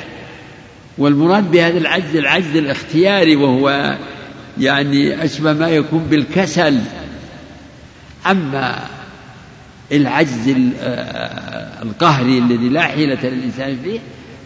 [0.97, 3.97] والمراد بهذا العجز العجز الاختياري وهو
[4.59, 6.79] يعني أشبه ما يكون بالكسل.
[8.27, 8.79] أما
[9.91, 10.55] العجز
[11.81, 13.99] القهري الذي لا حيلة للإنسان فيه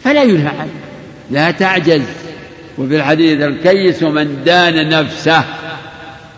[0.03, 0.71] فلا ينهى عنه
[1.31, 2.01] لا تعجز.
[2.77, 5.43] وفي الحديث الكيس من دان نفسه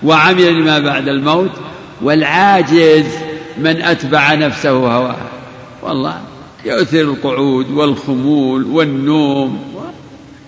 [0.03, 1.51] وعمل لما بعد الموت
[2.01, 3.05] والعاجز
[3.57, 5.29] من أتبع نفسه هواها
[5.83, 6.21] والله
[6.65, 9.73] يؤثر القعود والخمول والنوم.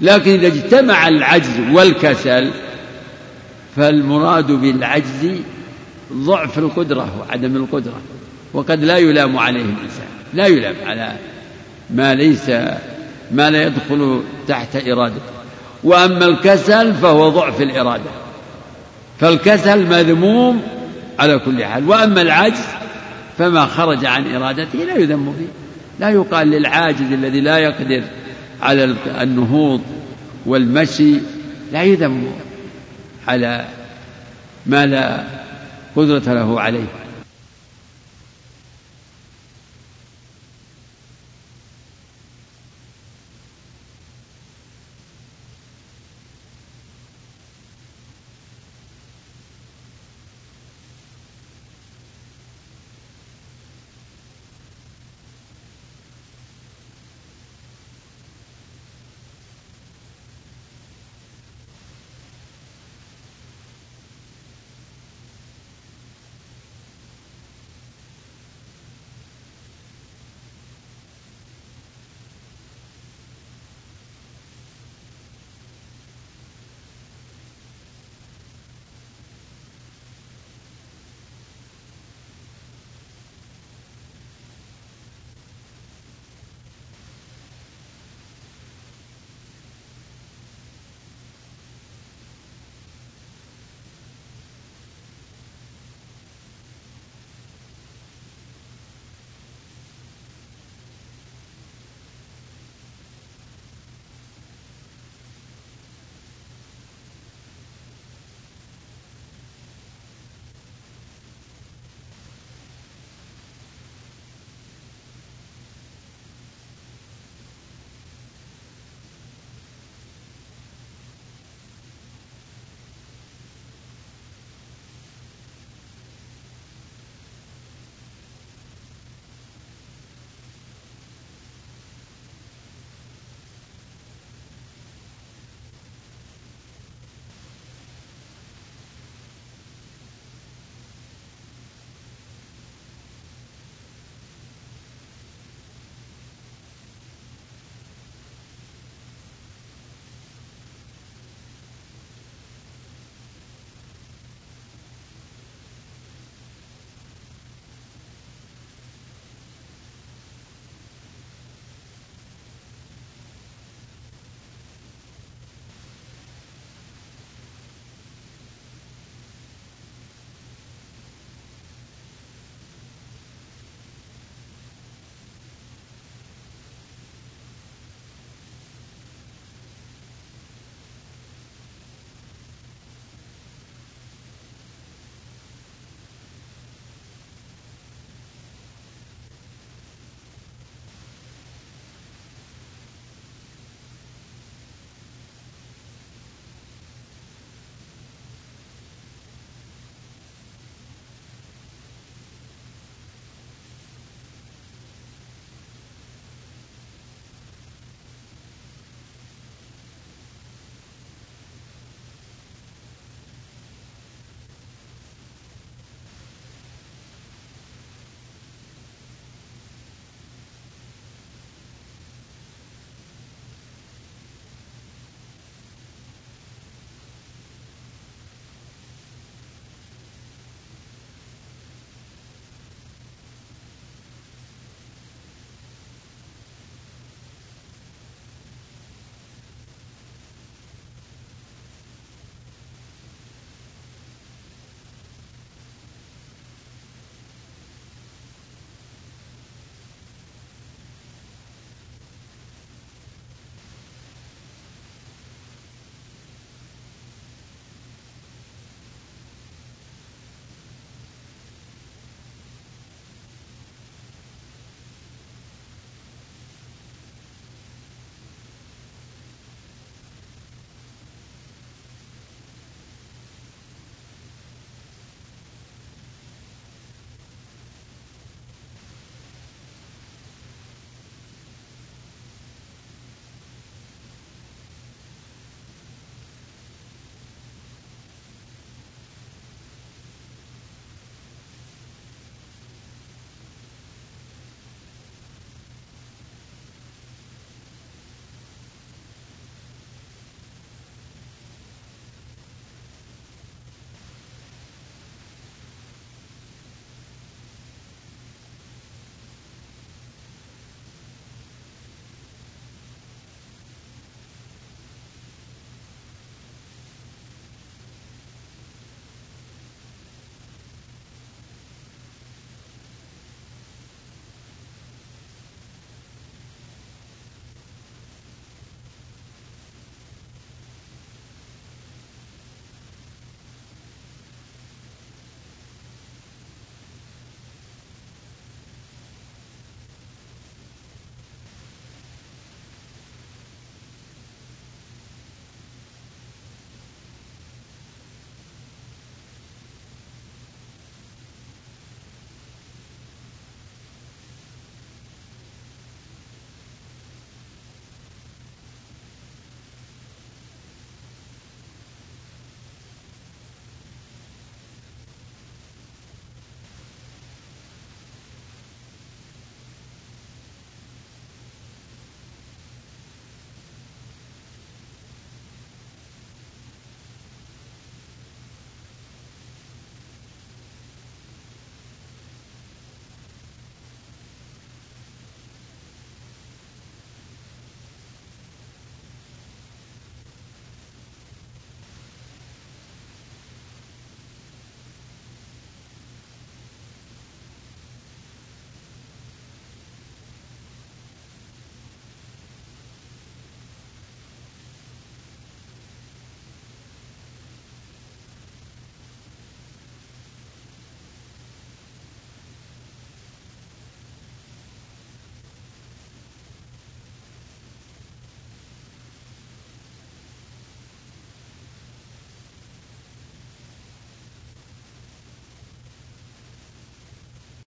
[0.01, 2.51] لكن إذا اجتمع العجز والكسل
[3.75, 5.41] فالمراد بالعجز
[6.13, 8.01] ضعف القدرة وعدم القدرة.
[8.53, 10.07] وقد لا يلام عليه الإنسان.
[10.33, 11.15] لا يلام على
[11.89, 12.49] ما ليس
[13.31, 15.21] ما لا يدخل تحت إرادته.
[15.83, 18.11] وأما الكسل فهو ضعف الإرادة.
[19.19, 20.61] فالكسل مذموم
[21.19, 21.89] على كل حال.
[21.89, 22.65] وأما العجز
[23.37, 25.47] فما خرج عن إرادته لا يذم فيه
[25.99, 28.03] لا يقال للعاجز الذي لا يقدر
[28.61, 29.81] على النهوض
[30.45, 31.13] والمشي
[31.71, 32.31] لا يذم
[33.27, 33.65] على
[34.65, 35.23] ما لا
[35.99, 37.08] قدرة له عليه.